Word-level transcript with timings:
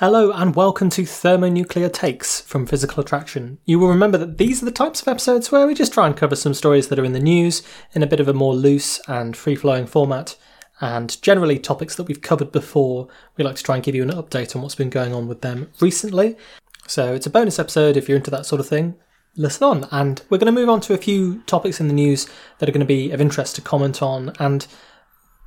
Hello 0.00 0.32
and 0.32 0.56
welcome 0.56 0.88
to 0.88 1.04
Thermonuclear 1.04 1.90
Takes 1.90 2.40
from 2.40 2.64
Physical 2.64 3.02
Attraction. 3.02 3.58
You 3.66 3.78
will 3.78 3.88
remember 3.88 4.16
that 4.16 4.38
these 4.38 4.62
are 4.62 4.64
the 4.64 4.70
types 4.70 5.02
of 5.02 5.08
episodes 5.08 5.52
where 5.52 5.66
we 5.66 5.74
just 5.74 5.92
try 5.92 6.06
and 6.06 6.16
cover 6.16 6.34
some 6.36 6.54
stories 6.54 6.88
that 6.88 6.98
are 6.98 7.04
in 7.04 7.12
the 7.12 7.20
news 7.20 7.62
in 7.92 8.02
a 8.02 8.06
bit 8.06 8.18
of 8.18 8.26
a 8.26 8.32
more 8.32 8.54
loose 8.54 8.98
and 9.08 9.36
free 9.36 9.54
flowing 9.54 9.84
format, 9.84 10.38
and 10.80 11.20
generally 11.20 11.58
topics 11.58 11.96
that 11.96 12.04
we've 12.04 12.22
covered 12.22 12.50
before. 12.50 13.08
We 13.36 13.44
like 13.44 13.56
to 13.56 13.62
try 13.62 13.74
and 13.74 13.84
give 13.84 13.94
you 13.94 14.02
an 14.02 14.08
update 14.08 14.56
on 14.56 14.62
what's 14.62 14.74
been 14.74 14.88
going 14.88 15.12
on 15.12 15.28
with 15.28 15.42
them 15.42 15.70
recently. 15.82 16.34
So 16.86 17.12
it's 17.12 17.26
a 17.26 17.30
bonus 17.30 17.58
episode 17.58 17.98
if 17.98 18.08
you're 18.08 18.16
into 18.16 18.30
that 18.30 18.46
sort 18.46 18.60
of 18.60 18.66
thing. 18.66 18.94
Listen 19.36 19.64
on, 19.64 19.88
and 19.90 20.22
we're 20.30 20.38
going 20.38 20.46
to 20.46 20.60
move 20.60 20.70
on 20.70 20.80
to 20.80 20.94
a 20.94 20.96
few 20.96 21.42
topics 21.42 21.78
in 21.78 21.88
the 21.88 21.92
news 21.92 22.26
that 22.58 22.70
are 22.70 22.72
going 22.72 22.80
to 22.80 22.86
be 22.86 23.10
of 23.10 23.20
interest 23.20 23.54
to 23.56 23.60
comment 23.60 24.00
on, 24.00 24.32
and 24.38 24.66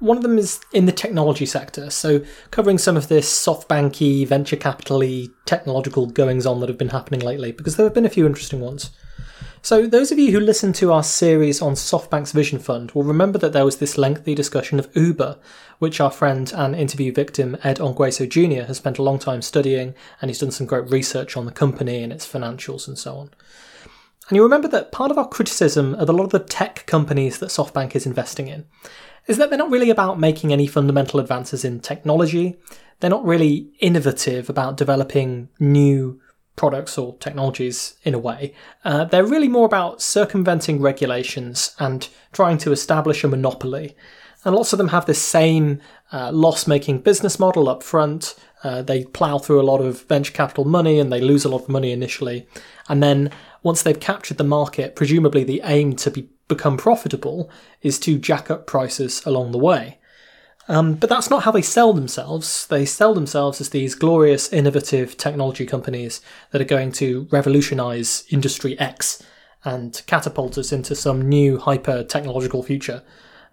one 0.04 0.18
of 0.18 0.24
them 0.24 0.38
is 0.38 0.60
in 0.74 0.86
the 0.86 0.92
technology 0.92 1.46
sector, 1.46 1.90
so 1.90 2.22
covering 2.52 2.78
some 2.78 2.98
of 2.98 3.08
this 3.08 3.32
SoftBanky, 3.34 4.28
venture 4.28 4.58
capital 4.58 5.02
technological 5.46 6.08
goings 6.08 6.46
on 6.46 6.60
that 6.60 6.68
have 6.68 6.78
been 6.78 6.90
happening 6.90 7.22
lately, 7.22 7.54
because 7.54 7.78
there 7.78 7.86
have 7.86 7.94
been 7.94 8.06
a 8.06 8.10
few 8.10 8.26
interesting 8.26 8.60
ones. 8.60 8.92
So, 9.62 9.88
those 9.88 10.12
of 10.12 10.20
you 10.20 10.34
who 10.34 10.42
listened 10.42 10.76
to 10.76 10.92
our 10.92 11.04
series 11.04 11.62
on 11.62 11.76
SoftBank's 11.76 12.34
Vision 12.34 12.60
Fund 12.60 12.92
will 12.92 13.06
remember 13.06 13.40
that 13.40 13.54
there 13.54 13.64
was 13.64 13.78
this 13.78 13.98
lengthy 13.98 14.36
discussion 14.36 14.78
of 14.78 14.90
Uber, 14.94 15.40
which 15.80 16.02
our 16.02 16.12
friend 16.12 16.52
and 16.54 16.76
interview 16.76 17.14
victim 17.14 17.56
Ed 17.64 17.78
Ongweso 17.78 18.28
Jr. 18.28 18.68
has 18.68 18.76
spent 18.76 18.98
a 18.98 19.04
long 19.04 19.20
time 19.20 19.42
studying, 19.42 19.96
and 20.22 20.30
he's 20.30 20.40
done 20.40 20.52
some 20.52 20.68
great 20.68 20.90
research 20.90 21.38
on 21.38 21.46
the 21.46 21.52
company 21.54 22.04
and 22.04 22.12
its 22.12 22.30
financials 22.30 22.90
and 22.90 22.98
so 22.98 23.16
on. 23.16 23.30
And 24.28 24.36
you 24.36 24.44
remember 24.44 24.68
that 24.68 24.92
part 24.92 25.12
of 25.12 25.18
our 25.18 25.28
criticism 25.28 25.96
of 25.96 26.10
a 26.10 26.14
lot 26.14 26.26
of 26.26 26.32
the 26.32 26.40
tech 26.40 26.86
companies 26.86 27.40
that 27.40 27.48
SoftBank 27.48 27.96
is 27.96 28.06
investing 28.06 28.50
in 28.50 28.66
is 29.28 29.38
that 29.38 29.50
they're 29.50 29.60
not 29.60 29.72
really 29.72 29.90
about 29.90 30.20
making 30.20 30.52
any 30.52 30.68
fundamental 30.68 31.20
advances 31.20 31.64
in 31.64 31.80
technology. 31.80 32.58
They're 33.00 33.10
not 33.10 33.26
really 33.26 33.72
innovative 33.80 34.50
about 34.50 34.78
developing 34.78 35.50
new 35.60 36.20
products 36.56 36.98
or 36.98 37.18
technologies 37.18 37.96
in 38.04 38.14
a 38.14 38.20
way. 38.20 38.54
Uh, 38.86 39.06
they're 39.06 39.26
really 39.26 39.48
more 39.48 39.66
about 39.66 40.02
circumventing 40.02 40.80
regulations 40.80 41.76
and 41.80 42.08
trying 42.32 42.58
to 42.60 42.72
establish 42.72 43.24
a 43.24 43.28
monopoly. 43.28 43.96
And 44.46 44.56
lots 44.56 44.74
of 44.74 44.78
them 44.78 44.90
have 44.90 45.06
this 45.06 45.22
same 45.22 45.80
uh, 46.12 46.32
loss 46.32 46.68
making 46.68 47.00
business 47.00 47.40
model 47.40 47.70
up 47.70 47.82
front. 47.82 48.36
Uh, 48.64 48.82
they 48.82 49.06
plow 49.06 49.38
through 49.38 49.62
a 49.62 49.64
lot 49.64 49.82
of 49.82 50.04
venture 50.04 50.34
capital 50.34 50.66
money 50.66 51.00
and 51.00 51.12
they 51.12 51.22
lose 51.22 51.46
a 51.46 51.50
lot 51.50 51.64
of 51.64 51.70
money 51.70 51.92
initially. 51.92 52.48
And 52.88 53.02
then 53.02 53.32
once 53.64 53.82
they've 53.82 54.00
captured 54.00 54.38
the 54.38 54.44
market, 54.44 54.96
presumably 54.96 55.44
the 55.44 55.62
aim 55.64 55.96
to 55.98 56.12
be 56.12 56.30
become 56.48 56.78
profitable 56.78 57.50
is 57.82 58.00
to 58.00 58.18
jack 58.18 58.52
up 58.52 58.68
prices 58.68 59.26
along 59.26 59.52
the 59.52 59.58
way. 59.58 60.00
Um, 60.68 60.96
but 60.96 61.10
that's 61.10 61.30
not 61.30 61.44
how 61.44 61.52
they 61.52 61.62
sell 61.62 61.94
themselves. 61.94 62.68
They 62.68 62.86
sell 62.86 63.14
themselves 63.14 63.60
as 63.60 63.70
these 63.70 63.96
glorious, 63.96 64.52
innovative 64.54 65.18
technology 65.18 65.66
companies 65.66 66.22
that 66.52 66.62
are 66.62 66.66
going 66.66 66.94
to 66.94 67.28
revolutionize 67.32 68.24
Industry 68.30 68.80
X 68.80 69.22
and 69.66 70.02
catapult 70.08 70.58
us 70.58 70.72
into 70.72 70.96
some 70.96 71.28
new 71.28 71.58
hyper 71.58 72.04
technological 72.04 72.64
future. 72.64 73.04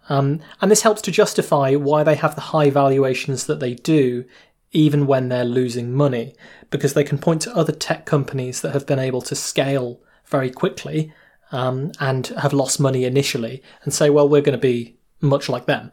Um, 0.08 0.40
and 0.60 0.70
this 0.70 0.82
helps 0.82 1.02
to 1.02 1.10
justify 1.10 1.74
why 1.74 2.02
they 2.02 2.16
have 2.16 2.34
the 2.34 2.40
high 2.40 2.70
valuations 2.70 3.46
that 3.46 3.60
they 3.60 3.74
do, 3.74 4.24
even 4.72 5.06
when 5.06 5.28
they're 5.28 5.44
losing 5.44 5.92
money, 5.92 6.34
because 6.70 6.94
they 6.94 7.04
can 7.04 7.18
point 7.18 7.42
to 7.42 7.56
other 7.56 7.72
tech 7.72 8.06
companies 8.06 8.60
that 8.60 8.72
have 8.72 8.86
been 8.86 8.98
able 8.98 9.22
to 9.22 9.34
scale 9.34 10.00
very 10.26 10.50
quickly 10.50 11.12
um, 11.52 11.92
and 12.00 12.28
have 12.28 12.52
lost 12.52 12.80
money 12.80 13.04
initially 13.04 13.62
and 13.84 13.92
say, 13.92 14.10
well, 14.10 14.28
we're 14.28 14.42
going 14.42 14.58
to 14.58 14.58
be 14.58 14.96
much 15.20 15.48
like 15.48 15.66
them. 15.66 15.90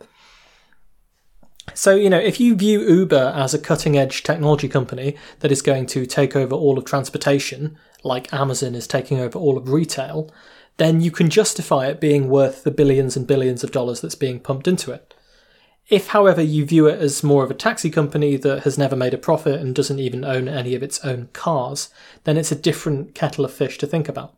So, 1.73 1.95
you 1.95 2.09
know, 2.09 2.19
if 2.19 2.39
you 2.39 2.55
view 2.55 2.81
Uber 2.81 3.33
as 3.35 3.53
a 3.53 3.59
cutting 3.59 3.97
edge 3.97 4.23
technology 4.23 4.69
company 4.69 5.15
that 5.39 5.51
is 5.51 5.61
going 5.61 5.85
to 5.87 6.05
take 6.05 6.35
over 6.35 6.55
all 6.55 6.77
of 6.77 6.85
transportation, 6.85 7.77
like 8.03 8.33
Amazon 8.33 8.73
is 8.73 8.87
taking 8.87 9.19
over 9.19 9.37
all 9.37 9.57
of 9.57 9.69
retail, 9.69 10.33
then 10.77 11.01
you 11.01 11.11
can 11.11 11.29
justify 11.29 11.87
it 11.87 11.99
being 11.99 12.29
worth 12.29 12.63
the 12.63 12.71
billions 12.71 13.17
and 13.17 13.27
billions 13.27 13.63
of 13.63 13.71
dollars 13.71 13.99
that's 13.99 14.15
being 14.15 14.39
pumped 14.39 14.67
into 14.67 14.91
it. 14.91 15.13
If, 15.89 16.07
however, 16.07 16.41
you 16.41 16.65
view 16.65 16.87
it 16.87 16.99
as 16.99 17.23
more 17.23 17.43
of 17.43 17.51
a 17.51 17.55
taxi 17.55 17.89
company 17.89 18.35
that 18.37 18.63
has 18.63 18.77
never 18.77 18.95
made 18.95 19.13
a 19.13 19.17
profit 19.17 19.59
and 19.59 19.73
doesn't 19.73 19.99
even 19.99 20.25
own 20.25 20.47
any 20.47 20.75
of 20.75 20.83
its 20.83 21.03
own 21.03 21.29
cars, 21.33 21.89
then 22.25 22.37
it's 22.37 22.51
a 22.51 22.55
different 22.55 23.15
kettle 23.15 23.45
of 23.45 23.53
fish 23.53 23.77
to 23.77 23.87
think 23.87 24.09
about. 24.09 24.36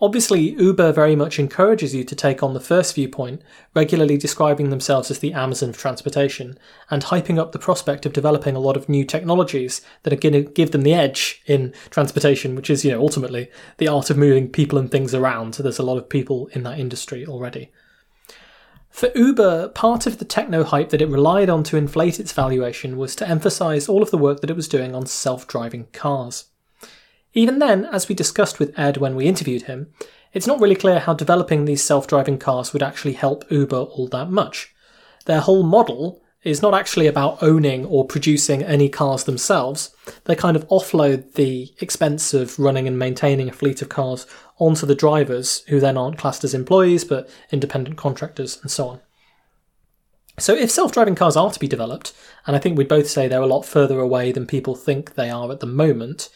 Obviously, 0.00 0.50
Uber 0.50 0.92
very 0.92 1.16
much 1.16 1.40
encourages 1.40 1.92
you 1.92 2.04
to 2.04 2.14
take 2.14 2.40
on 2.40 2.54
the 2.54 2.60
first 2.60 2.94
viewpoint, 2.94 3.42
regularly 3.74 4.16
describing 4.16 4.70
themselves 4.70 5.10
as 5.10 5.18
the 5.18 5.32
Amazon 5.32 5.70
of 5.70 5.76
transportation, 5.76 6.56
and 6.88 7.04
hyping 7.04 7.36
up 7.36 7.50
the 7.50 7.58
prospect 7.58 8.06
of 8.06 8.12
developing 8.12 8.54
a 8.54 8.60
lot 8.60 8.76
of 8.76 8.88
new 8.88 9.04
technologies 9.04 9.80
that 10.04 10.12
are 10.12 10.16
going 10.16 10.34
to 10.34 10.42
give 10.42 10.70
them 10.70 10.82
the 10.82 10.94
edge 10.94 11.42
in 11.46 11.74
transportation, 11.90 12.54
which 12.54 12.70
is, 12.70 12.84
you 12.84 12.92
know, 12.92 13.00
ultimately 13.00 13.50
the 13.78 13.88
art 13.88 14.08
of 14.08 14.16
moving 14.16 14.48
people 14.48 14.78
and 14.78 14.92
things 14.92 15.14
around. 15.14 15.56
So 15.56 15.64
there's 15.64 15.80
a 15.80 15.84
lot 15.84 15.98
of 15.98 16.08
people 16.08 16.48
in 16.52 16.62
that 16.62 16.78
industry 16.78 17.26
already. 17.26 17.72
For 18.90 19.10
Uber, 19.16 19.70
part 19.70 20.06
of 20.06 20.18
the 20.18 20.24
techno 20.24 20.62
hype 20.62 20.90
that 20.90 21.02
it 21.02 21.08
relied 21.08 21.50
on 21.50 21.64
to 21.64 21.76
inflate 21.76 22.20
its 22.20 22.32
valuation 22.32 22.96
was 22.98 23.16
to 23.16 23.28
emphasize 23.28 23.88
all 23.88 24.02
of 24.02 24.12
the 24.12 24.18
work 24.18 24.42
that 24.42 24.50
it 24.50 24.56
was 24.56 24.68
doing 24.68 24.94
on 24.94 25.06
self 25.06 25.48
driving 25.48 25.88
cars. 25.92 26.44
Even 27.34 27.58
then, 27.58 27.84
as 27.86 28.08
we 28.08 28.14
discussed 28.14 28.58
with 28.58 28.78
Ed 28.78 28.96
when 28.96 29.14
we 29.14 29.26
interviewed 29.26 29.62
him, 29.62 29.92
it's 30.32 30.46
not 30.46 30.60
really 30.60 30.74
clear 30.74 30.98
how 30.98 31.14
developing 31.14 31.64
these 31.64 31.82
self 31.82 32.06
driving 32.06 32.38
cars 32.38 32.72
would 32.72 32.82
actually 32.82 33.14
help 33.14 33.50
Uber 33.50 33.76
all 33.76 34.08
that 34.08 34.30
much. 34.30 34.74
Their 35.26 35.40
whole 35.40 35.62
model 35.62 36.22
is 36.42 36.62
not 36.62 36.74
actually 36.74 37.06
about 37.06 37.42
owning 37.42 37.84
or 37.86 38.06
producing 38.06 38.62
any 38.62 38.88
cars 38.88 39.24
themselves. 39.24 39.94
They 40.24 40.36
kind 40.36 40.56
of 40.56 40.66
offload 40.68 41.34
the 41.34 41.72
expense 41.80 42.32
of 42.32 42.58
running 42.58 42.86
and 42.86 42.98
maintaining 42.98 43.48
a 43.48 43.52
fleet 43.52 43.82
of 43.82 43.88
cars 43.88 44.26
onto 44.58 44.86
the 44.86 44.94
drivers, 44.94 45.64
who 45.68 45.80
then 45.80 45.96
aren't 45.96 46.18
classed 46.18 46.44
as 46.44 46.54
employees 46.54 47.04
but 47.04 47.28
independent 47.50 47.96
contractors 47.96 48.58
and 48.62 48.70
so 48.70 48.88
on. 48.88 49.00
So, 50.38 50.54
if 50.54 50.70
self 50.70 50.92
driving 50.92 51.16
cars 51.16 51.36
are 51.36 51.50
to 51.50 51.58
be 51.58 51.66
developed, 51.66 52.12
and 52.46 52.54
I 52.54 52.60
think 52.60 52.78
we'd 52.78 52.88
both 52.88 53.08
say 53.08 53.26
they're 53.26 53.40
a 53.40 53.46
lot 53.46 53.66
further 53.66 53.98
away 53.98 54.30
than 54.30 54.46
people 54.46 54.76
think 54.76 55.14
they 55.14 55.30
are 55.30 55.50
at 55.50 55.60
the 55.60 55.66
moment, 55.66 56.28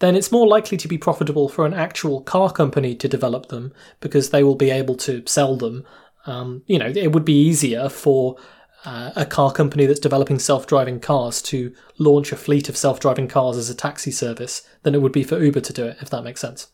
then 0.00 0.16
it's 0.16 0.32
more 0.32 0.46
likely 0.46 0.76
to 0.76 0.88
be 0.88 0.98
profitable 0.98 1.48
for 1.48 1.66
an 1.66 1.74
actual 1.74 2.20
car 2.20 2.50
company 2.50 2.94
to 2.96 3.08
develop 3.08 3.46
them 3.46 3.72
because 4.00 4.30
they 4.30 4.42
will 4.42 4.56
be 4.56 4.70
able 4.70 4.96
to 4.96 5.22
sell 5.26 5.56
them. 5.56 5.84
Um, 6.26 6.62
you 6.66 6.78
know, 6.78 6.88
it 6.88 7.12
would 7.12 7.24
be 7.24 7.40
easier 7.40 7.88
for 7.88 8.36
uh, 8.84 9.12
a 9.16 9.24
car 9.24 9.52
company 9.52 9.86
that's 9.86 10.00
developing 10.00 10.38
self 10.38 10.66
driving 10.66 11.00
cars 11.00 11.40
to 11.42 11.72
launch 11.98 12.32
a 12.32 12.36
fleet 12.36 12.68
of 12.68 12.76
self 12.76 13.00
driving 13.00 13.28
cars 13.28 13.56
as 13.56 13.70
a 13.70 13.74
taxi 13.74 14.10
service 14.10 14.66
than 14.82 14.94
it 14.94 15.02
would 15.02 15.12
be 15.12 15.22
for 15.22 15.42
Uber 15.42 15.60
to 15.60 15.72
do 15.72 15.86
it, 15.86 15.96
if 16.00 16.10
that 16.10 16.24
makes 16.24 16.40
sense. 16.40 16.68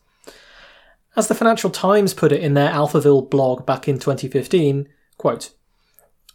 As 1.15 1.27
the 1.27 1.35
Financial 1.35 1.69
Times 1.69 2.13
put 2.13 2.31
it 2.31 2.41
in 2.41 2.53
their 2.53 2.71
Alphaville 2.71 3.29
blog 3.29 3.65
back 3.65 3.87
in 3.87 3.99
2015, 3.99 4.87
quote, 5.17 5.51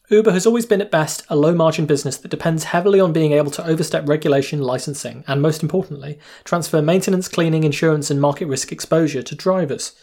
Uber 0.09 0.31
has 0.31 0.47
always 0.47 0.67
been 0.67 0.81
at 0.81 0.91
best 0.93 1.25
a 1.29 1.35
low 1.35 1.53
margin 1.53 1.85
business 1.85 2.17
that 2.19 2.31
depends 2.31 2.65
heavily 2.65 3.01
on 3.01 3.13
being 3.13 3.33
able 3.33 3.51
to 3.51 3.67
overstep 3.67 4.09
regulation, 4.09 4.63
licensing, 4.63 5.25
and 5.27 5.43
most 5.43 5.65
importantly, 5.65 6.17
transfer 6.45 6.81
maintenance, 6.81 7.27
cleaning, 7.27 7.65
insurance, 7.65 8.09
and 8.09 8.21
market 8.21 8.47
risk 8.47 8.71
exposure 8.71 9.23
to 9.23 9.35
drivers. 9.35 9.97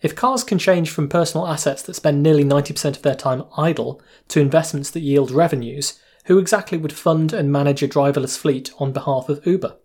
If 0.00 0.16
cars 0.16 0.44
can 0.44 0.58
change 0.58 0.88
from 0.88 1.10
personal 1.10 1.46
assets 1.46 1.82
that 1.82 1.94
spend 1.94 2.22
nearly 2.22 2.44
90% 2.44 2.96
of 2.96 3.02
their 3.02 3.14
time 3.14 3.44
idle 3.58 4.00
to 4.28 4.40
investments 4.40 4.90
that 4.90 5.00
yield 5.00 5.30
revenues, 5.30 6.00
who 6.24 6.38
exactly 6.38 6.78
would 6.78 6.94
fund 6.94 7.34
and 7.34 7.52
manage 7.52 7.82
a 7.82 7.88
driverless 7.88 8.38
fleet 8.38 8.72
on 8.78 8.92
behalf 8.92 9.28
of 9.28 9.46
Uber? 9.46 9.76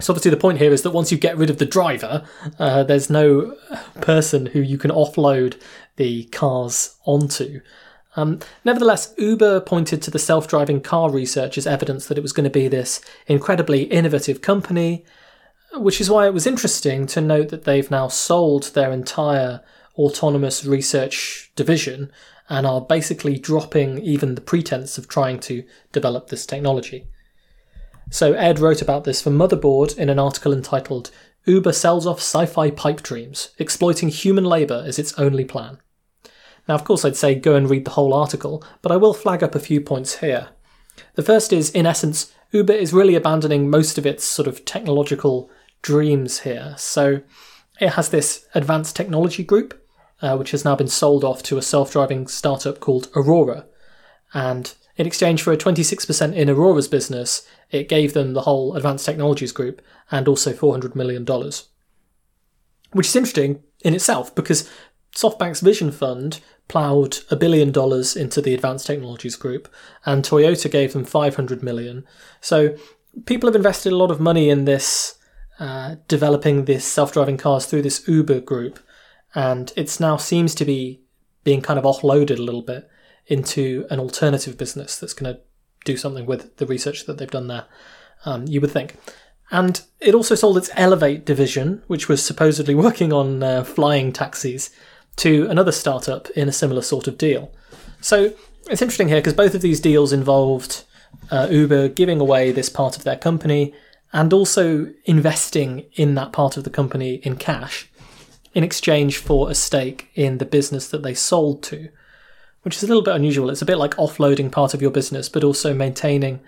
So 0.00 0.12
obviously 0.12 0.32
the 0.32 0.36
point 0.36 0.58
here 0.58 0.72
is 0.72 0.82
that 0.82 0.90
once 0.90 1.12
you 1.12 1.18
get 1.18 1.36
rid 1.36 1.50
of 1.50 1.58
the 1.58 1.64
driver, 1.64 2.24
uh, 2.58 2.82
there's 2.82 3.08
no 3.08 3.56
person 4.00 4.46
who 4.46 4.60
you 4.60 4.76
can 4.76 4.90
offload 4.90 5.60
the 5.96 6.24
cars 6.24 6.96
onto. 7.04 7.60
Um, 8.16 8.40
nevertheless, 8.64 9.14
Uber 9.18 9.60
pointed 9.60 10.02
to 10.02 10.10
the 10.10 10.18
self 10.18 10.48
driving 10.48 10.80
car 10.80 11.10
research 11.10 11.58
as 11.58 11.66
evidence 11.66 12.06
that 12.06 12.18
it 12.18 12.22
was 12.22 12.32
going 12.32 12.44
to 12.44 12.50
be 12.50 12.68
this 12.68 13.00
incredibly 13.26 13.84
innovative 13.84 14.40
company, 14.40 15.04
which 15.74 16.00
is 16.00 16.10
why 16.10 16.26
it 16.26 16.34
was 16.34 16.46
interesting 16.46 17.06
to 17.08 17.20
note 17.20 17.48
that 17.50 17.64
they've 17.64 17.90
now 17.90 18.08
sold 18.08 18.74
their 18.74 18.92
entire 18.92 19.60
autonomous 19.96 20.64
research 20.64 21.52
division 21.54 22.10
and 22.48 22.66
are 22.66 22.80
basically 22.80 23.38
dropping 23.38 23.98
even 24.00 24.34
the 24.34 24.40
pretense 24.40 24.98
of 24.98 25.08
trying 25.08 25.38
to 25.40 25.64
develop 25.92 26.28
this 26.28 26.46
technology. 26.46 27.06
So, 28.10 28.32
Ed 28.34 28.58
wrote 28.58 28.82
about 28.82 29.04
this 29.04 29.22
for 29.22 29.30
Motherboard 29.30 29.96
in 29.98 30.08
an 30.08 30.18
article 30.18 30.52
entitled 30.52 31.10
Uber 31.46 31.72
sells 31.72 32.06
off 32.06 32.18
sci 32.20 32.46
fi 32.46 32.70
pipe 32.70 33.02
dreams, 33.02 33.50
exploiting 33.58 34.08
human 34.08 34.44
labour 34.44 34.82
as 34.86 34.98
its 34.98 35.12
only 35.18 35.44
plan. 35.44 35.78
Now, 36.66 36.74
of 36.74 36.84
course, 36.84 37.04
I'd 37.04 37.16
say 37.16 37.34
go 37.34 37.54
and 37.54 37.68
read 37.68 37.84
the 37.84 37.92
whole 37.92 38.14
article, 38.14 38.64
but 38.80 38.90
I 38.90 38.96
will 38.96 39.12
flag 39.12 39.42
up 39.42 39.54
a 39.54 39.60
few 39.60 39.80
points 39.80 40.20
here. 40.20 40.48
The 41.14 41.22
first 41.22 41.52
is, 41.52 41.70
in 41.70 41.86
essence, 41.86 42.32
Uber 42.52 42.72
is 42.72 42.92
really 42.92 43.14
abandoning 43.14 43.68
most 43.68 43.98
of 43.98 44.06
its 44.06 44.24
sort 44.24 44.48
of 44.48 44.64
technological 44.64 45.50
dreams 45.82 46.40
here. 46.40 46.74
So 46.78 47.20
it 47.80 47.90
has 47.90 48.08
this 48.08 48.46
advanced 48.54 48.96
technology 48.96 49.42
group, 49.42 49.78
uh, 50.22 50.36
which 50.36 50.52
has 50.52 50.64
now 50.64 50.76
been 50.76 50.88
sold 50.88 51.24
off 51.24 51.42
to 51.44 51.58
a 51.58 51.62
self 51.62 51.92
driving 51.92 52.26
startup 52.26 52.80
called 52.80 53.08
Aurora. 53.14 53.66
And 54.32 54.72
In 54.96 55.06
exchange 55.06 55.42
for 55.42 55.52
a 55.52 55.56
26% 55.56 56.34
in 56.34 56.48
Aurora's 56.48 56.86
business, 56.86 57.46
it 57.70 57.88
gave 57.88 58.12
them 58.12 58.32
the 58.32 58.42
whole 58.42 58.76
Advanced 58.76 59.06
Technologies 59.06 59.52
Group 59.52 59.82
and 60.10 60.28
also 60.28 60.52
$400 60.52 60.94
million. 60.94 61.24
Which 62.92 63.08
is 63.08 63.16
interesting 63.16 63.62
in 63.80 63.94
itself 63.94 64.34
because 64.34 64.70
SoftBank's 65.14 65.60
Vision 65.60 65.92
Fund 65.92 66.40
ploughed 66.68 67.18
a 67.30 67.36
billion 67.36 67.70
dollars 67.70 68.16
into 68.16 68.40
the 68.40 68.54
Advanced 68.54 68.86
Technologies 68.86 69.36
Group, 69.36 69.72
and 70.04 70.24
Toyota 70.24 70.70
gave 70.70 70.92
them 70.92 71.04
500 71.04 71.62
million. 71.62 72.04
So 72.40 72.76
people 73.26 73.48
have 73.48 73.56
invested 73.56 73.92
a 73.92 73.96
lot 73.96 74.10
of 74.10 74.20
money 74.20 74.48
in 74.48 74.64
this, 74.64 75.18
uh, 75.58 75.96
developing 76.08 76.64
this 76.64 76.84
self-driving 76.84 77.36
cars 77.36 77.66
through 77.66 77.82
this 77.82 78.06
Uber 78.08 78.40
group, 78.40 78.78
and 79.34 79.72
it's 79.76 80.00
now 80.00 80.16
seems 80.16 80.54
to 80.56 80.64
be 80.64 81.02
being 81.44 81.60
kind 81.60 81.78
of 81.78 81.84
offloaded 81.84 82.38
a 82.38 82.42
little 82.42 82.62
bit 82.62 82.88
into 83.26 83.86
an 83.90 84.00
alternative 84.00 84.56
business 84.58 84.98
that's 84.98 85.12
going 85.12 85.34
to 85.34 85.40
do 85.84 85.96
something 85.96 86.26
with 86.26 86.56
the 86.56 86.66
research 86.66 87.06
that 87.06 87.18
they've 87.18 87.30
done 87.30 87.48
there. 87.48 87.66
Um, 88.24 88.46
you 88.46 88.60
would 88.60 88.70
think. 88.70 88.96
And 89.50 89.80
it 90.00 90.14
also 90.14 90.34
sold 90.34 90.56
its 90.56 90.70
Elevate 90.74 91.24
division, 91.24 91.82
which 91.86 92.08
was 92.08 92.24
supposedly 92.24 92.74
working 92.86 93.12
on 93.12 93.42
uh, 93.42 93.64
flying 93.64 94.12
taxis, 94.12 94.70
to 95.16 95.46
another 95.48 95.70
startup 95.70 96.28
in 96.30 96.48
a 96.48 96.52
similar 96.52 96.82
sort 96.82 97.06
of 97.06 97.16
deal. 97.16 97.52
So 98.00 98.32
it's 98.68 98.82
interesting 98.82 99.08
here 99.08 99.18
because 99.18 99.34
both 99.34 99.54
of 99.54 99.60
these 99.60 99.80
deals 99.80 100.12
involved 100.12 100.84
uh, 101.30 101.46
Uber 101.50 101.88
giving 101.88 102.20
away 102.20 102.50
this 102.50 102.68
part 102.68 102.96
of 102.96 103.04
their 103.04 103.16
company 103.16 103.72
and 104.12 104.32
also 104.32 104.92
investing 105.04 105.86
in 105.94 106.14
that 106.16 106.32
part 106.32 106.56
of 106.56 106.64
the 106.64 106.70
company 106.70 107.14
in 107.16 107.36
cash 107.36 107.88
in 108.54 108.62
exchange 108.62 109.18
for 109.18 109.50
a 109.50 109.54
stake 109.54 110.10
in 110.14 110.38
the 110.38 110.44
business 110.44 110.88
that 110.88 111.02
they 111.02 111.14
sold 111.14 111.62
to, 111.64 111.88
which 112.64 112.76
is 112.76 112.82
a 112.82 112.86
little 112.86 113.02
bit 113.02 113.14
unusual. 113.14 113.50
It's 113.50 113.62
a 113.62 113.66
bit 113.66 113.78
like 113.78 113.92
offloading 113.92 114.50
part 114.50 114.74
of 114.74 114.82
your 114.82 114.90
business, 114.90 115.28
but 115.28 115.44
also 115.44 115.72
maintaining 115.72 116.40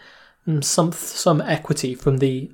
mm, 0.46 0.64
some 0.64 0.92
some 0.92 1.40
equity 1.40 1.94
from 1.94 2.18
the 2.18 2.50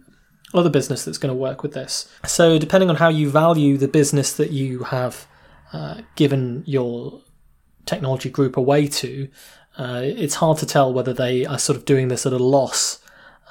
other 0.52 0.68
business 0.68 1.04
that's 1.04 1.18
going 1.18 1.34
to 1.34 1.40
work 1.40 1.62
with 1.62 1.72
this. 1.72 2.08
So, 2.26 2.58
depending 2.58 2.90
on 2.90 2.96
how 2.96 3.08
you 3.08 3.30
value 3.30 3.78
the 3.78 3.88
business 3.88 4.34
that 4.34 4.50
you 4.50 4.84
have 4.84 5.26
uh, 5.72 6.02
given 6.16 6.64
your 6.66 7.22
technology 7.86 8.30
group 8.30 8.56
away 8.56 8.86
to, 8.86 9.28
uh, 9.78 10.02
it's 10.04 10.34
hard 10.36 10.58
to 10.58 10.66
tell 10.66 10.92
whether 10.92 11.12
they 11.12 11.46
are 11.46 11.58
sort 11.58 11.76
of 11.76 11.84
doing 11.84 12.08
this 12.08 12.26
at 12.26 12.32
a 12.32 12.38
loss 12.38 12.98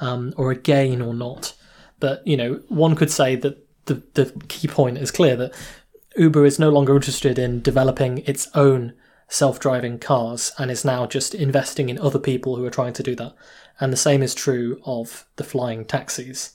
um, 0.01 0.33
or 0.37 0.51
a 0.51 0.55
gain 0.55 1.01
or 1.01 1.13
not. 1.13 1.53
But 1.99 2.25
you 2.27 2.35
know, 2.35 2.61
one 2.67 2.95
could 2.95 3.11
say 3.11 3.35
that 3.37 3.65
the 3.85 4.03
the 4.13 4.25
key 4.49 4.67
point 4.67 4.97
is 4.97 5.09
clear 5.09 5.37
that 5.37 5.53
Uber 6.17 6.45
is 6.45 6.59
no 6.59 6.69
longer 6.69 6.95
interested 6.95 7.39
in 7.39 7.61
developing 7.61 8.19
its 8.19 8.49
own 8.53 8.93
self-driving 9.31 9.97
cars 9.97 10.51
and 10.57 10.69
is 10.69 10.83
now 10.83 11.05
just 11.05 11.33
investing 11.33 11.87
in 11.87 11.97
other 11.97 12.19
people 12.19 12.57
who 12.57 12.65
are 12.65 12.69
trying 12.69 12.91
to 12.91 13.01
do 13.01 13.15
that. 13.15 13.33
And 13.79 13.91
the 13.91 13.97
same 13.97 14.21
is 14.21 14.35
true 14.35 14.81
of 14.85 15.25
the 15.37 15.45
flying 15.45 15.85
taxis. 15.85 16.51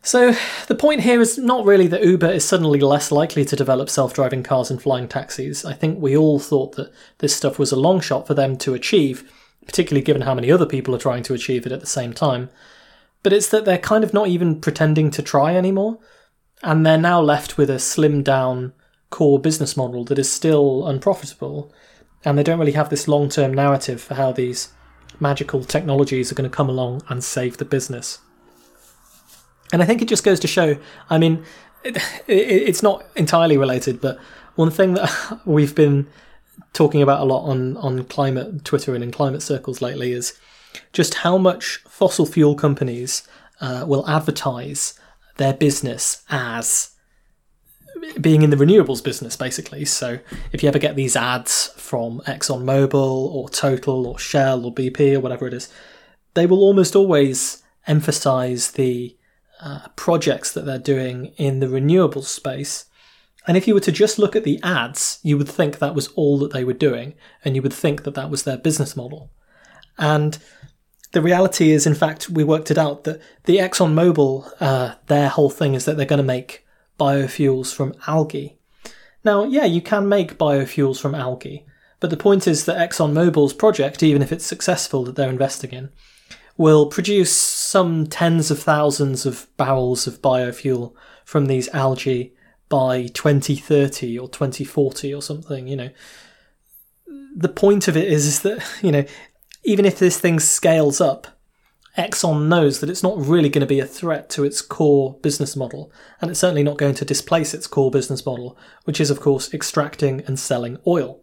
So, 0.00 0.34
the 0.66 0.74
point 0.74 1.02
here 1.02 1.20
is 1.20 1.36
not 1.36 1.66
really 1.66 1.88
that 1.88 2.02
Uber 2.02 2.30
is 2.30 2.44
suddenly 2.44 2.80
less 2.80 3.12
likely 3.12 3.44
to 3.44 3.56
develop 3.56 3.90
self 3.90 4.14
driving 4.14 4.42
cars 4.42 4.70
and 4.70 4.80
flying 4.80 5.08
taxis. 5.08 5.64
I 5.64 5.74
think 5.74 6.00
we 6.00 6.16
all 6.16 6.38
thought 6.38 6.76
that 6.76 6.92
this 7.18 7.36
stuff 7.36 7.58
was 7.58 7.70
a 7.70 7.76
long 7.76 8.00
shot 8.00 8.26
for 8.26 8.32
them 8.32 8.56
to 8.58 8.72
achieve, 8.72 9.30
particularly 9.66 10.04
given 10.04 10.22
how 10.22 10.34
many 10.34 10.50
other 10.50 10.66
people 10.66 10.94
are 10.94 10.98
trying 10.98 11.24
to 11.24 11.34
achieve 11.34 11.66
it 11.66 11.72
at 11.72 11.80
the 11.80 11.86
same 11.86 12.14
time. 12.14 12.48
But 13.22 13.32
it's 13.34 13.48
that 13.50 13.64
they're 13.64 13.78
kind 13.78 14.04
of 14.04 14.14
not 14.14 14.28
even 14.28 14.60
pretending 14.60 15.10
to 15.10 15.22
try 15.22 15.54
anymore, 15.54 15.98
and 16.62 16.86
they're 16.86 16.96
now 16.96 17.20
left 17.20 17.58
with 17.58 17.68
a 17.68 17.74
slimmed 17.74 18.24
down 18.24 18.72
core 19.10 19.38
business 19.38 19.76
model 19.76 20.04
that 20.04 20.18
is 20.18 20.30
still 20.30 20.86
unprofitable, 20.86 21.72
and 22.24 22.36
they 22.36 22.42
don't 22.42 22.58
really 22.58 22.72
have 22.72 22.90
this 22.90 23.08
long 23.08 23.28
term 23.28 23.52
narrative 23.52 24.00
for 24.00 24.14
how 24.14 24.32
these 24.32 24.72
magical 25.20 25.64
technologies 25.64 26.30
are 26.30 26.34
going 26.34 26.48
to 26.48 26.54
come 26.54 26.68
along 26.68 27.02
and 27.08 27.22
save 27.24 27.56
the 27.56 27.64
business. 27.64 28.18
And 29.72 29.82
I 29.82 29.86
think 29.86 30.02
it 30.02 30.08
just 30.08 30.24
goes 30.24 30.40
to 30.40 30.48
show. 30.48 30.76
I 31.10 31.18
mean, 31.18 31.44
it, 31.82 31.96
it, 32.26 32.32
it's 32.68 32.82
not 32.82 33.04
entirely 33.16 33.56
related, 33.56 34.00
but 34.00 34.18
one 34.54 34.70
thing 34.70 34.94
that 34.94 35.40
we've 35.44 35.74
been 35.74 36.06
talking 36.72 37.02
about 37.02 37.20
a 37.20 37.24
lot 37.24 37.44
on 37.44 37.76
on 37.78 38.04
climate 38.04 38.64
Twitter 38.64 38.94
and 38.94 39.02
in 39.02 39.10
climate 39.10 39.42
circles 39.42 39.80
lately 39.80 40.12
is 40.12 40.38
just 40.92 41.14
how 41.14 41.38
much 41.38 41.82
fossil 41.88 42.26
fuel 42.26 42.54
companies 42.54 43.26
uh, 43.60 43.84
will 43.86 44.06
advertise 44.08 44.98
their 45.36 45.54
business 45.54 46.22
as 46.30 46.90
being 48.20 48.42
in 48.42 48.50
the 48.50 48.56
renewables 48.56 49.02
business, 49.02 49.36
basically. 49.36 49.84
So 49.84 50.18
if 50.52 50.62
you 50.62 50.68
ever 50.68 50.78
get 50.78 50.96
these 50.96 51.16
ads 51.16 51.68
from 51.76 52.20
ExxonMobil 52.26 52.94
or 52.94 53.48
Total 53.48 54.06
or 54.06 54.18
Shell 54.18 54.64
or 54.64 54.74
BP 54.74 55.14
or 55.14 55.20
whatever 55.20 55.46
it 55.46 55.54
is, 55.54 55.72
they 56.34 56.46
will 56.46 56.60
almost 56.60 56.94
always 56.94 57.62
emphasize 57.86 58.72
the 58.72 59.16
uh, 59.60 59.88
projects 59.96 60.52
that 60.52 60.66
they're 60.66 60.78
doing 60.78 61.26
in 61.36 61.60
the 61.60 61.66
renewables 61.66 62.24
space. 62.24 62.86
And 63.46 63.56
if 63.56 63.66
you 63.66 63.74
were 63.74 63.80
to 63.80 63.92
just 63.92 64.18
look 64.18 64.34
at 64.34 64.44
the 64.44 64.60
ads, 64.62 65.18
you 65.22 65.38
would 65.38 65.48
think 65.48 65.78
that 65.78 65.94
was 65.94 66.08
all 66.08 66.38
that 66.40 66.52
they 66.52 66.64
were 66.64 66.72
doing, 66.72 67.14
and 67.44 67.54
you 67.54 67.62
would 67.62 67.72
think 67.72 68.02
that 68.02 68.14
that 68.14 68.28
was 68.30 68.42
their 68.42 68.58
business 68.58 68.96
model. 68.96 69.30
And 69.98 70.36
the 71.12 71.22
reality 71.22 71.70
is, 71.70 71.86
in 71.86 71.94
fact, 71.94 72.28
we 72.28 72.44
worked 72.44 72.70
it 72.70 72.76
out 72.76 73.04
that 73.04 73.22
the 73.44 73.58
ExxonMobil, 73.58 74.52
uh, 74.60 74.94
their 75.06 75.28
whole 75.28 75.48
thing 75.48 75.74
is 75.74 75.84
that 75.84 75.96
they're 75.96 76.04
going 76.04 76.18
to 76.18 76.24
make 76.24 76.65
biofuels 76.98 77.74
from 77.74 77.94
algae. 78.06 78.58
Now, 79.24 79.44
yeah, 79.44 79.64
you 79.64 79.80
can 79.80 80.08
make 80.08 80.38
biofuels 80.38 81.00
from 81.00 81.14
algae, 81.14 81.66
but 82.00 82.10
the 82.10 82.16
point 82.16 82.46
is 82.46 82.64
that 82.64 82.78
ExxonMobil's 82.78 83.54
project, 83.54 84.02
even 84.02 84.22
if 84.22 84.32
it's 84.32 84.46
successful 84.46 85.04
that 85.04 85.16
they're 85.16 85.28
investing 85.28 85.70
in, 85.70 85.90
will 86.56 86.86
produce 86.86 87.32
some 87.32 88.06
tens 88.06 88.50
of 88.50 88.62
thousands 88.62 89.26
of 89.26 89.46
barrels 89.56 90.06
of 90.06 90.22
biofuel 90.22 90.94
from 91.24 91.46
these 91.46 91.68
algae 91.70 92.34
by 92.68 93.06
2030 93.08 94.18
or 94.18 94.28
2040 94.28 95.14
or 95.14 95.22
something, 95.22 95.68
you 95.68 95.76
know. 95.76 95.90
The 97.36 97.48
point 97.48 97.88
of 97.88 97.96
it 97.96 98.10
is, 98.10 98.26
is 98.26 98.40
that, 98.40 98.64
you 98.82 98.90
know, 98.90 99.04
even 99.64 99.84
if 99.84 99.98
this 99.98 100.18
thing 100.18 100.40
scales 100.40 101.00
up, 101.00 101.26
Exxon 101.96 102.48
knows 102.48 102.80
that 102.80 102.90
it's 102.90 103.02
not 103.02 103.18
really 103.18 103.48
going 103.48 103.60
to 103.60 103.66
be 103.66 103.80
a 103.80 103.86
threat 103.86 104.28
to 104.30 104.44
its 104.44 104.60
core 104.60 105.18
business 105.22 105.56
model, 105.56 105.90
and 106.20 106.30
it's 106.30 106.40
certainly 106.40 106.62
not 106.62 106.76
going 106.76 106.94
to 106.94 107.04
displace 107.04 107.54
its 107.54 107.66
core 107.66 107.90
business 107.90 108.24
model, 108.24 108.56
which 108.84 109.00
is, 109.00 109.10
of 109.10 109.20
course, 109.20 109.52
extracting 109.54 110.22
and 110.26 110.38
selling 110.38 110.78
oil. 110.86 111.22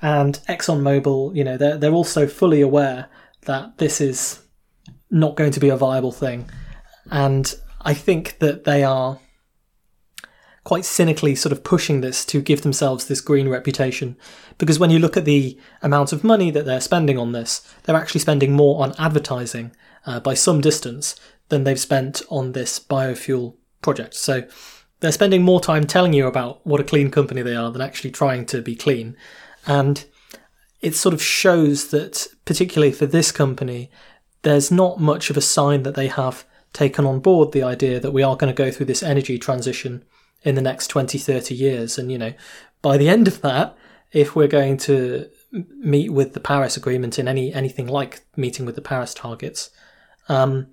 And 0.00 0.40
ExxonMobil, 0.48 1.36
you 1.36 1.44
know, 1.44 1.56
they're, 1.56 1.76
they're 1.76 1.92
also 1.92 2.26
fully 2.26 2.60
aware 2.60 3.08
that 3.42 3.78
this 3.78 4.00
is 4.00 4.40
not 5.10 5.36
going 5.36 5.52
to 5.52 5.60
be 5.60 5.68
a 5.68 5.76
viable 5.76 6.12
thing. 6.12 6.48
And 7.10 7.54
I 7.82 7.94
think 7.94 8.38
that 8.38 8.64
they 8.64 8.82
are 8.84 9.18
quite 10.64 10.84
cynically 10.84 11.34
sort 11.34 11.52
of 11.52 11.64
pushing 11.64 12.00
this 12.00 12.24
to 12.24 12.40
give 12.40 12.62
themselves 12.62 13.06
this 13.06 13.20
green 13.20 13.48
reputation. 13.48 14.16
Because 14.58 14.78
when 14.78 14.90
you 14.90 14.98
look 14.98 15.16
at 15.16 15.24
the 15.24 15.58
amount 15.82 16.12
of 16.12 16.22
money 16.22 16.50
that 16.50 16.64
they're 16.64 16.80
spending 16.80 17.18
on 17.18 17.32
this, 17.32 17.66
they're 17.82 17.96
actually 17.96 18.20
spending 18.20 18.52
more 18.52 18.82
on 18.82 18.94
advertising 18.98 19.72
uh, 20.06 20.20
by 20.20 20.34
some 20.34 20.60
distance 20.60 21.16
than 21.48 21.64
they've 21.64 21.80
spent 21.80 22.22
on 22.30 22.52
this 22.52 22.78
biofuel 22.78 23.56
project. 23.82 24.14
So 24.14 24.46
they're 25.00 25.10
spending 25.10 25.42
more 25.42 25.60
time 25.60 25.84
telling 25.84 26.12
you 26.12 26.26
about 26.28 26.64
what 26.64 26.80
a 26.80 26.84
clean 26.84 27.10
company 27.10 27.42
they 27.42 27.56
are 27.56 27.72
than 27.72 27.82
actually 27.82 28.12
trying 28.12 28.46
to 28.46 28.62
be 28.62 28.76
clean. 28.76 29.16
And 29.66 30.04
it 30.80 30.94
sort 30.94 31.12
of 31.12 31.22
shows 31.22 31.90
that, 31.90 32.28
particularly 32.44 32.92
for 32.92 33.06
this 33.06 33.32
company, 33.32 33.90
there's 34.42 34.70
not 34.70 35.00
much 35.00 35.28
of 35.28 35.36
a 35.36 35.40
sign 35.40 35.82
that 35.82 35.96
they 35.96 36.08
have 36.08 36.44
taken 36.72 37.04
on 37.04 37.20
board 37.20 37.52
the 37.52 37.62
idea 37.62 37.98
that 38.00 38.12
we 38.12 38.22
are 38.22 38.36
going 38.36 38.52
to 38.52 38.56
go 38.56 38.70
through 38.70 38.86
this 38.86 39.02
energy 39.02 39.38
transition 39.38 40.04
in 40.44 40.54
the 40.54 40.62
next 40.62 40.88
20, 40.88 41.18
30 41.18 41.54
years. 41.54 41.98
And, 41.98 42.10
you 42.10 42.18
know, 42.18 42.32
by 42.80 42.96
the 42.96 43.08
end 43.08 43.28
of 43.28 43.40
that, 43.42 43.76
if 44.12 44.36
we're 44.36 44.48
going 44.48 44.76
to 44.76 45.28
meet 45.78 46.12
with 46.12 46.34
the 46.34 46.40
Paris 46.40 46.76
Agreement 46.76 47.18
in 47.18 47.28
any 47.28 47.52
anything 47.52 47.86
like 47.86 48.22
meeting 48.36 48.66
with 48.66 48.74
the 48.74 48.82
Paris 48.82 49.14
targets, 49.14 49.70
um, 50.28 50.68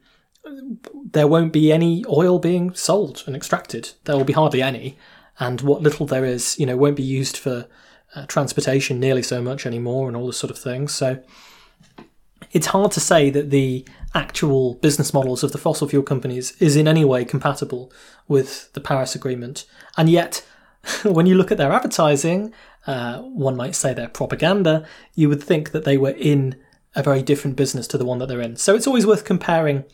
there 1.12 1.28
won't 1.28 1.54
be 1.54 1.72
any 1.72 2.04
oil 2.08 2.40
being 2.40 2.74
sold 2.74 3.24
and 3.26 3.36
extracted. 3.36 3.92
There 4.04 4.16
will 4.16 4.26
be 4.26 4.34
hardly 4.34 4.62
any, 4.62 4.98
and 5.40 5.62
what 5.62 5.82
little 5.82 6.06
there 6.06 6.26
is, 6.26 6.60
you 6.60 6.66
know, 6.66 6.78
won't 6.78 6.96
be 6.98 7.04
used 7.04 7.38
for 7.38 7.68
uh, 8.16 8.26
transportation 8.26 9.00
nearly 9.00 9.24
so 9.24 9.42
much 9.42 9.66
anymore, 9.66 10.08
and 10.08 10.18
all 10.18 10.28
this 10.28 10.38
sort 10.38 10.52
of 10.52 10.58
thing. 10.58 10.88
So 10.88 11.22
it's 12.52 12.68
hard 12.68 12.92
to 12.94 13.00
say 13.00 13.30
that 13.30 13.52
the 13.52 13.86
actual 14.14 14.76
business 14.76 15.14
models 15.14 15.44
of 15.44 15.52
the 15.52 15.58
fossil 15.58 15.88
fuel 15.88 16.04
companies 16.04 16.52
is 16.60 16.76
in 16.76 16.88
any 16.88 17.06
way 17.06 17.24
compatible 17.26 17.92
with 18.28 18.72
the 18.74 18.82
Paris 18.82 19.16
Agreement. 19.16 19.66
And 19.98 20.10
yet, 20.10 20.46
when 21.04 21.26
you 21.26 21.36
look 21.36 21.52
at 21.52 21.58
their 21.58 21.72
advertising, 21.72 22.54
uh, 22.88 23.20
one 23.20 23.56
might 23.56 23.76
say 23.76 23.94
their 23.94 24.08
propaganda, 24.08 24.86
you 25.16 25.30
would 25.30 25.44
think 25.44 25.72
that 25.72 25.84
they 25.84 25.98
were 25.98 26.12
in 26.12 26.56
a 26.96 27.04
very 27.04 27.22
different 27.22 27.56
business 27.56 27.88
to 27.88 27.98
the 27.98 28.06
one 28.06 28.18
that 28.20 28.28
they're 28.28 28.42
in. 28.42 28.56
So 28.56 28.76
it's 28.76 28.88
always 28.88 29.06
worth 29.06 29.26
comparing 29.26 29.86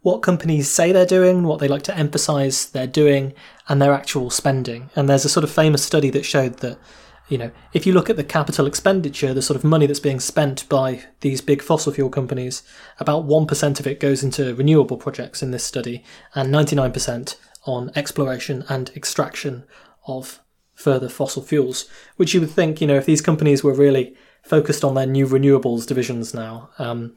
what 0.00 0.22
companies 0.22 0.68
say 0.68 0.92
they're 0.92 1.06
doing, 1.06 1.44
what 1.44 1.60
they 1.60 1.68
like 1.68 1.82
to 1.82 1.96
emphasize 1.96 2.66
they're 2.66 2.86
doing, 2.86 3.32
and 3.68 3.80
their 3.80 3.92
actual 3.92 4.30
spending. 4.30 4.90
And 4.94 5.08
there's 5.08 5.24
a 5.24 5.30
sort 5.30 5.44
of 5.44 5.50
famous 5.50 5.82
study 5.82 6.10
that 6.10 6.26
showed 6.26 6.58
that 6.58 6.78
you 7.28 7.38
know, 7.38 7.50
if 7.72 7.86
you 7.86 7.92
look 7.92 8.10
at 8.10 8.16
the 8.16 8.24
capital 8.24 8.66
expenditure, 8.66 9.32
the 9.32 9.40
sort 9.40 9.56
of 9.56 9.64
money 9.64 9.86
that's 9.86 10.00
being 10.00 10.20
spent 10.20 10.68
by 10.68 11.04
these 11.20 11.40
big 11.40 11.62
fossil 11.62 11.92
fuel 11.92 12.10
companies, 12.10 12.62
about 13.00 13.26
1% 13.26 13.80
of 13.80 13.86
it 13.86 14.00
goes 14.00 14.22
into 14.22 14.54
renewable 14.54 14.98
projects 14.98 15.42
in 15.42 15.50
this 15.50 15.64
study, 15.64 16.04
and 16.34 16.52
99% 16.52 17.36
on 17.64 17.90
exploration 17.96 18.64
and 18.68 18.90
extraction 18.94 19.64
of 20.06 20.40
further 20.74 21.08
fossil 21.08 21.42
fuels, 21.42 21.88
which 22.16 22.34
you 22.34 22.40
would 22.40 22.50
think, 22.50 22.80
you 22.80 22.86
know, 22.86 22.96
if 22.96 23.06
these 23.06 23.22
companies 23.22 23.64
were 23.64 23.72
really 23.72 24.14
focused 24.42 24.84
on 24.84 24.94
their 24.94 25.06
new 25.06 25.26
renewables 25.26 25.86
divisions 25.86 26.34
now, 26.34 26.68
um, 26.78 27.16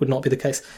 would 0.00 0.08
not 0.08 0.22
be 0.22 0.30
the 0.30 0.36
case. 0.36 0.62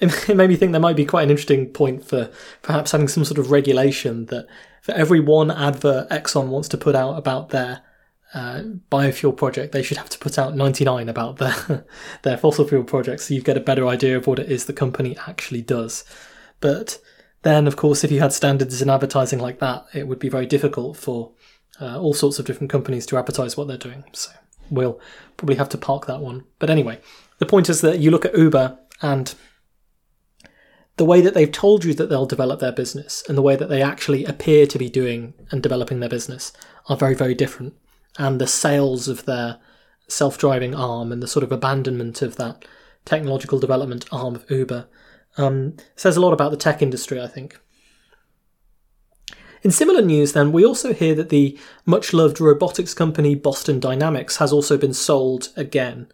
It 0.00 0.34
made 0.34 0.48
me 0.48 0.56
think 0.56 0.72
there 0.72 0.80
might 0.80 0.96
be 0.96 1.04
quite 1.04 1.24
an 1.24 1.30
interesting 1.30 1.66
point 1.66 2.06
for 2.06 2.30
perhaps 2.62 2.92
having 2.92 3.06
some 3.06 3.22
sort 3.22 3.36
of 3.36 3.50
regulation 3.50 4.26
that 4.26 4.46
for 4.80 4.92
every 4.92 5.20
one 5.20 5.50
advert 5.50 6.08
Exxon 6.08 6.48
wants 6.48 6.68
to 6.70 6.78
put 6.78 6.94
out 6.94 7.18
about 7.18 7.50
their 7.50 7.82
uh, 8.32 8.62
biofuel 8.90 9.36
project, 9.36 9.72
they 9.72 9.82
should 9.82 9.96
have 9.96 10.08
to 10.10 10.18
put 10.18 10.38
out 10.38 10.56
99 10.56 11.08
about 11.08 11.38
their 11.38 11.84
their 12.22 12.36
fossil 12.36 12.66
fuel 12.66 12.84
projects, 12.84 13.26
so 13.26 13.34
you 13.34 13.42
get 13.42 13.56
a 13.56 13.60
better 13.60 13.86
idea 13.86 14.16
of 14.16 14.26
what 14.26 14.38
it 14.38 14.50
is 14.50 14.66
the 14.66 14.72
company 14.72 15.16
actually 15.26 15.62
does. 15.62 16.04
But 16.60 16.98
then, 17.42 17.66
of 17.66 17.76
course, 17.76 18.04
if 18.04 18.12
you 18.12 18.20
had 18.20 18.32
standards 18.32 18.80
in 18.80 18.90
advertising 18.90 19.38
like 19.38 19.58
that, 19.58 19.86
it 19.94 20.06
would 20.06 20.18
be 20.18 20.28
very 20.28 20.46
difficult 20.46 20.96
for 20.96 21.32
uh, 21.80 21.98
all 21.98 22.14
sorts 22.14 22.38
of 22.38 22.44
different 22.44 22.70
companies 22.70 23.06
to 23.06 23.16
advertise 23.16 23.56
what 23.56 23.66
they're 23.66 23.78
doing. 23.78 24.04
So 24.12 24.30
we'll 24.70 25.00
probably 25.36 25.56
have 25.56 25.70
to 25.70 25.78
park 25.78 26.06
that 26.06 26.20
one. 26.20 26.44
But 26.58 26.70
anyway, 26.70 27.00
the 27.38 27.46
point 27.46 27.68
is 27.68 27.80
that 27.80 27.98
you 27.98 28.10
look 28.10 28.26
at 28.26 28.36
Uber 28.36 28.78
and 29.00 29.34
the 30.98 31.04
way 31.06 31.22
that 31.22 31.32
they've 31.32 31.50
told 31.50 31.84
you 31.84 31.94
that 31.94 32.10
they'll 32.10 32.26
develop 32.26 32.60
their 32.60 32.72
business 32.72 33.24
and 33.26 33.38
the 33.38 33.42
way 33.42 33.56
that 33.56 33.70
they 33.70 33.80
actually 33.80 34.26
appear 34.26 34.66
to 34.66 34.78
be 34.78 34.90
doing 34.90 35.32
and 35.50 35.62
developing 35.62 36.00
their 36.00 36.10
business 36.10 36.52
are 36.88 36.96
very, 36.96 37.14
very 37.14 37.34
different 37.34 37.74
and 38.20 38.40
the 38.40 38.46
sales 38.46 39.08
of 39.08 39.24
their 39.24 39.58
self 40.06 40.36
driving 40.36 40.74
arm 40.74 41.10
and 41.10 41.22
the 41.22 41.26
sort 41.26 41.42
of 41.42 41.50
abandonment 41.50 42.20
of 42.20 42.36
that 42.36 42.64
technological 43.06 43.58
development 43.58 44.04
arm 44.12 44.34
of 44.34 44.48
Uber 44.50 44.86
um, 45.38 45.74
says 45.96 46.16
a 46.16 46.20
lot 46.20 46.34
about 46.34 46.50
the 46.50 46.56
tech 46.56 46.82
industry, 46.82 47.20
I 47.20 47.26
think. 47.26 47.58
In 49.62 49.70
similar 49.70 50.02
news, 50.02 50.32
then, 50.32 50.52
we 50.52 50.64
also 50.64 50.92
hear 50.92 51.14
that 51.14 51.30
the 51.30 51.58
much 51.86 52.12
loved 52.12 52.40
robotics 52.40 52.94
company 52.94 53.34
Boston 53.34 53.80
Dynamics 53.80 54.36
has 54.36 54.52
also 54.52 54.76
been 54.76 54.94
sold 54.94 55.48
again. 55.56 56.06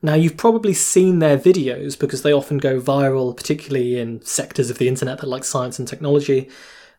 Now, 0.00 0.14
you've 0.14 0.36
probably 0.36 0.74
seen 0.74 1.18
their 1.18 1.38
videos 1.38 1.98
because 1.98 2.22
they 2.22 2.32
often 2.32 2.58
go 2.58 2.80
viral, 2.80 3.36
particularly 3.36 3.98
in 3.98 4.22
sectors 4.22 4.68
of 4.70 4.78
the 4.78 4.88
internet 4.88 5.18
that 5.20 5.28
like 5.28 5.44
science 5.44 5.78
and 5.78 5.86
technology. 5.86 6.48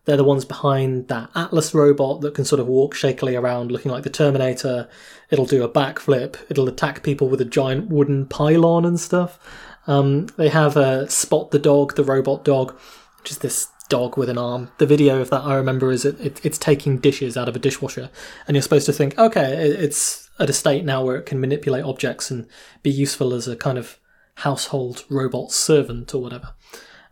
They're 0.05 0.17
the 0.17 0.23
ones 0.23 0.43
behind 0.43 1.07
that 1.07 1.29
Atlas 1.33 1.73
robot 1.73 2.21
that 2.21 2.33
can 2.33 2.43
sort 2.43 2.59
of 2.59 2.67
walk 2.67 2.93
shakily 2.93 3.35
around 3.35 3.71
looking 3.71 3.91
like 3.91 4.03
the 4.03 4.09
Terminator. 4.09 4.89
It'll 5.29 5.45
do 5.45 5.63
a 5.63 5.69
backflip. 5.69 6.37
It'll 6.49 6.67
attack 6.67 7.03
people 7.03 7.29
with 7.29 7.39
a 7.39 7.45
giant 7.45 7.89
wooden 7.89 8.25
pylon 8.25 8.83
and 8.83 8.99
stuff. 8.99 9.39
Um, 9.87 10.27
they 10.37 10.49
have 10.49 10.75
a 10.75 11.09
Spot 11.09 11.51
the 11.51 11.59
Dog, 11.59 11.95
the 11.95 12.03
robot 12.03 12.43
dog, 12.43 12.77
which 13.19 13.31
is 13.31 13.37
this 13.39 13.69
dog 13.89 14.17
with 14.17 14.29
an 14.29 14.37
arm. 14.37 14.71
The 14.77 14.85
video 14.85 15.21
of 15.21 15.29
that 15.29 15.43
I 15.43 15.55
remember 15.55 15.91
is 15.91 16.05
it, 16.05 16.19
it, 16.19 16.45
it's 16.45 16.57
taking 16.57 16.97
dishes 16.97 17.37
out 17.37 17.49
of 17.49 17.55
a 17.55 17.59
dishwasher, 17.59 18.09
and 18.47 18.55
you're 18.55 18.61
supposed 18.61 18.85
to 18.87 18.93
think, 18.93 19.17
okay, 19.17 19.67
it, 19.67 19.83
it's 19.83 20.29
at 20.39 20.49
a 20.49 20.53
state 20.53 20.83
now 20.83 21.03
where 21.03 21.17
it 21.17 21.25
can 21.25 21.39
manipulate 21.39 21.83
objects 21.83 22.31
and 22.31 22.47
be 22.81 22.89
useful 22.89 23.33
as 23.33 23.47
a 23.47 23.55
kind 23.55 23.77
of 23.77 23.99
household 24.37 25.03
robot 25.09 25.51
servant 25.51 26.13
or 26.13 26.21
whatever. 26.21 26.53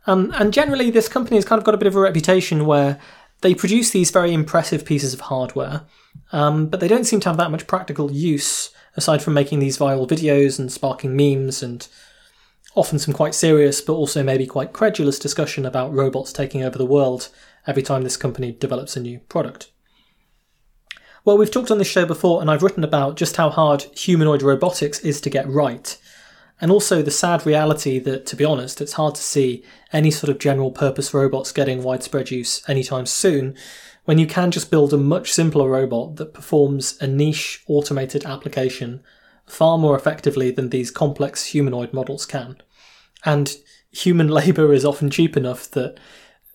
Um, 0.06 0.32
and 0.36 0.52
generally, 0.52 0.90
this 0.90 1.08
company 1.08 1.36
has 1.36 1.44
kind 1.44 1.58
of 1.58 1.64
got 1.64 1.74
a 1.74 1.78
bit 1.78 1.86
of 1.86 1.96
a 1.96 2.00
reputation 2.00 2.66
where 2.66 2.98
they 3.40 3.54
produce 3.54 3.90
these 3.90 4.10
very 4.10 4.32
impressive 4.32 4.84
pieces 4.84 5.14
of 5.14 5.20
hardware, 5.20 5.82
um, 6.32 6.66
but 6.66 6.80
they 6.80 6.88
don't 6.88 7.04
seem 7.04 7.20
to 7.20 7.28
have 7.28 7.36
that 7.36 7.50
much 7.50 7.66
practical 7.66 8.10
use 8.10 8.70
aside 8.96 9.22
from 9.22 9.34
making 9.34 9.58
these 9.58 9.78
viral 9.78 10.08
videos 10.08 10.58
and 10.58 10.72
sparking 10.72 11.16
memes 11.16 11.62
and 11.62 11.88
often 12.74 12.98
some 12.98 13.14
quite 13.14 13.34
serious 13.34 13.80
but 13.80 13.94
also 13.94 14.22
maybe 14.22 14.46
quite 14.46 14.72
credulous 14.72 15.18
discussion 15.18 15.64
about 15.66 15.92
robots 15.92 16.32
taking 16.32 16.62
over 16.62 16.78
the 16.78 16.86
world 16.86 17.28
every 17.66 17.82
time 17.82 18.02
this 18.02 18.16
company 18.16 18.52
develops 18.52 18.96
a 18.96 19.00
new 19.00 19.18
product. 19.20 19.70
Well, 21.24 21.38
we've 21.38 21.50
talked 21.50 21.70
on 21.70 21.78
this 21.78 21.86
show 21.86 22.04
before, 22.04 22.40
and 22.40 22.50
I've 22.50 22.64
written 22.64 22.82
about 22.82 23.16
just 23.16 23.36
how 23.36 23.48
hard 23.48 23.82
humanoid 23.96 24.42
robotics 24.42 24.98
is 25.00 25.20
to 25.20 25.30
get 25.30 25.48
right 25.48 25.96
and 26.62 26.70
also 26.70 27.02
the 27.02 27.10
sad 27.10 27.44
reality 27.44 27.98
that, 27.98 28.24
to 28.26 28.36
be 28.36 28.44
honest, 28.44 28.80
it's 28.80 28.92
hard 28.92 29.16
to 29.16 29.20
see 29.20 29.64
any 29.92 30.12
sort 30.12 30.30
of 30.30 30.38
general 30.38 30.70
purpose 30.70 31.12
robots 31.12 31.50
getting 31.50 31.82
widespread 31.82 32.30
use 32.30 32.62
anytime 32.68 33.04
soon, 33.04 33.56
when 34.04 34.16
you 34.16 34.28
can 34.28 34.52
just 34.52 34.70
build 34.70 34.94
a 34.94 34.96
much 34.96 35.32
simpler 35.32 35.68
robot 35.68 36.14
that 36.16 36.32
performs 36.32 36.96
a 37.00 37.06
niche 37.08 37.64
automated 37.66 38.24
application 38.24 39.02
far 39.44 39.76
more 39.76 39.96
effectively 39.96 40.52
than 40.52 40.70
these 40.70 40.92
complex 40.92 41.46
humanoid 41.46 41.92
models 41.92 42.24
can. 42.24 42.56
And 43.24 43.56
human 43.90 44.28
labour 44.40 44.72
is 44.72 44.84
often 44.84 45.10
cheap 45.10 45.36
enough 45.36 45.68
that 45.72 45.98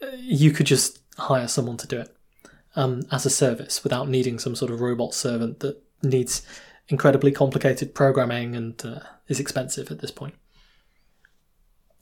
uh, 0.01 0.07
you 0.17 0.51
could 0.51 0.67
just 0.67 0.99
hire 1.17 1.49
someone 1.49 1.75
to 1.77 1.87
do 1.87 1.99
it 1.99 2.15
um, 2.77 3.01
as 3.11 3.25
a 3.25 3.29
service 3.29 3.83
without 3.83 4.07
needing 4.07 4.39
some 4.39 4.55
sort 4.55 4.71
of 4.71 4.79
robot 4.79 5.13
servant 5.13 5.59
that 5.59 5.83
needs 6.01 6.47
incredibly 6.89 7.31
complicated 7.31 7.93
programming 7.93 8.55
and 8.55 8.85
uh, 8.85 8.99
is 9.27 9.39
expensive 9.39 9.91
at 9.91 9.99
this 9.99 10.11
point. 10.11 10.35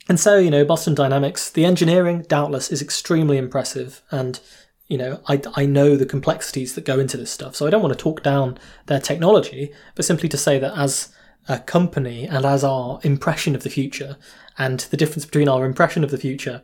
And 0.07 0.19
so, 0.19 0.37
you 0.37 0.51
know, 0.51 0.63
Boston 0.63 0.93
Dynamics, 0.93 1.49
the 1.49 1.65
engineering, 1.65 2.25
doubtless, 2.27 2.71
is 2.71 2.81
extremely 2.81 3.37
impressive. 3.37 4.03
And, 4.11 4.39
you 4.87 4.97
know, 4.97 5.21
I, 5.27 5.41
I 5.55 5.65
know 5.65 5.95
the 5.95 6.05
complexities 6.05 6.75
that 6.75 6.85
go 6.85 6.99
into 6.99 7.17
this 7.17 7.31
stuff. 7.31 7.55
So 7.55 7.65
I 7.65 7.71
don't 7.71 7.81
want 7.81 7.97
to 7.97 8.03
talk 8.03 8.21
down 8.21 8.59
their 8.85 8.99
technology, 8.99 9.73
but 9.95 10.05
simply 10.05 10.29
to 10.29 10.37
say 10.37 10.59
that 10.59 10.77
as 10.77 11.11
a 11.47 11.59
company 11.59 12.25
and 12.25 12.45
as 12.45 12.63
our 12.63 12.99
impression 13.03 13.55
of 13.55 13.63
the 13.63 13.69
future 13.69 14.17
and 14.57 14.81
the 14.81 14.97
difference 14.97 15.25
between 15.25 15.49
our 15.49 15.65
impression 15.65 16.03
of 16.03 16.11
the 16.11 16.17
future 16.17 16.63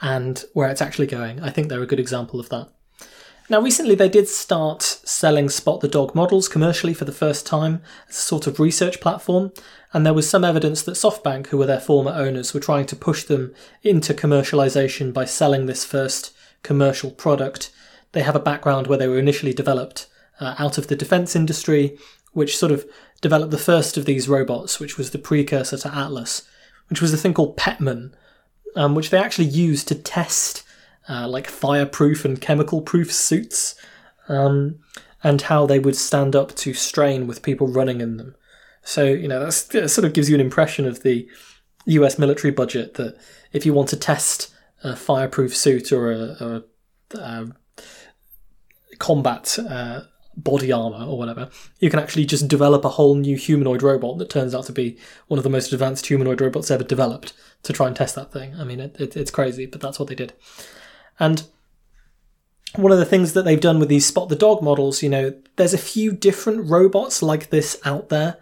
and 0.00 0.44
where 0.54 0.70
it's 0.70 0.82
actually 0.82 1.06
going, 1.06 1.40
I 1.40 1.50
think 1.50 1.68
they're 1.68 1.82
a 1.82 1.86
good 1.86 2.00
example 2.00 2.40
of 2.40 2.48
that. 2.48 2.68
Now, 3.50 3.62
recently 3.62 3.94
they 3.94 4.10
did 4.10 4.28
start 4.28 4.82
selling 4.82 5.48
Spot 5.48 5.80
the 5.80 5.88
Dog 5.88 6.14
models 6.14 6.48
commercially 6.48 6.92
for 6.92 7.06
the 7.06 7.12
first 7.12 7.46
time 7.46 7.80
as 8.06 8.18
a 8.18 8.20
sort 8.20 8.46
of 8.46 8.60
research 8.60 9.00
platform, 9.00 9.52
and 9.94 10.04
there 10.04 10.12
was 10.12 10.28
some 10.28 10.44
evidence 10.44 10.82
that 10.82 10.92
SoftBank, 10.92 11.46
who 11.46 11.56
were 11.56 11.64
their 11.64 11.80
former 11.80 12.10
owners, 12.10 12.52
were 12.52 12.60
trying 12.60 12.84
to 12.86 12.96
push 12.96 13.24
them 13.24 13.54
into 13.82 14.12
commercialization 14.12 15.14
by 15.14 15.24
selling 15.24 15.64
this 15.64 15.82
first 15.82 16.34
commercial 16.62 17.10
product. 17.10 17.70
They 18.12 18.20
have 18.20 18.36
a 18.36 18.40
background 18.40 18.86
where 18.86 18.98
they 18.98 19.08
were 19.08 19.18
initially 19.18 19.54
developed 19.54 20.08
uh, 20.40 20.54
out 20.58 20.76
of 20.76 20.88
the 20.88 20.96
defense 20.96 21.34
industry, 21.34 21.98
which 22.32 22.58
sort 22.58 22.70
of 22.70 22.84
developed 23.22 23.50
the 23.50 23.56
first 23.56 23.96
of 23.96 24.04
these 24.04 24.28
robots, 24.28 24.78
which 24.78 24.98
was 24.98 25.10
the 25.10 25.18
precursor 25.18 25.78
to 25.78 25.94
Atlas, 25.94 26.46
which 26.90 27.00
was 27.00 27.14
a 27.14 27.16
thing 27.16 27.32
called 27.32 27.56
Petman, 27.56 28.12
um, 28.76 28.94
which 28.94 29.08
they 29.08 29.18
actually 29.18 29.48
used 29.48 29.88
to 29.88 29.94
test 29.94 30.64
uh, 31.08 31.28
like 31.28 31.46
fireproof 31.46 32.24
and 32.24 32.40
chemical 32.40 32.80
proof 32.80 33.12
suits, 33.12 33.74
um, 34.28 34.78
and 35.22 35.42
how 35.42 35.66
they 35.66 35.78
would 35.78 35.96
stand 35.96 36.36
up 36.36 36.54
to 36.56 36.74
strain 36.74 37.26
with 37.26 37.42
people 37.42 37.66
running 37.66 38.00
in 38.00 38.16
them. 38.16 38.34
So, 38.82 39.04
you 39.04 39.28
know, 39.28 39.44
that 39.44 39.52
sort 39.52 40.04
of 40.04 40.12
gives 40.12 40.28
you 40.28 40.34
an 40.34 40.40
impression 40.40 40.86
of 40.86 41.02
the 41.02 41.28
US 41.86 42.18
military 42.18 42.52
budget 42.52 42.94
that 42.94 43.18
if 43.52 43.66
you 43.66 43.72
want 43.72 43.88
to 43.90 43.96
test 43.96 44.54
a 44.84 44.94
fireproof 44.94 45.56
suit 45.56 45.92
or 45.92 46.12
a, 46.12 46.64
a, 47.10 47.46
combat 48.98 49.58
uh, 49.58 50.02
body 50.36 50.72
armor 50.72 51.04
or 51.04 51.18
whatever, 51.18 51.50
you 51.80 51.90
can 51.90 51.98
actually 51.98 52.24
just 52.24 52.48
develop 52.48 52.84
a 52.84 52.90
whole 52.90 53.14
new 53.14 53.36
humanoid 53.36 53.82
robot 53.82 54.18
that 54.18 54.30
turns 54.30 54.54
out 54.54 54.64
to 54.66 54.72
be 54.72 54.98
one 55.26 55.38
of 55.38 55.44
the 55.44 55.50
most 55.50 55.72
advanced 55.72 56.06
humanoid 56.06 56.40
robots 56.40 56.70
ever 56.70 56.84
developed 56.84 57.32
to 57.62 57.72
try 57.72 57.86
and 57.86 57.96
test 57.96 58.14
that 58.14 58.32
thing. 58.32 58.54
I 58.56 58.64
mean, 58.64 58.80
it, 58.80 58.96
it, 59.00 59.16
it's 59.16 59.30
crazy, 59.30 59.66
but 59.66 59.80
that's 59.80 59.98
what 59.98 60.08
they 60.08 60.14
did. 60.14 60.32
And 61.18 61.44
one 62.76 62.92
of 62.92 62.98
the 62.98 63.04
things 63.04 63.32
that 63.32 63.44
they've 63.44 63.60
done 63.60 63.78
with 63.78 63.88
these 63.88 64.06
spot 64.06 64.28
the 64.28 64.36
dog 64.36 64.62
models, 64.62 65.02
you 65.02 65.08
know, 65.08 65.34
there's 65.56 65.74
a 65.74 65.78
few 65.78 66.12
different 66.12 66.68
robots 66.68 67.22
like 67.22 67.50
this 67.50 67.78
out 67.84 68.08
there. 68.08 68.36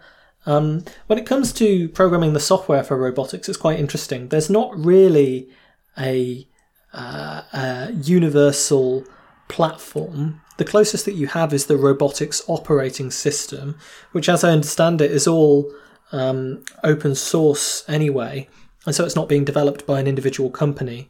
Um, 0.45 0.85
when 1.07 1.19
it 1.19 1.25
comes 1.25 1.51
to 1.53 1.89
programming 1.89 2.33
the 2.33 2.39
software 2.39 2.83
for 2.83 2.97
robotics, 2.97 3.49
it's 3.49 3.57
quite 3.57 3.79
interesting. 3.79 4.29
There's 4.29 4.49
not 4.49 4.77
really 4.77 5.49
a, 5.97 6.47
uh, 6.93 7.41
a 7.53 7.91
universal 7.93 9.05
platform. 9.49 10.41
The 10.57 10.65
closest 10.65 11.05
that 11.05 11.15
you 11.15 11.27
have 11.27 11.53
is 11.53 11.65
the 11.65 11.77
robotics 11.77 12.41
operating 12.47 13.11
system, 13.11 13.77
which, 14.11 14.29
as 14.29 14.43
I 14.43 14.51
understand 14.51 15.01
it, 15.01 15.11
is 15.11 15.27
all 15.27 15.71
um, 16.11 16.63
open 16.83 17.15
source 17.15 17.83
anyway, 17.87 18.47
and 18.85 18.95
so 18.95 19.05
it's 19.05 19.15
not 19.15 19.29
being 19.29 19.45
developed 19.45 19.85
by 19.85 19.99
an 19.99 20.07
individual 20.07 20.49
company. 20.49 21.09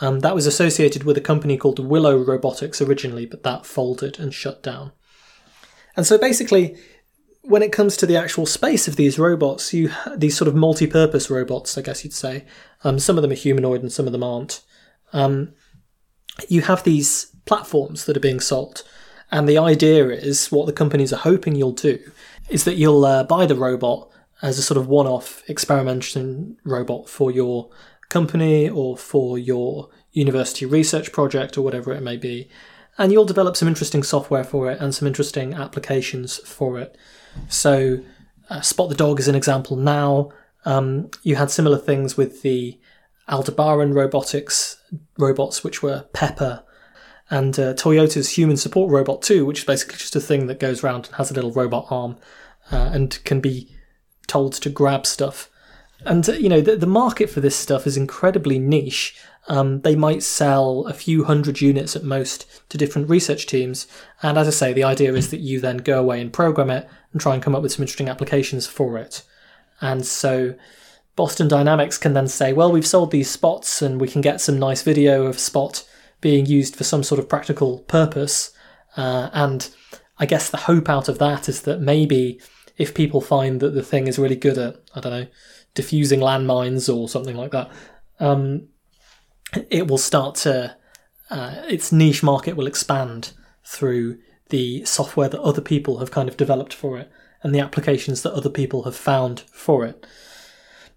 Um, 0.00 0.20
that 0.20 0.34
was 0.34 0.46
associated 0.46 1.04
with 1.04 1.16
a 1.16 1.22
company 1.22 1.56
called 1.56 1.78
Willow 1.78 2.18
Robotics 2.18 2.82
originally, 2.82 3.26
but 3.26 3.42
that 3.44 3.64
folded 3.64 4.18
and 4.18 4.32
shut 4.32 4.62
down. 4.62 4.92
And 5.96 6.06
so 6.06 6.18
basically, 6.18 6.76
when 7.42 7.62
it 7.62 7.72
comes 7.72 7.96
to 7.96 8.06
the 8.06 8.16
actual 8.16 8.44
space 8.44 8.88
of 8.88 8.96
these 8.96 9.18
robots, 9.18 9.72
you 9.72 9.90
these 10.16 10.36
sort 10.36 10.48
of 10.48 10.54
multi-purpose 10.54 11.30
robots, 11.30 11.78
I 11.78 11.82
guess 11.82 12.04
you'd 12.04 12.12
say. 12.12 12.44
Um, 12.84 12.98
some 12.98 13.16
of 13.16 13.22
them 13.22 13.30
are 13.30 13.34
humanoid 13.34 13.80
and 13.80 13.92
some 13.92 14.06
of 14.06 14.12
them 14.12 14.22
aren't. 14.22 14.62
Um, 15.12 15.54
you 16.48 16.62
have 16.62 16.82
these 16.82 17.26
platforms 17.46 18.04
that 18.04 18.16
are 18.16 18.20
being 18.20 18.40
sold, 18.40 18.82
And 19.30 19.48
the 19.48 19.58
idea 19.58 20.08
is 20.08 20.52
what 20.52 20.66
the 20.66 20.72
companies 20.72 21.12
are 21.12 21.20
hoping 21.20 21.54
you'll 21.54 21.72
do 21.72 21.98
is 22.48 22.64
that 22.64 22.76
you'll 22.76 23.04
uh, 23.04 23.24
buy 23.24 23.46
the 23.46 23.56
robot 23.56 24.10
as 24.42 24.58
a 24.58 24.62
sort 24.62 24.78
of 24.78 24.86
one 24.86 25.06
off 25.06 25.42
experimentation 25.48 26.58
robot 26.64 27.08
for 27.08 27.30
your 27.30 27.70
company 28.08 28.68
or 28.68 28.96
for 28.96 29.38
your 29.38 29.90
university 30.12 30.64
research 30.66 31.12
project 31.12 31.58
or 31.58 31.62
whatever 31.62 31.92
it 31.92 32.02
may 32.02 32.16
be. 32.16 32.48
And 32.98 33.12
you'll 33.12 33.26
develop 33.26 33.56
some 33.56 33.68
interesting 33.68 34.02
software 34.02 34.44
for 34.44 34.70
it 34.70 34.80
and 34.80 34.94
some 34.94 35.06
interesting 35.06 35.54
applications 35.54 36.38
for 36.38 36.78
it. 36.78 36.96
So, 37.48 38.00
uh, 38.48 38.62
Spot 38.62 38.88
the 38.88 38.94
Dog 38.94 39.20
is 39.20 39.28
an 39.28 39.34
example 39.34 39.76
now. 39.76 40.30
Um, 40.64 41.10
you 41.22 41.36
had 41.36 41.50
similar 41.50 41.78
things 41.78 42.16
with 42.16 42.42
the 42.42 42.78
Aldebaran 43.28 43.92
robotics 43.92 44.80
robots, 45.18 45.62
which 45.62 45.82
were 45.82 46.06
Pepper, 46.12 46.64
and 47.28 47.58
uh, 47.58 47.74
Toyota's 47.74 48.30
human 48.30 48.56
support 48.56 48.90
robot 48.90 49.20
too, 49.20 49.44
which 49.44 49.60
is 49.60 49.64
basically 49.64 49.96
just 49.96 50.16
a 50.16 50.20
thing 50.20 50.46
that 50.46 50.60
goes 50.60 50.82
around 50.82 51.06
and 51.06 51.16
has 51.16 51.30
a 51.30 51.34
little 51.34 51.52
robot 51.52 51.86
arm 51.90 52.16
uh, 52.70 52.90
and 52.92 53.22
can 53.24 53.40
be 53.40 53.74
told 54.26 54.52
to 54.54 54.70
grab 54.70 55.06
stuff. 55.06 55.50
And 56.04 56.28
uh, 56.28 56.32
you 56.32 56.48
know 56.48 56.60
the, 56.60 56.76
the 56.76 56.86
market 56.86 57.30
for 57.30 57.40
this 57.40 57.56
stuff 57.56 57.86
is 57.86 57.96
incredibly 57.96 58.58
niche. 58.58 59.16
Um, 59.48 59.82
they 59.82 59.94
might 59.94 60.22
sell 60.24 60.86
a 60.86 60.92
few 60.92 61.24
hundred 61.24 61.60
units 61.60 61.94
at 61.94 62.02
most 62.02 62.46
to 62.68 62.76
different 62.76 63.08
research 63.08 63.46
teams, 63.46 63.86
and 64.22 64.36
as 64.36 64.48
I 64.48 64.50
say, 64.50 64.72
the 64.72 64.84
idea 64.84 65.14
is 65.14 65.30
that 65.30 65.40
you 65.40 65.60
then 65.60 65.78
go 65.78 66.00
away 66.00 66.20
and 66.20 66.32
program 66.32 66.70
it 66.70 66.88
and 67.12 67.20
try 67.20 67.34
and 67.34 67.42
come 67.42 67.54
up 67.54 67.62
with 67.62 67.72
some 67.72 67.82
interesting 67.82 68.08
applications 68.08 68.66
for 68.66 68.98
it. 68.98 69.22
And 69.80 70.04
so 70.04 70.54
Boston 71.16 71.48
Dynamics 71.48 71.96
can 71.96 72.12
then 72.12 72.28
say, 72.28 72.52
well, 72.52 72.70
we've 72.70 72.86
sold 72.86 73.10
these 73.10 73.30
spots 73.30 73.80
and 73.80 74.00
we 74.00 74.08
can 74.08 74.20
get 74.20 74.40
some 74.40 74.58
nice 74.58 74.82
video 74.82 75.26
of 75.26 75.38
Spot 75.38 75.82
being 76.20 76.46
used 76.46 76.76
for 76.76 76.84
some 76.84 77.02
sort 77.02 77.18
of 77.18 77.28
practical 77.28 77.80
purpose. 77.80 78.52
Uh, 78.96 79.30
and 79.32 79.70
I 80.18 80.26
guess 80.26 80.50
the 80.50 80.58
hope 80.58 80.88
out 80.88 81.08
of 81.08 81.18
that 81.18 81.48
is 81.48 81.62
that 81.62 81.80
maybe 81.80 82.40
if 82.76 82.94
people 82.94 83.20
find 83.20 83.60
that 83.60 83.74
the 83.74 83.82
thing 83.82 84.06
is 84.06 84.18
really 84.18 84.36
good 84.36 84.58
at, 84.58 84.76
I 84.94 85.00
don't 85.00 85.12
know, 85.12 85.26
diffusing 85.76 86.18
landmines 86.18 86.92
or 86.92 87.08
something 87.08 87.36
like 87.36 87.52
that, 87.52 87.70
um, 88.18 88.66
it 89.70 89.86
will 89.86 89.98
start 89.98 90.34
to, 90.34 90.74
uh, 91.30 91.54
its 91.68 91.92
niche 91.92 92.24
market 92.24 92.56
will 92.56 92.66
expand 92.66 93.32
through 93.64 94.18
the 94.48 94.84
software 94.84 95.28
that 95.28 95.40
other 95.40 95.60
people 95.60 95.98
have 95.98 96.10
kind 96.10 96.28
of 96.28 96.36
developed 96.36 96.74
for 96.74 96.98
it 96.98 97.10
and 97.42 97.54
the 97.54 97.60
applications 97.60 98.22
that 98.22 98.32
other 98.32 98.50
people 98.50 98.82
have 98.82 98.96
found 98.96 99.40
for 99.52 99.84
it. 99.84 100.04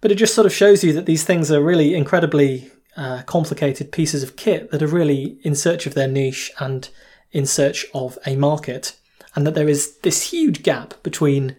But 0.01 0.11
it 0.11 0.15
just 0.15 0.33
sort 0.33 0.47
of 0.47 0.53
shows 0.53 0.83
you 0.83 0.93
that 0.93 1.05
these 1.05 1.23
things 1.23 1.51
are 1.51 1.61
really 1.61 1.93
incredibly 1.93 2.71
uh, 2.95 3.21
complicated 3.25 3.91
pieces 3.91 4.23
of 4.23 4.35
kit 4.35 4.71
that 4.71 4.81
are 4.81 4.87
really 4.87 5.39
in 5.43 5.55
search 5.55 5.85
of 5.85 5.93
their 5.93 6.07
niche 6.07 6.51
and 6.59 6.89
in 7.31 7.45
search 7.45 7.85
of 7.93 8.17
a 8.25 8.35
market, 8.35 8.95
and 9.35 9.45
that 9.45 9.53
there 9.53 9.69
is 9.69 9.97
this 9.99 10.31
huge 10.31 10.63
gap 10.63 10.93
between 11.03 11.55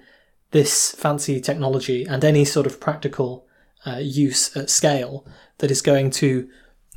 this 0.50 0.92
fancy 0.92 1.40
technology 1.40 2.04
and 2.04 2.24
any 2.24 2.44
sort 2.44 2.66
of 2.66 2.80
practical 2.80 3.46
uh, 3.86 3.98
use 4.00 4.56
at 4.56 4.68
scale 4.68 5.26
that 5.58 5.70
is 5.70 5.82
going 5.82 6.10
to 6.10 6.48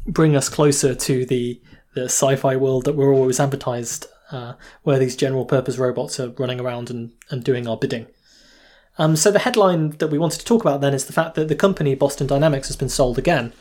bring 0.05 0.35
us 0.35 0.49
closer 0.49 0.93
to 0.95 1.25
the 1.25 1.61
the 1.93 2.05
sci-fi 2.05 2.55
world 2.55 2.85
that 2.85 2.95
we're 2.95 3.13
always 3.13 3.39
advertised, 3.39 4.07
uh, 4.31 4.53
where 4.81 4.97
these 4.97 5.15
general 5.15 5.45
purpose 5.45 5.77
robots 5.77 6.19
are 6.19 6.29
running 6.29 6.59
around 6.59 6.89
and, 6.89 7.11
and 7.29 7.43
doing 7.43 7.67
our 7.67 7.77
bidding. 7.77 8.07
Um, 8.97 9.15
so 9.15 9.31
the 9.31 9.39
headline 9.39 9.91
that 9.91 10.07
we 10.07 10.17
wanted 10.17 10.39
to 10.39 10.45
talk 10.45 10.61
about 10.61 10.81
then 10.81 10.93
is 10.93 11.05
the 11.05 11.13
fact 11.13 11.35
that 11.35 11.47
the 11.47 11.55
company 11.55 11.95
Boston 11.95 12.27
Dynamics 12.27 12.67
has 12.67 12.77
been 12.77 12.89
sold 12.89 13.17
again. 13.17 13.53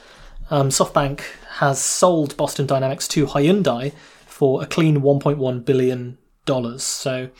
Um, 0.51 0.69
SoftBank 0.69 1.23
has 1.57 1.83
sold 1.83 2.37
Boston 2.37 2.67
Dynamics 2.67 3.09
to 3.09 3.27
Hyundai 3.27 3.93
for 4.27 4.63
a 4.63 4.67
clean 4.67 5.01
1.1 5.01 5.65
billion 5.65 6.19
dollars. 6.45 6.83
So 6.83 7.31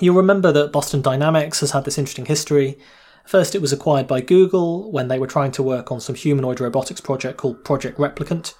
you'll 0.00 0.16
remember 0.16 0.52
that 0.52 0.72
Boston 0.72 1.02
Dynamics 1.02 1.60
has 1.60 1.72
had 1.72 1.84
this 1.84 1.98
interesting 1.98 2.26
history. 2.26 2.78
First, 3.26 3.54
it 3.54 3.62
was 3.62 3.72
acquired 3.72 4.06
by 4.06 4.20
Google 4.20 4.90
when 4.90 5.08
they 5.08 5.18
were 5.18 5.26
trying 5.26 5.52
to 5.52 5.62
work 5.62 5.92
on 5.92 6.00
some 6.00 6.14
humanoid 6.14 6.60
robotics 6.60 7.00
project 7.00 7.38
called 7.38 7.64
Project 7.64 7.98
Replicant. 7.98 8.54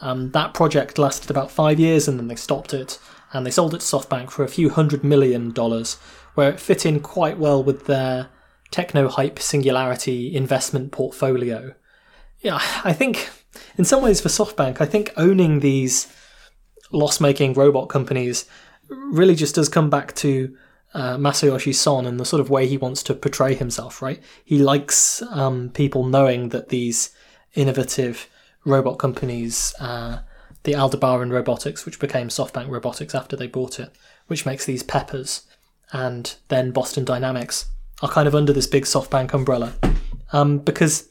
Um, 0.00 0.30
that 0.32 0.54
project 0.54 0.98
lasted 0.98 1.30
about 1.30 1.50
five 1.50 1.80
years 1.80 2.08
and 2.08 2.18
then 2.18 2.28
they 2.28 2.36
stopped 2.36 2.74
it 2.74 2.98
and 3.32 3.44
they 3.44 3.50
sold 3.50 3.74
it 3.74 3.80
to 3.80 3.86
SoftBank 3.86 4.30
for 4.30 4.44
a 4.44 4.48
few 4.48 4.70
hundred 4.70 5.02
million 5.02 5.52
dollars, 5.52 5.94
where 6.34 6.50
it 6.50 6.60
fit 6.60 6.86
in 6.86 7.00
quite 7.00 7.38
well 7.38 7.62
with 7.62 7.86
their 7.86 8.28
techno 8.70 9.08
hype 9.08 9.38
singularity 9.38 10.34
investment 10.34 10.92
portfolio. 10.92 11.74
Yeah, 12.40 12.60
I 12.84 12.92
think 12.92 13.30
in 13.76 13.84
some 13.84 14.02
ways 14.02 14.20
for 14.20 14.28
SoftBank, 14.28 14.80
I 14.80 14.86
think 14.86 15.12
owning 15.16 15.60
these 15.60 16.12
loss 16.92 17.20
making 17.20 17.54
robot 17.54 17.88
companies 17.88 18.46
really 18.88 19.34
just 19.34 19.54
does 19.54 19.68
come 19.68 19.90
back 19.90 20.14
to 20.16 20.56
uh, 20.94 21.16
Masayoshi 21.16 21.74
Son 21.74 22.06
and 22.06 22.18
the 22.18 22.24
sort 22.24 22.40
of 22.40 22.50
way 22.50 22.66
he 22.66 22.78
wants 22.78 23.02
to 23.04 23.14
portray 23.14 23.54
himself, 23.54 24.00
right? 24.00 24.22
He 24.44 24.58
likes 24.58 25.22
um, 25.30 25.70
people 25.70 26.06
knowing 26.06 26.50
that 26.50 26.68
these 26.68 27.10
innovative 27.54 28.28
robot 28.64 28.98
companies, 28.98 29.74
uh, 29.80 30.20
the 30.62 30.74
Aldebaran 30.74 31.30
Robotics, 31.30 31.84
which 31.84 31.98
became 31.98 32.28
SoftBank 32.28 32.68
Robotics 32.70 33.14
after 33.14 33.36
they 33.36 33.48
bought 33.48 33.80
it, 33.80 33.90
which 34.28 34.46
makes 34.46 34.64
these 34.64 34.82
peppers, 34.82 35.42
and 35.92 36.36
then 36.48 36.70
Boston 36.70 37.04
Dynamics 37.04 37.66
are 38.02 38.08
kind 38.08 38.26
of 38.26 38.34
under 38.34 38.52
this 38.52 38.66
big 38.66 38.84
SoftBank 38.84 39.34
umbrella 39.34 39.74
um, 40.32 40.58
because 40.58 41.08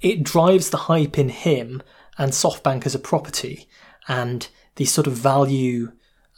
it 0.00 0.22
drives 0.22 0.70
the 0.70 0.76
hype 0.76 1.18
in 1.18 1.28
him 1.28 1.82
and 2.18 2.32
SoftBank 2.32 2.86
as 2.86 2.94
a 2.94 3.00
property 3.00 3.68
and 4.08 4.48
the 4.76 4.84
sort 4.84 5.06
of 5.06 5.14
value 5.14 5.92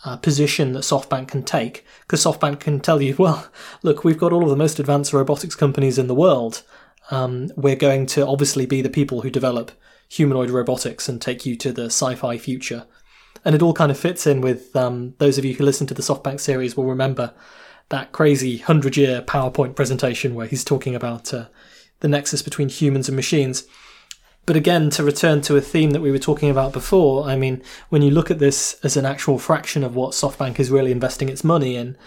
uh, 0.05 0.17
position 0.17 0.73
that 0.73 0.81
SoftBank 0.81 1.29
can 1.29 1.43
take. 1.43 1.85
Because 2.03 2.25
SoftBank 2.25 2.61
can 2.61 2.81
tell 2.81 3.03
you, 3.03 3.17
well, 3.19 3.49
look, 3.83 4.05
we've 4.05 4.19
got 4.19 4.33
all 4.33 4.45
of 4.45 4.51
the 4.51 4.57
most 4.57 4.79
advanced 4.79 5.13
robotics 5.13 5.55
companies 5.55 5.99
in 5.99 6.07
the 6.07 6.15
world. 6.15 6.63
Um, 7.11 7.51
we're 7.57 7.77
going 7.77 8.07
to 8.07 8.27
obviously 8.27 8.67
be 8.67 8.83
the 8.83 8.91
people 8.91 9.23
who 9.23 9.31
develop 9.31 9.73
humanoid 10.09 10.51
robotics 10.51 11.09
and 11.09 11.21
take 11.21 11.45
you 11.45 11.57
to 11.57 11.73
the 11.73 11.87
sci 11.87 12.15
fi 12.15 12.39
future. 12.39 12.87
And 13.45 13.55
it 13.55 13.63
all 13.63 13.73
kind 13.73 13.91
of 13.91 13.99
fits 13.99 14.27
in 14.27 14.41
with 14.41 14.75
um, 14.75 15.15
those 15.19 15.39
of 15.39 15.45
you 15.45 15.55
who 15.55 15.65
listen 15.65 15.87
to 15.87 15.95
the 15.95 16.03
SoftBank 16.03 16.41
series 16.41 16.77
will 16.77 16.85
remember 16.85 17.33
that 17.91 18.13
crazy 18.13 18.59
100 18.59 18.97
year 18.97 19.23
PowerPoint 19.23 19.75
presentation 19.75 20.35
where 20.35 20.47
he's 20.47 20.65
talking 20.65 20.95
about 20.95 21.33
uh, 21.33 21.47
the 22.01 22.09
nexus 22.09 22.43
between 22.43 22.69
humans 22.69 23.09
and 23.09 23.17
machines. 23.17 23.65
But 24.49 24.57
again, 24.57 24.89
to 24.93 25.05
return 25.05 25.43
to 25.43 25.59
a 25.59 25.61
theme 25.61 25.91
that 25.91 26.01
we 26.01 26.11
were 26.11 26.19
talking 26.19 26.49
about 26.49 26.73
before, 26.73 27.29
I 27.29 27.37
mean, 27.37 27.63
when 27.91 28.01
you 28.01 28.11
look 28.11 28.31
at 28.31 28.39
this 28.39 28.81
as 28.83 28.97
an 28.97 29.05
actual 29.05 29.39
fraction 29.39 29.85
of 29.85 29.95
what 29.95 30.13
SoftBank 30.13 30.59
is 30.59 30.71
really 30.71 30.91
investing 30.91 31.29
its 31.29 31.45
money 31.45 31.77
in, 31.77 31.99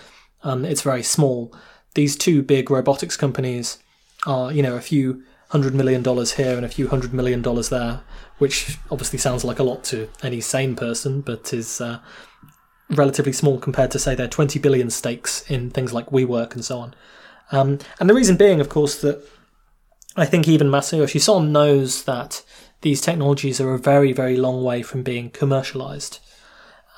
um, 0.42 0.66
it's 0.66 0.82
very 0.82 1.04
small. 1.04 1.54
These 1.94 2.16
two 2.16 2.42
big 2.42 2.72
robotics 2.72 3.16
companies 3.16 3.78
are, 4.26 4.52
you 4.52 4.64
know, 4.64 4.76
a 4.76 4.82
few 4.82 5.22
hundred 5.50 5.76
million 5.76 6.02
dollars 6.02 6.34
here 6.34 6.58
and 6.58 6.66
a 6.66 6.70
few 6.70 6.88
hundred 6.88 7.14
million 7.14 7.44
dollars 7.44 7.70
there, 7.70 8.02
which 8.40 8.80
obviously 8.90 9.20
sounds 9.20 9.44
like 9.44 9.60
a 9.60 9.64
lot 9.64 9.84
to 9.84 10.10
any 10.24 10.42
sane 10.42 10.76
person, 10.76 11.22
but 11.22 11.54
is 11.54 11.80
uh, 11.80 12.00
relatively 12.90 13.34
small 13.34 13.60
compared 13.60 13.92
to, 13.92 14.00
say, 14.00 14.16
their 14.16 14.28
20 14.28 14.58
billion 14.58 14.90
stakes 14.90 15.48
in 15.48 15.70
things 15.70 15.94
like 15.94 16.08
WeWork 16.08 16.56
and 16.56 16.66
so 16.66 16.80
on. 16.80 16.96
Um, 17.52 17.78
and 18.00 18.10
the 18.10 18.16
reason 18.16 18.36
being, 18.36 18.60
of 18.60 18.68
course, 18.68 19.00
that 19.02 19.24
I 20.16 20.26
think 20.26 20.48
even 20.48 20.68
Masayoshi 20.68 21.22
Son 21.22 21.52
knows 21.52 22.04
that 22.04 22.44
these 22.82 23.02
technologies 23.02 23.62
are 23.62 23.74
a 23.74 23.80
very, 23.80 24.12
very 24.12 24.36
long 24.36 24.64
way 24.64 24.82
from 24.82 25.04
being 25.04 25.30
commercialized. 25.30 26.20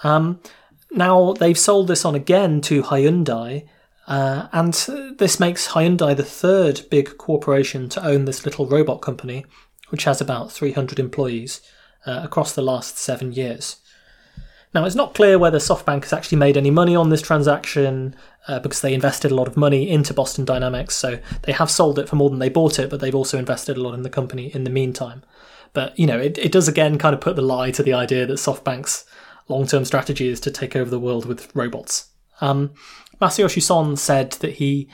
Um, 0.04 0.39
now, 0.91 1.34
they've 1.34 1.58
sold 1.58 1.88
this 1.88 2.06
on 2.06 2.15
again 2.15 2.62
to 2.62 2.84
Hyundai, 2.84 3.67
uh, 4.08 4.47
and 4.52 4.73
this 5.17 5.39
makes 5.39 5.69
Hyundai 5.69 6.15
the 6.15 6.23
third 6.23 6.82
big 6.89 7.17
corporation 7.17 7.89
to 7.89 8.06
own 8.06 8.26
this 8.26 8.45
little 8.45 8.67
robot 8.67 9.02
company, 9.02 9.45
which 9.89 10.06
has 10.06 10.19
about 10.19 10.52
300 10.52 10.99
employees 10.99 11.62
uh, 12.06 12.21
across 12.23 12.54
the 12.54 12.62
last 12.62 12.97
seven 12.97 13.32
years. 13.32 13.78
Now, 14.73 14.86
it's 14.86 14.95
not 14.95 15.13
clear 15.13 15.38
whether 15.38 15.59
SoftBank 15.59 16.03
has 16.03 16.13
actually 16.13 16.39
made 16.39 16.57
any 16.57 16.71
money 16.71 16.95
on 16.95 17.09
this 17.09 17.21
transaction 17.21 18.15
uh, 18.47 18.59
because 18.59 18.81
they 18.81 18.93
invested 18.93 19.31
a 19.31 19.36
lot 19.36 19.47
of 19.47 19.55
money 19.55 19.88
into 19.88 20.13
Boston 20.13 20.45
Dynamics. 20.45 20.95
So 20.95 21.19
they 21.43 21.51
have 21.51 21.69
sold 21.69 21.99
it 21.99 22.09
for 22.09 22.15
more 22.15 22.29
than 22.29 22.39
they 22.39 22.49
bought 22.49 22.79
it, 22.79 22.89
but 22.89 22.99
they've 22.99 23.13
also 23.13 23.38
invested 23.38 23.77
a 23.77 23.81
lot 23.81 23.93
in 23.93 24.01
the 24.01 24.09
company 24.09 24.53
in 24.53 24.63
the 24.63 24.71
meantime. 24.71 25.23
But, 25.73 25.97
you 25.97 26.07
know, 26.07 26.19
it, 26.19 26.38
it 26.38 26.51
does 26.51 26.67
again 26.67 26.97
kind 26.97 27.13
of 27.13 27.21
put 27.21 27.36
the 27.36 27.41
lie 27.41 27.71
to 27.71 27.83
the 27.83 27.93
idea 27.93 28.25
that 28.25 28.33
SoftBank's 28.33 29.05
long 29.47 29.67
term 29.67 29.86
strategy 29.86 30.27
is 30.27 30.39
to 30.41 30.51
take 30.51 30.75
over 30.75 30.89
the 30.89 30.99
world 30.99 31.25
with 31.25 31.55
robots. 31.55 32.09
Um, 32.41 32.71
Masayoshi 33.21 33.62
Son 33.62 33.95
said 33.95 34.31
that 34.33 34.55
he 34.55 34.89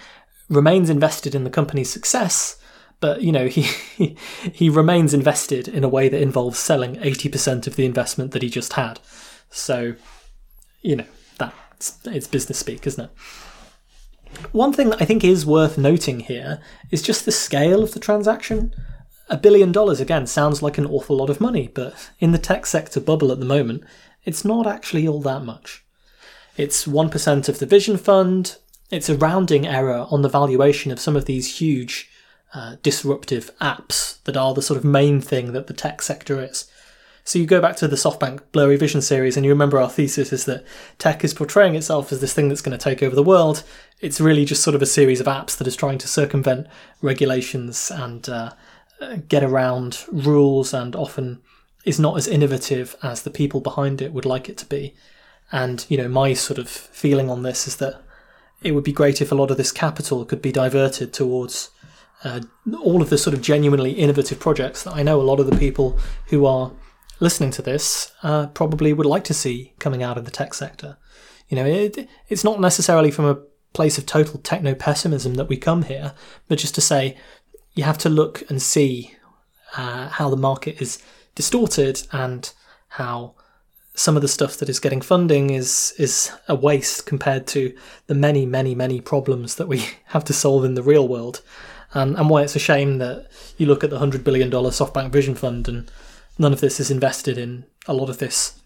remains 0.50 0.90
invested 0.90 1.36
in 1.36 1.44
the 1.44 1.50
company's 1.50 1.92
success, 1.92 2.58
but 3.00 3.22
you 3.22 3.32
know 3.32 3.48
he 3.48 3.64
he 4.52 4.70
remains 4.70 5.14
invested 5.14 5.68
in 5.68 5.84
a 5.84 5.90
way 5.90 6.10
that 6.10 6.22
involves 6.22 6.60
selling 6.60 6.96
80% 6.96 7.68
of 7.68 7.76
the 7.76 7.86
investment 7.86 8.32
that 8.32 8.42
he 8.44 8.50
just 8.50 8.74
had. 8.74 9.00
So, 9.50 9.96
you 10.82 10.98
know, 10.98 11.06
that's 11.38 11.98
it's 12.06 12.28
business 12.28 12.60
speak, 12.60 12.86
isn't 12.88 13.06
it? 13.06 13.12
One 14.52 14.74
thing 14.74 14.90
that 14.90 15.02
I 15.02 15.06
think 15.06 15.24
is 15.24 15.46
worth 15.46 15.78
noting 15.78 16.22
here 16.22 16.62
is 16.92 17.02
just 17.02 17.26
the 17.26 17.32
scale 17.32 17.84
of 17.84 17.94
the 17.94 18.00
transaction. 18.00 18.74
A 19.30 19.38
billion 19.38 19.72
dollars 19.72 20.00
again 20.00 20.28
sounds 20.28 20.62
like 20.62 20.78
an 20.78 20.86
awful 20.86 21.18
lot 21.18 21.30
of 21.30 21.42
money, 21.42 21.68
but 21.68 22.12
in 22.20 22.32
the 22.32 22.38
tech 22.38 22.66
sector 22.66 23.00
bubble 23.00 23.32
at 23.32 23.40
the 23.40 23.46
moment, 23.46 23.84
it's 24.24 24.46
not 24.46 24.68
actually 24.68 25.08
all 25.08 25.22
that 25.22 25.44
much. 25.44 25.84
It's 26.58 26.86
1% 26.86 27.50
of 27.50 27.60
the 27.60 27.66
Vision 27.66 27.98
Fund. 27.98 28.58
It's 28.92 29.10
a 29.10 29.18
rounding 29.18 29.66
error 29.66 30.08
on 30.10 30.24
the 30.24 30.30
valuation 30.30 30.92
of 30.92 31.00
some 31.00 31.16
of 31.16 31.26
these 31.26 31.60
huge 31.60 32.10
uh, 32.54 32.78
disruptive 32.82 33.52
apps 33.60 34.22
that 34.24 34.36
are 34.36 34.54
the 34.54 34.62
sort 34.62 34.78
of 34.78 34.84
main 34.84 35.22
thing 35.22 35.54
that 35.54 35.68
the 35.68 35.74
tech 35.74 36.02
sector 36.02 36.44
is. 36.44 36.70
So 37.30 37.38
you 37.38 37.46
go 37.46 37.62
back 37.62 37.76
to 37.76 37.88
the 37.88 37.96
SoftBank 37.96 38.42
Blurry 38.52 38.76
Vision 38.76 39.04
series 39.04 39.38
and 39.38 39.46
you 39.46 39.52
remember 39.52 39.80
our 39.80 39.88
thesis 39.88 40.34
is 40.34 40.46
that 40.46 40.66
tech 40.98 41.24
is 41.24 41.32
portraying 41.32 41.76
itself 41.76 42.12
as 42.12 42.22
this 42.22 42.34
thing 42.34 42.50
that's 42.50 42.64
going 42.64 42.76
to 42.76 42.84
take 42.84 43.04
over 43.04 43.16
the 43.16 43.22
world. 43.22 43.62
It's 44.00 44.20
really 44.20 44.46
just 44.46 44.64
sort 44.64 44.74
of 44.74 44.82
a 44.82 44.88
series 44.88 45.20
of 45.20 45.28
apps 45.28 45.56
that 45.58 45.68
is 45.68 45.76
trying 45.76 46.00
to 46.00 46.08
circumvent 46.08 46.66
regulations 47.04 47.92
and 47.92 48.28
uh, 48.28 48.54
get 49.28 49.44
around 49.44 50.06
rules 50.12 50.74
and 50.74 50.96
often 50.96 51.40
is 51.86 52.00
not 52.00 52.18
as 52.18 52.28
innovative 52.28 52.96
as 53.04 53.22
the 53.22 53.30
people 53.30 53.62
behind 53.62 54.02
it 54.02 54.12
would 54.12 54.26
like 54.26 54.50
it 54.50 54.58
to 54.58 54.66
be. 54.66 54.96
And, 55.52 55.86
you 55.88 55.98
know, 55.98 56.10
my 56.10 56.34
sort 56.34 56.58
of 56.58 56.68
feeling 56.68 57.30
on 57.30 57.44
this 57.44 57.68
is 57.68 57.76
that 57.76 58.02
it 58.64 58.72
would 58.72 58.84
be 58.84 58.92
great 58.92 59.22
if 59.22 59.32
a 59.32 59.36
lot 59.36 59.52
of 59.52 59.58
this 59.58 59.72
capital 59.72 60.26
could 60.26 60.42
be 60.42 60.52
diverted 60.52 61.14
towards 61.14 61.70
uh, 62.24 62.42
all 62.82 63.04
of 63.04 63.12
the 63.12 63.20
sort 63.20 63.36
of 63.36 63.44
genuinely 63.44 63.92
innovative 63.92 64.40
projects 64.40 64.82
that 64.82 64.96
I 64.96 65.04
know 65.04 65.22
a 65.22 65.30
lot 65.30 65.40
of 65.40 65.46
the 65.46 65.56
people 65.58 66.00
who 66.30 66.48
are 66.48 66.72
listening 67.20 67.52
to 67.52 67.62
this 67.62 68.12
uh, 68.24 68.48
probably 68.48 68.94
would 68.94 69.06
like 69.06 69.24
to 69.26 69.34
see 69.34 69.74
coming 69.80 70.04
out 70.04 70.18
of 70.18 70.26
the 70.26 70.32
tech 70.32 70.54
sector. 70.54 70.98
You 71.48 71.58
know, 71.58 71.66
it, 71.66 72.08
it's 72.28 72.44
not 72.44 72.60
necessarily 72.60 73.12
from 73.12 73.26
a 73.26 73.40
place 73.74 73.98
of 73.98 74.06
total 74.06 74.40
techno 74.40 74.76
pessimism 74.76 75.36
that 75.36 75.50
we 75.50 75.58
come 75.58 75.84
here, 75.84 76.14
but 76.48 76.60
just 76.60 76.76
to 76.76 76.82
say 76.82 77.18
you 77.74 77.84
have 77.84 77.98
to 78.00 78.10
look 78.10 78.50
and 78.50 78.62
see 78.62 79.16
uh, 79.78 80.10
how 80.10 80.30
the 80.30 80.38
market 80.38 80.82
is 80.82 81.02
distorted 81.36 82.08
and 82.12 82.52
how 82.90 83.36
some 83.94 84.16
of 84.16 84.22
the 84.22 84.28
stuff 84.28 84.58
that 84.58 84.70
is 84.70 84.80
getting 84.80 85.02
funding 85.02 85.50
is 85.50 85.94
is 85.98 86.32
a 86.48 86.56
waste 86.56 87.06
compared 87.06 87.46
to 87.46 87.76
the 88.08 88.16
many 88.16 88.46
many 88.46 88.74
many 88.74 89.02
problems 89.02 89.56
that 89.56 89.68
we 89.68 89.84
have 90.06 90.24
to 90.24 90.34
solve 90.34 90.64
in 90.64 90.74
the 90.74 90.84
real 90.84 91.08
world 91.08 91.42
and, 91.94 92.16
and 92.18 92.30
why 92.30 92.42
it's 92.42 92.56
a 92.56 92.60
shame 92.60 92.98
that 93.00 93.28
you 93.58 93.66
look 93.66 93.84
at 93.84 93.90
the 93.90 94.00
$100 94.00 94.24
billion 94.24 94.50
SoftBank 94.52 95.12
Vision 95.12 95.36
Fund 95.36 95.68
and 95.68 95.92
none 96.40 96.54
of 96.54 96.62
this 96.62 96.80
is 96.80 96.90
invested 96.90 97.38
in 97.38 97.66
a 97.88 97.94
lot 97.94 98.10
of 98.10 98.18
this 98.18 98.60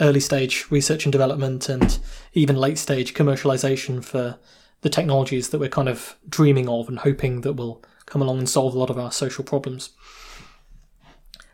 early 0.00 0.20
stage 0.20 0.66
research 0.70 1.06
and 1.06 1.12
development 1.12 1.68
and 1.68 1.98
even 2.34 2.56
late 2.56 2.78
stage 2.78 3.14
commercialization 3.14 4.04
for 4.04 4.38
the 4.80 4.90
technologies 4.90 5.50
that 5.50 5.58
we're 5.58 5.68
kind 5.68 5.88
of 5.88 6.16
dreaming 6.28 6.68
of 6.68 6.88
and 6.88 6.98
hoping 6.98 7.42
that 7.42 7.52
will 7.54 7.82
come 8.06 8.20
along 8.20 8.38
and 8.38 8.48
solve 8.48 8.74
a 8.74 8.78
lot 8.78 8.90
of 8.90 8.98
our 8.98 9.12
social 9.12 9.44
problems. 9.44 9.90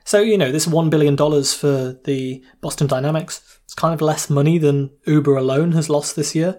So, 0.04 0.22
you 0.22 0.38
know, 0.38 0.50
this 0.50 0.66
$1 0.66 0.88
billion 0.88 1.16
for 1.18 1.98
the 2.04 2.42
Boston 2.62 2.86
Dynamics, 2.86 3.60
it's 3.64 3.74
kind 3.74 3.92
of 3.92 4.00
less 4.00 4.30
money 4.30 4.56
than 4.56 4.90
Uber 5.04 5.36
alone 5.36 5.72
has 5.72 5.90
lost 5.90 6.16
this 6.16 6.34
year. 6.34 6.58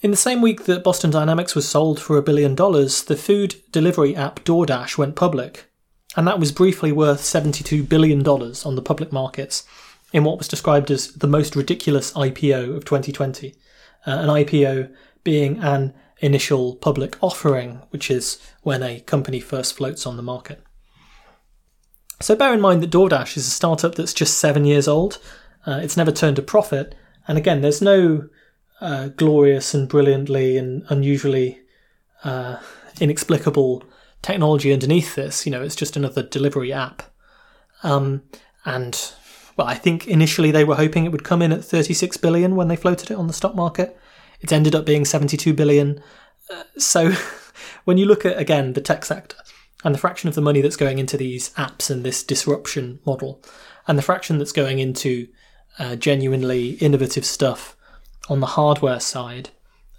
In 0.00 0.10
the 0.10 0.16
same 0.16 0.42
week 0.42 0.64
that 0.64 0.82
Boston 0.82 1.10
Dynamics 1.10 1.54
was 1.54 1.68
sold 1.68 2.00
for 2.00 2.18
a 2.18 2.22
billion 2.22 2.56
dollars, 2.56 3.04
the 3.04 3.16
food 3.16 3.62
delivery 3.70 4.16
app 4.16 4.40
DoorDash 4.40 4.98
went 4.98 5.14
public, 5.14 5.70
and 6.16 6.26
that 6.26 6.38
was 6.38 6.52
briefly 6.52 6.92
worth 6.92 7.20
$72 7.20 7.88
billion 7.88 8.26
on 8.26 8.74
the 8.74 8.82
public 8.82 9.12
markets 9.12 9.64
in 10.12 10.24
what 10.24 10.38
was 10.38 10.48
described 10.48 10.90
as 10.90 11.12
the 11.14 11.26
most 11.26 11.56
ridiculous 11.56 12.12
IPO 12.12 12.76
of 12.76 12.84
2020. 12.84 13.54
Uh, 14.06 14.10
an 14.10 14.28
IPO 14.28 14.94
being 15.24 15.58
an 15.58 15.92
initial 16.18 16.76
public 16.76 17.16
offering, 17.20 17.82
which 17.90 18.10
is 18.10 18.40
when 18.62 18.82
a 18.82 19.00
company 19.00 19.40
first 19.40 19.76
floats 19.76 20.06
on 20.06 20.16
the 20.16 20.22
market. 20.22 20.62
So 22.20 22.36
bear 22.36 22.54
in 22.54 22.60
mind 22.60 22.82
that 22.82 22.90
DoorDash 22.90 23.36
is 23.36 23.46
a 23.46 23.50
startup 23.50 23.96
that's 23.96 24.14
just 24.14 24.38
seven 24.38 24.64
years 24.64 24.86
old. 24.86 25.18
Uh, 25.66 25.80
it's 25.82 25.96
never 25.96 26.12
turned 26.12 26.38
a 26.38 26.42
profit. 26.42 26.94
And 27.26 27.36
again, 27.36 27.60
there's 27.60 27.82
no 27.82 28.28
uh, 28.80 29.08
glorious 29.08 29.74
and 29.74 29.88
brilliantly 29.88 30.56
and 30.56 30.84
unusually 30.88 31.60
uh, 32.22 32.58
inexplicable 33.00 33.82
technology 34.24 34.72
underneath 34.72 35.14
this. 35.14 35.44
You 35.44 35.52
know, 35.52 35.62
it's 35.62 35.76
just 35.76 35.96
another 35.96 36.22
delivery 36.22 36.72
app. 36.72 37.02
Um, 37.82 38.22
and 38.64 39.12
well, 39.56 39.66
I 39.66 39.74
think 39.74 40.08
initially 40.08 40.50
they 40.50 40.64
were 40.64 40.76
hoping 40.76 41.04
it 41.04 41.12
would 41.12 41.24
come 41.24 41.42
in 41.42 41.52
at 41.52 41.64
36 41.64 42.16
billion 42.16 42.56
when 42.56 42.68
they 42.68 42.76
floated 42.76 43.10
it 43.10 43.18
on 43.18 43.26
the 43.26 43.32
stock 43.34 43.54
market. 43.54 43.96
It's 44.40 44.52
ended 44.52 44.74
up 44.74 44.86
being 44.86 45.04
72 45.04 45.52
billion. 45.52 46.02
Uh, 46.50 46.64
so 46.78 47.12
when 47.84 47.98
you 47.98 48.06
look 48.06 48.24
at 48.24 48.38
again 48.38 48.72
the 48.72 48.80
tech 48.80 49.04
sector 49.04 49.36
and 49.84 49.94
the 49.94 49.98
fraction 49.98 50.28
of 50.28 50.34
the 50.34 50.40
money 50.40 50.62
that's 50.62 50.76
going 50.76 50.98
into 50.98 51.18
these 51.18 51.50
apps 51.50 51.90
and 51.90 52.02
this 52.02 52.22
disruption 52.22 53.00
model, 53.04 53.42
and 53.86 53.98
the 53.98 54.02
fraction 54.02 54.38
that's 54.38 54.52
going 54.52 54.78
into 54.78 55.28
uh, 55.78 55.96
genuinely 55.96 56.70
innovative 56.74 57.26
stuff 57.26 57.76
on 58.30 58.40
the 58.40 58.46
hardware 58.46 59.00
side, 59.00 59.50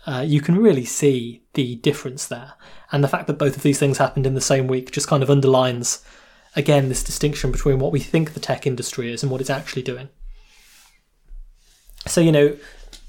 uh, 0.08 0.24
you 0.26 0.42
can 0.42 0.58
really 0.58 0.86
see 0.86 1.44
the 1.54 1.76
difference 1.76 2.26
there. 2.28 2.54
And 2.92 3.04
the 3.04 3.08
fact 3.08 3.28
that 3.28 3.38
both 3.38 3.56
of 3.56 3.64
these 3.64 3.80
things 3.80 3.98
happened 3.98 4.28
in 4.28 4.36
the 4.36 4.42
same 4.42 4.68
week 4.68 4.92
just 4.92 5.08
kind 5.08 5.24
of 5.24 5.30
underlines, 5.30 6.04
again, 6.56 6.90
this 6.90 7.04
distinction 7.04 7.52
between 7.52 7.80
what 7.80 7.92
we 7.92 8.00
think 8.00 8.34
the 8.34 8.40
tech 8.40 8.68
industry 8.68 9.12
is 9.12 9.24
and 9.24 9.32
what 9.32 9.42
it's 9.42 9.50
actually 9.50 9.82
doing. 9.82 10.10
So, 12.08 12.22
you 12.22 12.32
know, 12.32 12.56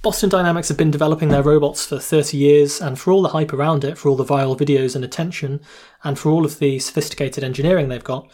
Boston 0.02 0.30
Dynamics 0.30 0.68
have 0.68 0.76
been 0.76 0.90
developing 0.90 1.28
their 1.28 1.42
robots 1.42 1.84
for 1.86 1.98
30 1.98 2.36
years, 2.36 2.80
and 2.80 2.98
for 2.98 3.10
all 3.10 3.22
the 3.22 3.30
hype 3.30 3.52
around 3.52 3.84
it, 3.84 3.98
for 3.98 4.08
all 4.08 4.16
the 4.16 4.24
viral 4.24 4.58
videos 4.58 4.94
and 4.94 5.04
attention, 5.04 5.60
and 6.04 6.18
for 6.18 6.30
all 6.30 6.44
of 6.44 6.58
the 6.58 6.78
sophisticated 6.78 7.42
engineering 7.42 7.88
they've 7.88 8.04
got, 8.04 8.30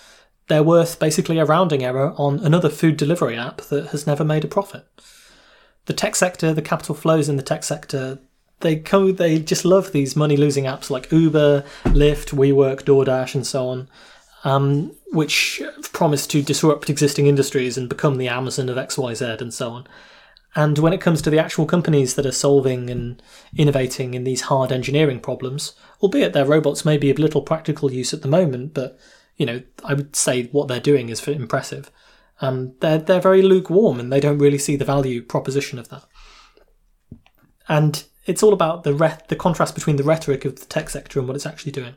they're 0.48 0.62
worth 0.62 0.98
basically 0.98 1.38
a 1.38 1.44
rounding 1.44 1.82
error 1.82 2.12
on 2.16 2.40
another 2.40 2.68
food 2.68 2.96
delivery 2.96 3.36
app 3.36 3.62
that 3.62 3.86
has 3.88 4.06
never 4.06 4.24
made 4.24 4.44
a 4.44 4.48
profit. 4.48 4.86
The 5.86 5.94
tech 5.94 6.14
sector, 6.14 6.52
the 6.52 6.62
capital 6.62 6.94
flows 6.94 7.28
in 7.28 7.36
the 7.36 7.42
tech 7.42 7.64
sector, 7.64 8.18
they 8.62 8.76
co- 8.76 9.12
they 9.12 9.38
just 9.38 9.64
love 9.64 9.92
these 9.92 10.16
money 10.16 10.36
losing 10.36 10.64
apps 10.64 10.90
like 10.90 11.12
Uber, 11.12 11.64
Lyft, 11.84 12.32
WeWork, 12.32 12.82
DoorDash, 12.82 13.34
and 13.34 13.46
so 13.46 13.68
on, 13.68 13.88
um, 14.44 14.92
which 15.12 15.62
promise 15.92 16.26
to 16.28 16.42
disrupt 16.42 16.88
existing 16.88 17.26
industries 17.26 17.76
and 17.76 17.88
become 17.88 18.16
the 18.16 18.28
Amazon 18.28 18.68
of 18.68 18.76
XYZ 18.76 19.40
and 19.40 19.52
so 19.52 19.70
on. 19.70 19.86
And 20.54 20.78
when 20.78 20.92
it 20.92 21.00
comes 21.00 21.22
to 21.22 21.30
the 21.30 21.38
actual 21.38 21.64
companies 21.64 22.14
that 22.14 22.26
are 22.26 22.32
solving 22.32 22.90
and 22.90 23.22
innovating 23.56 24.14
in 24.14 24.24
these 24.24 24.42
hard 24.42 24.70
engineering 24.70 25.18
problems, 25.20 25.74
albeit 26.02 26.34
their 26.34 26.44
robots 26.44 26.84
may 26.84 26.98
be 26.98 27.10
of 27.10 27.18
little 27.18 27.42
practical 27.42 27.90
use 27.90 28.12
at 28.12 28.22
the 28.22 28.28
moment, 28.28 28.74
but 28.74 28.98
you 29.36 29.46
know, 29.46 29.62
I 29.84 29.94
would 29.94 30.14
say 30.14 30.44
what 30.48 30.68
they're 30.68 30.80
doing 30.80 31.08
is 31.08 31.26
impressive. 31.26 31.90
Um, 32.40 32.74
they're 32.80 32.98
they're 32.98 33.20
very 33.20 33.40
lukewarm 33.40 34.00
and 34.00 34.12
they 34.12 34.20
don't 34.20 34.38
really 34.38 34.58
see 34.58 34.76
the 34.76 34.84
value 34.84 35.22
proposition 35.22 35.78
of 35.78 35.88
that. 35.88 36.04
And 37.68 38.04
it's 38.24 38.42
all 38.42 38.52
about 38.52 38.84
the 38.84 38.94
re- 38.94 39.18
the 39.28 39.36
contrast 39.36 39.74
between 39.74 39.96
the 39.96 40.04
rhetoric 40.04 40.44
of 40.44 40.58
the 40.58 40.66
tech 40.66 40.90
sector 40.90 41.18
and 41.18 41.28
what 41.28 41.36
it's 41.36 41.46
actually 41.46 41.72
doing. 41.72 41.94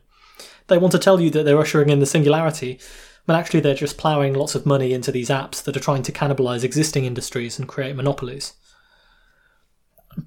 They 0.67 0.77
want 0.77 0.91
to 0.93 0.99
tell 0.99 1.21
you 1.21 1.29
that 1.31 1.43
they're 1.43 1.59
ushering 1.59 1.89
in 1.89 1.99
the 1.99 2.05
singularity, 2.05 2.79
but 3.25 3.35
actually 3.35 3.59
they're 3.59 3.75
just 3.75 3.97
ploughing 3.97 4.33
lots 4.33 4.55
of 4.55 4.65
money 4.65 4.93
into 4.93 5.11
these 5.11 5.29
apps 5.29 5.63
that 5.63 5.77
are 5.77 5.81
trying 5.81 6.03
to 6.03 6.11
cannibalize 6.11 6.63
existing 6.63 7.05
industries 7.05 7.59
and 7.59 7.67
create 7.67 7.95
monopolies. 7.95 8.53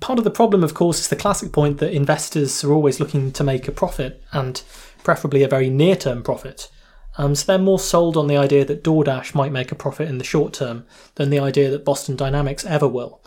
Part 0.01 0.19
of 0.19 0.25
the 0.25 0.31
problem, 0.31 0.63
of 0.63 0.75
course, 0.75 1.01
is 1.01 1.09
the 1.09 1.17
classic 1.17 1.51
point 1.51 1.79
that 1.79 1.93
investors 1.93 2.63
are 2.63 2.73
always 2.73 3.01
looking 3.01 3.33
to 3.33 3.43
make 3.43 3.67
a 3.67 3.73
profit, 3.73 4.23
and 4.33 4.63
preferably 5.03 5.43
a 5.43 5.49
very 5.49 5.71
near 5.71 5.97
term 5.97 6.23
profit. 6.23 6.71
Um, 7.17 7.35
so 7.35 7.47
they're 7.47 7.59
more 7.59 7.81
sold 7.81 8.17
on 8.17 8.29
the 8.29 8.37
idea 8.37 8.65
that 8.65 8.85
DoorDash 8.85 9.35
might 9.35 9.51
make 9.51 9.73
a 9.73 9.75
profit 9.75 10.09
in 10.09 10.19
the 10.19 10.25
short 10.25 10.53
term 10.53 10.85
than 11.17 11.31
the 11.31 11.41
idea 11.41 11.71
that 11.71 11.85
Boston 11.85 12.15
Dynamics 12.15 12.65
ever 12.65 12.87
will, 12.87 13.21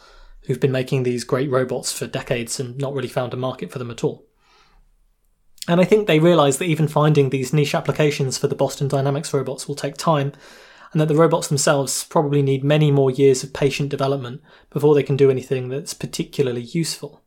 who've 0.45 0.59
been 0.59 0.71
making 0.71 1.03
these 1.03 1.23
great 1.23 1.49
robots 1.49 1.91
for 1.91 2.07
decades 2.07 2.59
and 2.59 2.77
not 2.77 2.93
really 2.93 3.07
found 3.07 3.33
a 3.33 3.37
market 3.37 3.71
for 3.71 3.79
them 3.79 3.91
at 3.91 4.03
all. 4.03 4.25
And 5.67 5.79
I 5.79 5.85
think 5.85 6.07
they 6.07 6.19
realise 6.19 6.57
that 6.57 6.65
even 6.65 6.87
finding 6.87 7.29
these 7.29 7.53
niche 7.53 7.75
applications 7.75 8.37
for 8.37 8.47
the 8.47 8.55
Boston 8.55 8.87
Dynamics 8.87 9.33
robots 9.33 9.67
will 9.67 9.75
take 9.75 9.95
time, 9.95 10.33
and 10.91 10.99
that 10.99 11.07
the 11.07 11.15
robots 11.15 11.47
themselves 11.47 12.03
probably 12.03 12.41
need 12.41 12.63
many 12.63 12.91
more 12.91 13.11
years 13.11 13.43
of 13.43 13.53
patient 13.53 13.89
development 13.89 14.41
before 14.71 14.95
they 14.95 15.03
can 15.03 15.15
do 15.15 15.29
anything 15.29 15.69
that's 15.69 15.93
particularly 15.93 16.61
useful. 16.61 17.21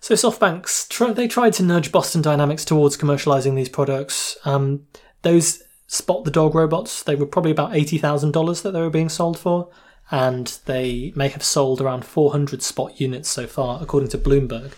So 0.00 0.14
SoftBanks, 0.14 1.14
they 1.14 1.28
tried 1.28 1.52
to 1.54 1.62
nudge 1.62 1.92
Boston 1.92 2.22
Dynamics 2.22 2.64
towards 2.64 2.96
commercialising 2.96 3.56
these 3.56 3.68
products. 3.68 4.36
Um, 4.44 4.86
those 5.22 5.62
Spot 5.86 6.24
the 6.24 6.30
Dog 6.30 6.54
robots, 6.54 7.02
they 7.02 7.14
were 7.14 7.26
probably 7.26 7.50
about 7.50 7.72
$80,000 7.72 8.62
that 8.62 8.70
they 8.72 8.80
were 8.80 8.90
being 8.90 9.08
sold 9.08 9.38
for, 9.38 9.70
and 10.10 10.58
they 10.66 11.12
may 11.14 11.28
have 11.28 11.42
sold 11.42 11.80
around 11.80 12.04
400 12.04 12.62
Spot 12.62 12.98
units 13.00 13.28
so 13.28 13.46
far, 13.46 13.80
according 13.82 14.08
to 14.10 14.18
Bloomberg, 14.18 14.72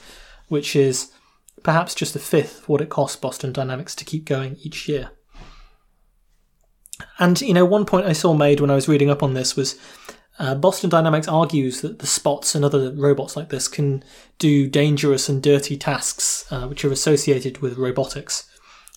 which 0.48 0.74
is 0.74 1.12
perhaps 1.62 1.94
just 1.94 2.16
a 2.16 2.18
fifth 2.18 2.62
of 2.62 2.68
what 2.68 2.80
it 2.80 2.88
costs 2.88 3.16
Boston 3.16 3.52
Dynamics 3.52 3.94
to 3.96 4.04
keep 4.04 4.24
going 4.24 4.56
each 4.62 4.88
year. 4.88 5.10
And, 7.18 7.40
you 7.40 7.54
know, 7.54 7.64
one 7.64 7.86
point 7.86 8.06
I 8.06 8.12
saw 8.12 8.34
made 8.34 8.60
when 8.60 8.70
I 8.70 8.74
was 8.74 8.88
reading 8.88 9.10
up 9.10 9.22
on 9.22 9.34
this 9.34 9.56
was 9.56 9.78
uh, 10.38 10.54
Boston 10.54 10.90
Dynamics 10.90 11.28
argues 11.28 11.80
that 11.82 11.98
the 11.98 12.06
spots 12.06 12.54
and 12.54 12.64
other 12.64 12.92
robots 12.92 13.36
like 13.36 13.50
this 13.50 13.68
can 13.68 14.02
do 14.38 14.66
dangerous 14.68 15.28
and 15.28 15.42
dirty 15.42 15.76
tasks 15.76 16.50
uh, 16.50 16.66
which 16.66 16.84
are 16.84 16.92
associated 16.92 17.58
with 17.58 17.78
robotics. 17.78 18.48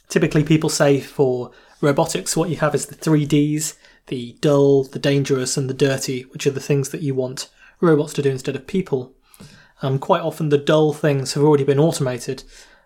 Typically, 0.09 0.43
people 0.43 0.69
say 0.69 0.99
for 0.99 1.51
robotics, 1.81 2.37
what 2.37 2.49
you 2.49 2.55
have 2.57 2.73
is 2.73 2.85
the 2.85 2.95
three 2.95 3.25
Ds 3.25 3.75
the 4.07 4.37
dull, 4.41 4.83
the 4.83 4.99
dangerous, 4.99 5.57
and 5.57 5.69
the 5.69 5.73
dirty, 5.73 6.23
which 6.23 6.45
are 6.45 6.51
the 6.51 6.59
things 6.59 6.89
that 6.89 7.01
you 7.01 7.15
want 7.15 7.49
robots 7.79 8.13
to 8.13 8.21
do 8.21 8.29
instead 8.29 8.55
of 8.55 8.67
people. 8.67 9.13
Um, 9.81 9.99
quite 9.99 10.21
often, 10.21 10.49
the 10.49 10.57
dull 10.57 10.93
things 10.93 11.33
have 11.33 11.43
already 11.43 11.63
been 11.63 11.79
automated 11.79 12.43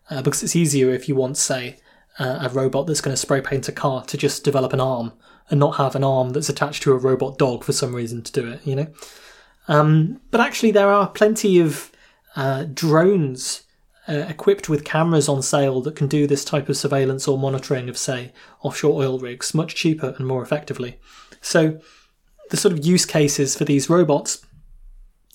uh, 0.10 0.22
because 0.22 0.44
it's 0.44 0.56
easier 0.56 0.90
if 0.92 1.08
you 1.08 1.16
want, 1.16 1.38
say, 1.38 1.78
uh, 2.20 2.40
a 2.42 2.50
robot 2.50 2.88
that's 2.88 3.02
going 3.02 3.14
to 3.14 3.22
spray 3.22 3.42
paint 3.42 3.68
a 3.68 3.72
car 3.72 4.04
to 4.06 4.18
just 4.18 4.44
develop 4.44 4.74
an 4.74 4.82
arm 4.82 5.14
and 5.50 5.60
not 5.60 5.78
have 5.78 5.96
an 5.96 6.04
arm 6.04 6.32
that's 6.32 6.50
attached 6.50 6.84
to 6.84 6.92
a 6.92 6.98
robot 6.98 7.38
dog 7.38 7.64
for 7.64 7.74
some 7.74 7.96
reason 7.96 8.22
to 8.22 8.32
do 8.32 8.48
it, 8.52 8.66
you 8.66 8.76
know? 8.76 8.88
Um, 9.68 10.22
but 10.32 10.42
actually, 10.42 10.72
there 10.72 10.90
are 10.90 11.08
plenty 11.08 11.60
of 11.60 11.92
uh, 12.36 12.66
drones 12.74 13.64
uh, 14.08 14.26
equipped 14.30 14.70
with 14.70 14.86
cameras 14.86 15.28
on 15.28 15.42
sale 15.42 15.82
that 15.82 15.96
can 15.96 16.08
do 16.08 16.28
this 16.28 16.46
type 16.46 16.70
of 16.70 16.78
surveillance 16.78 17.28
or 17.28 17.38
monitoring 17.38 17.90
of, 17.90 17.98
say, 17.98 18.32
offshore 18.62 19.02
oil 19.02 19.20
rigs 19.20 19.54
much 19.54 19.76
cheaper 19.76 20.14
and 20.18 20.28
more 20.28 20.42
effectively. 20.42 21.00
So, 21.42 21.80
the 22.50 22.58
sort 22.58 22.74
of 22.74 22.86
use 22.86 23.06
cases 23.06 23.56
for 23.56 23.66
these 23.66 23.90
robots 23.90 24.46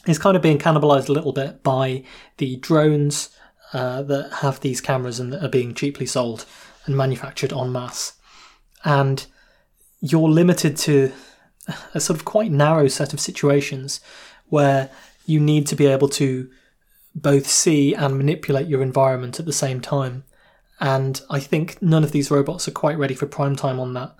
is 0.06 0.18
kind 0.18 0.36
of 0.36 0.42
being 0.42 0.58
cannibalized 0.58 1.08
a 1.08 1.12
little 1.12 1.32
bit 1.32 1.62
by 1.62 2.04
the 2.38 2.56
drones 2.56 3.28
uh, 3.72 4.02
that 4.02 4.32
have 4.34 4.60
these 4.60 4.80
cameras 4.80 5.20
and 5.20 5.32
that 5.32 5.44
are 5.44 5.48
being 5.48 5.74
cheaply 5.74 6.06
sold 6.06 6.46
and 6.86 6.96
manufactured 6.96 7.52
en 7.52 7.70
masse. 7.70 8.14
And 8.84 9.24
you're 10.00 10.28
limited 10.28 10.76
to 10.78 11.12
a 11.94 12.00
sort 12.00 12.18
of 12.18 12.24
quite 12.24 12.50
narrow 12.50 12.88
set 12.88 13.12
of 13.12 13.20
situations 13.20 14.00
where 14.46 14.90
you 15.26 15.38
need 15.38 15.66
to 15.68 15.76
be 15.76 15.86
able 15.86 16.08
to 16.08 16.50
both 17.14 17.46
see 17.46 17.94
and 17.94 18.16
manipulate 18.16 18.68
your 18.68 18.82
environment 18.82 19.38
at 19.38 19.46
the 19.46 19.52
same 19.52 19.80
time. 19.80 20.24
And 20.80 21.20
I 21.30 21.40
think 21.40 21.80
none 21.80 22.04
of 22.04 22.12
these 22.12 22.30
robots 22.30 22.66
are 22.66 22.72
quite 22.72 22.98
ready 22.98 23.14
for 23.14 23.26
prime 23.26 23.56
time 23.56 23.78
on 23.78 23.94
that. 23.94 24.14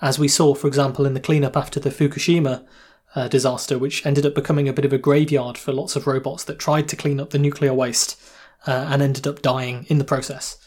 As 0.00 0.18
we 0.18 0.28
saw, 0.28 0.54
for 0.54 0.66
example, 0.66 1.06
in 1.06 1.14
the 1.14 1.20
cleanup 1.20 1.56
after 1.56 1.78
the 1.78 1.90
Fukushima 1.90 2.66
uh, 3.14 3.28
disaster, 3.28 3.78
which 3.78 4.04
ended 4.06 4.26
up 4.26 4.34
becoming 4.34 4.68
a 4.68 4.72
bit 4.72 4.84
of 4.84 4.92
a 4.92 4.98
graveyard 4.98 5.58
for 5.58 5.72
lots 5.72 5.96
of 5.96 6.06
robots 6.06 6.44
that 6.44 6.58
tried 6.58 6.88
to 6.88 6.96
clean 6.96 7.20
up 7.20 7.30
the 7.30 7.38
nuclear 7.38 7.74
waste 7.74 8.20
uh, 8.66 8.86
and 8.90 9.02
ended 9.02 9.26
up 9.26 9.42
dying 9.42 9.86
in 9.88 9.98
the 9.98 10.04
process. 10.04 10.58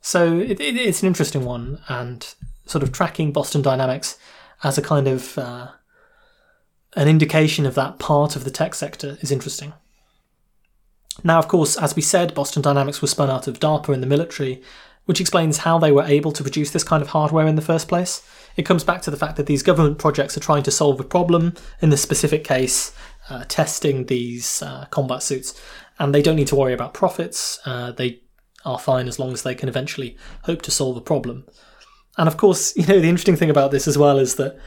So 0.00 0.38
it, 0.38 0.60
it, 0.60 0.76
it's 0.76 1.02
an 1.02 1.08
interesting 1.08 1.44
one, 1.44 1.80
and 1.88 2.34
sort 2.66 2.82
of 2.82 2.92
tracking 2.92 3.32
Boston 3.32 3.62
Dynamics 3.62 4.18
as 4.62 4.78
a 4.78 4.82
kind 4.82 5.08
of 5.08 5.38
uh, 5.38 5.68
an 6.94 7.08
indication 7.08 7.66
of 7.66 7.74
that 7.74 7.98
part 7.98 8.36
of 8.36 8.44
the 8.44 8.50
tech 8.50 8.74
sector 8.74 9.18
is 9.20 9.30
interesting. 9.30 9.72
Now, 11.22 11.38
of 11.38 11.48
course, 11.48 11.76
as 11.76 11.94
we 11.94 12.02
said, 12.02 12.34
Boston 12.34 12.62
Dynamics 12.62 13.00
was 13.00 13.12
spun 13.12 13.30
out 13.30 13.46
of 13.46 13.60
DARPA 13.60 13.94
in 13.94 14.00
the 14.00 14.06
military, 14.06 14.62
which 15.04 15.20
explains 15.20 15.58
how 15.58 15.78
they 15.78 15.92
were 15.92 16.04
able 16.04 16.32
to 16.32 16.42
produce 16.42 16.70
this 16.70 16.84
kind 16.84 17.02
of 17.02 17.10
hardware 17.10 17.46
in 17.46 17.56
the 17.56 17.62
first 17.62 17.88
place. 17.88 18.26
It 18.56 18.66
comes 18.66 18.84
back 18.84 19.02
to 19.02 19.10
the 19.10 19.16
fact 19.16 19.36
that 19.36 19.46
these 19.46 19.62
government 19.62 19.98
projects 19.98 20.36
are 20.36 20.40
trying 20.40 20.62
to 20.64 20.70
solve 20.70 20.98
a 20.98 21.04
problem, 21.04 21.54
in 21.80 21.90
this 21.90 22.02
specific 22.02 22.42
case, 22.42 22.92
uh, 23.28 23.44
testing 23.48 24.06
these 24.06 24.62
uh, 24.62 24.86
combat 24.90 25.22
suits, 25.22 25.60
and 25.98 26.14
they 26.14 26.22
don't 26.22 26.36
need 26.36 26.48
to 26.48 26.56
worry 26.56 26.72
about 26.72 26.94
profits. 26.94 27.60
Uh, 27.64 27.92
they 27.92 28.20
are 28.64 28.78
fine 28.78 29.06
as 29.06 29.18
long 29.18 29.32
as 29.32 29.42
they 29.42 29.54
can 29.54 29.68
eventually 29.68 30.16
hope 30.44 30.62
to 30.62 30.70
solve 30.70 30.96
a 30.96 31.00
problem. 31.00 31.44
And 32.16 32.28
of 32.28 32.36
course, 32.36 32.76
you 32.76 32.86
know, 32.86 33.00
the 33.00 33.08
interesting 33.08 33.36
thing 33.36 33.50
about 33.50 33.70
this 33.70 33.86
as 33.86 33.98
well 33.98 34.18
is 34.18 34.36
that 34.36 34.58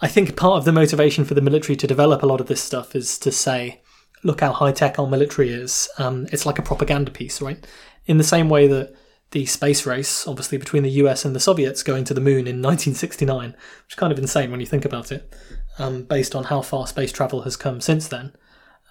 I 0.00 0.08
think 0.08 0.36
part 0.36 0.58
of 0.58 0.64
the 0.64 0.72
motivation 0.72 1.24
for 1.24 1.34
the 1.34 1.40
military 1.40 1.76
to 1.76 1.86
develop 1.86 2.22
a 2.22 2.26
lot 2.26 2.40
of 2.40 2.46
this 2.46 2.62
stuff 2.62 2.94
is 2.94 3.18
to 3.18 3.32
say, 3.32 3.80
look 4.22 4.40
how 4.40 4.52
high 4.52 4.72
tech 4.72 4.98
our 4.98 5.06
military 5.06 5.50
is. 5.50 5.88
Um, 5.98 6.26
it's 6.32 6.46
like 6.46 6.58
a 6.58 6.62
propaganda 6.62 7.10
piece, 7.10 7.40
right? 7.40 7.64
In 8.06 8.18
the 8.18 8.24
same 8.24 8.48
way 8.48 8.66
that 8.66 8.94
the 9.30 9.46
space 9.46 9.84
race, 9.84 10.26
obviously 10.26 10.58
between 10.58 10.82
the 10.82 10.90
US 10.90 11.24
and 11.24 11.36
the 11.36 11.40
Soviets 11.40 11.82
going 11.82 12.04
to 12.04 12.14
the 12.14 12.20
moon 12.20 12.46
in 12.46 12.62
1969, 12.62 13.50
which 13.50 13.58
is 13.90 13.94
kind 13.94 14.12
of 14.12 14.18
insane 14.18 14.50
when 14.50 14.60
you 14.60 14.66
think 14.66 14.84
about 14.84 15.12
it, 15.12 15.34
um, 15.78 16.04
based 16.04 16.34
on 16.34 16.44
how 16.44 16.62
far 16.62 16.86
space 16.86 17.12
travel 17.12 17.42
has 17.42 17.56
come 17.56 17.80
since 17.80 18.08
then. 18.08 18.32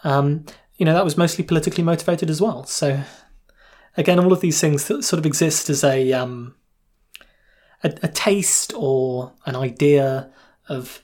Um, 0.03 0.45
you 0.75 0.85
know, 0.85 0.93
that 0.93 1.05
was 1.05 1.17
mostly 1.17 1.43
politically 1.43 1.83
motivated 1.83 2.29
as 2.29 2.39
well. 2.39 2.63
So, 2.65 3.01
again, 3.95 4.19
all 4.19 4.31
of 4.31 4.41
these 4.41 4.61
things 4.61 4.85
sort 4.85 5.13
of 5.13 5.25
exist 5.25 5.71
as 5.71 5.83
a, 5.83 6.13
um, 6.13 6.53
a, 7.83 7.91
a 8.03 8.07
taste 8.07 8.73
or 8.75 9.33
an 9.47 9.55
idea 9.55 10.29
of 10.69 11.01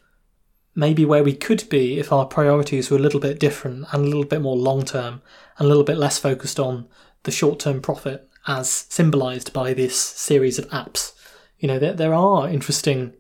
maybe 0.75 1.05
where 1.05 1.23
we 1.23 1.33
could 1.33 1.67
be 1.69 1.99
if 1.99 2.11
our 2.11 2.25
priorities 2.25 2.89
were 2.89 2.97
a 2.97 3.01
little 3.01 3.19
bit 3.19 3.39
different 3.39 3.85
and 3.91 4.03
a 4.03 4.07
little 4.07 4.25
bit 4.25 4.41
more 4.41 4.55
long 4.55 4.83
term 4.83 5.21
and 5.57 5.65
a 5.65 5.67
little 5.67 5.83
bit 5.83 5.97
less 5.97 6.17
focused 6.17 6.59
on 6.59 6.87
the 7.23 7.31
short 7.31 7.59
term 7.59 7.81
profit 7.81 8.29
as 8.47 8.69
symbolized 8.69 9.53
by 9.53 9.73
this 9.73 9.97
series 9.99 10.59
of 10.59 10.67
apps. 10.69 11.13
You 11.59 11.67
know, 11.67 11.79
there, 11.79 11.93
there 11.93 12.13
are 12.13 12.49
interesting 12.49 13.13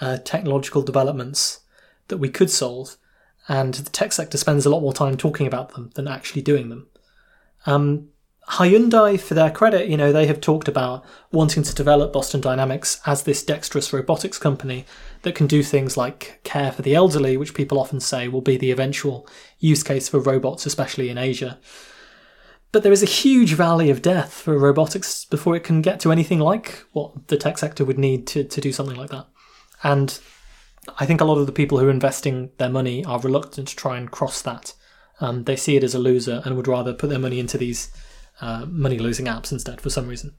uh, 0.00 0.18
technological 0.18 0.82
developments 0.82 1.60
that 2.08 2.18
we 2.18 2.28
could 2.28 2.50
solve, 2.50 2.96
and 3.48 3.74
the 3.74 3.90
tech 3.90 4.12
sector 4.12 4.36
spends 4.36 4.66
a 4.66 4.70
lot 4.70 4.80
more 4.80 4.92
time 4.92 5.16
talking 5.16 5.46
about 5.46 5.70
them 5.70 5.90
than 5.94 6.06
actually 6.08 6.42
doing 6.42 6.68
them. 6.68 6.88
Um, 7.64 8.08
Hyundai, 8.50 9.18
for 9.18 9.34
their 9.34 9.50
credit, 9.50 9.88
you 9.88 9.96
know, 9.96 10.12
they 10.12 10.26
have 10.26 10.40
talked 10.40 10.68
about 10.68 11.04
wanting 11.32 11.64
to 11.64 11.74
develop 11.74 12.12
Boston 12.12 12.40
Dynamics 12.40 13.00
as 13.04 13.24
this 13.24 13.42
dexterous 13.42 13.92
robotics 13.92 14.38
company 14.38 14.84
that 15.26 15.34
can 15.34 15.48
do 15.48 15.60
things 15.60 15.96
like 15.96 16.38
care 16.44 16.70
for 16.70 16.82
the 16.82 16.94
elderly, 16.94 17.36
which 17.36 17.52
people 17.52 17.80
often 17.80 17.98
say 17.98 18.28
will 18.28 18.40
be 18.40 18.56
the 18.56 18.70
eventual 18.70 19.26
use 19.58 19.82
case 19.82 20.08
for 20.08 20.20
robots, 20.20 20.66
especially 20.66 21.10
in 21.10 21.18
Asia. 21.18 21.58
But 22.70 22.84
there 22.84 22.92
is 22.92 23.02
a 23.02 23.06
huge 23.06 23.54
valley 23.54 23.90
of 23.90 24.02
death 24.02 24.32
for 24.32 24.56
robotics 24.56 25.24
before 25.24 25.56
it 25.56 25.64
can 25.64 25.82
get 25.82 25.98
to 26.00 26.12
anything 26.12 26.38
like 26.38 26.84
what 26.92 27.26
the 27.26 27.36
tech 27.36 27.58
sector 27.58 27.84
would 27.84 27.98
need 27.98 28.28
to, 28.28 28.44
to 28.44 28.60
do 28.60 28.70
something 28.70 28.94
like 28.94 29.10
that. 29.10 29.26
And 29.82 30.16
I 30.96 31.06
think 31.06 31.20
a 31.20 31.24
lot 31.24 31.38
of 31.38 31.46
the 31.46 31.52
people 31.52 31.80
who 31.80 31.88
are 31.88 31.90
investing 31.90 32.52
their 32.58 32.70
money 32.70 33.04
are 33.04 33.18
reluctant 33.18 33.66
to 33.66 33.74
try 33.74 33.98
and 33.98 34.08
cross 34.08 34.40
that. 34.42 34.74
Um, 35.20 35.42
they 35.42 35.56
see 35.56 35.74
it 35.74 35.82
as 35.82 35.96
a 35.96 35.98
loser 35.98 36.40
and 36.44 36.56
would 36.56 36.68
rather 36.68 36.94
put 36.94 37.10
their 37.10 37.18
money 37.18 37.40
into 37.40 37.58
these 37.58 37.90
uh, 38.40 38.64
money 38.68 39.00
losing 39.00 39.26
apps 39.26 39.50
instead 39.50 39.80
for 39.80 39.90
some 39.90 40.06
reason. 40.06 40.34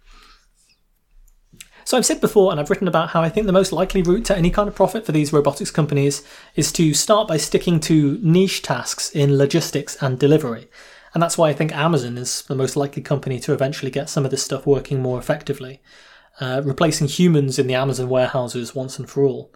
So 1.88 1.96
I've 1.96 2.06
said 2.06 2.20
before, 2.20 2.52
and 2.52 2.60
I've 2.60 2.70
written 2.70 2.90
about 2.90 3.12
how 3.12 3.22
I 3.22 3.30
think 3.30 3.46
the 3.46 3.54
most 3.54 3.72
likely 3.72 4.02
route 4.02 4.26
to 4.26 4.38
any 4.38 4.52
kind 4.52 4.68
of 4.68 4.76
profit 4.76 5.06
for 5.06 5.14
these 5.14 5.32
robotics 5.32 5.72
companies 5.72 6.22
is 6.54 6.70
to 6.74 6.94
start 6.94 7.30
by 7.30 7.38
sticking 7.38 7.80
to 7.80 8.20
niche 8.22 8.62
tasks 8.62 9.10
in 9.12 9.38
logistics 9.38 9.96
and 10.04 10.20
delivery. 10.20 10.70
And 11.14 11.24
that's 11.24 11.38
why 11.38 11.48
I 11.48 11.54
think 11.54 11.74
Amazon 11.74 12.18
is 12.18 12.42
the 12.42 12.56
most 12.56 12.76
likely 12.76 13.02
company 13.02 13.40
to 13.40 13.54
eventually 13.54 13.90
get 13.90 14.10
some 14.10 14.26
of 14.26 14.32
this 14.32 14.44
stuff 14.44 14.68
working 14.68 15.02
more 15.02 15.18
effectively, 15.18 15.82
uh, 16.42 16.62
replacing 16.66 17.08
humans 17.08 17.58
in 17.58 17.68
the 17.68 17.76
Amazon 17.76 18.10
warehouses 18.10 18.76
once 18.76 19.00
and 19.00 19.10
for 19.10 19.24
all. 19.24 19.50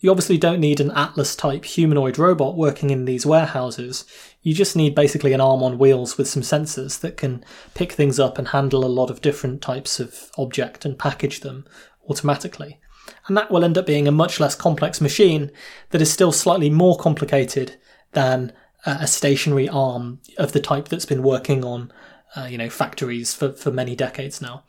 You 0.00 0.10
obviously 0.10 0.38
don't 0.38 0.60
need 0.60 0.80
an 0.80 0.90
Atlas 0.92 1.36
type 1.36 1.64
humanoid 1.64 2.18
robot 2.18 2.56
working 2.56 2.88
in 2.88 3.04
these 3.04 3.26
warehouses. 3.26 4.06
You 4.42 4.54
just 4.54 4.74
need 4.74 4.94
basically 4.94 5.34
an 5.34 5.42
arm 5.42 5.62
on 5.62 5.76
wheels 5.76 6.16
with 6.16 6.26
some 6.26 6.42
sensors 6.42 7.00
that 7.00 7.18
can 7.18 7.44
pick 7.74 7.92
things 7.92 8.18
up 8.18 8.38
and 8.38 8.48
handle 8.48 8.84
a 8.84 8.88
lot 8.88 9.10
of 9.10 9.20
different 9.20 9.60
types 9.60 10.00
of 10.00 10.30
object 10.38 10.86
and 10.86 10.98
package 10.98 11.40
them 11.40 11.66
automatically. 12.08 12.80
And 13.26 13.36
that 13.36 13.50
will 13.50 13.62
end 13.62 13.76
up 13.76 13.84
being 13.86 14.08
a 14.08 14.12
much 14.12 14.40
less 14.40 14.54
complex 14.54 15.02
machine 15.02 15.50
that 15.90 16.00
is 16.00 16.10
still 16.10 16.32
slightly 16.32 16.70
more 16.70 16.96
complicated 16.96 17.76
than 18.12 18.52
a 18.86 19.06
stationary 19.06 19.68
arm 19.68 20.20
of 20.38 20.52
the 20.52 20.60
type 20.60 20.88
that's 20.88 21.04
been 21.04 21.22
working 21.22 21.62
on, 21.62 21.92
uh, 22.34 22.46
you 22.50 22.56
know, 22.56 22.70
factories 22.70 23.34
for, 23.34 23.52
for 23.52 23.70
many 23.70 23.94
decades 23.94 24.40
now. 24.40 24.64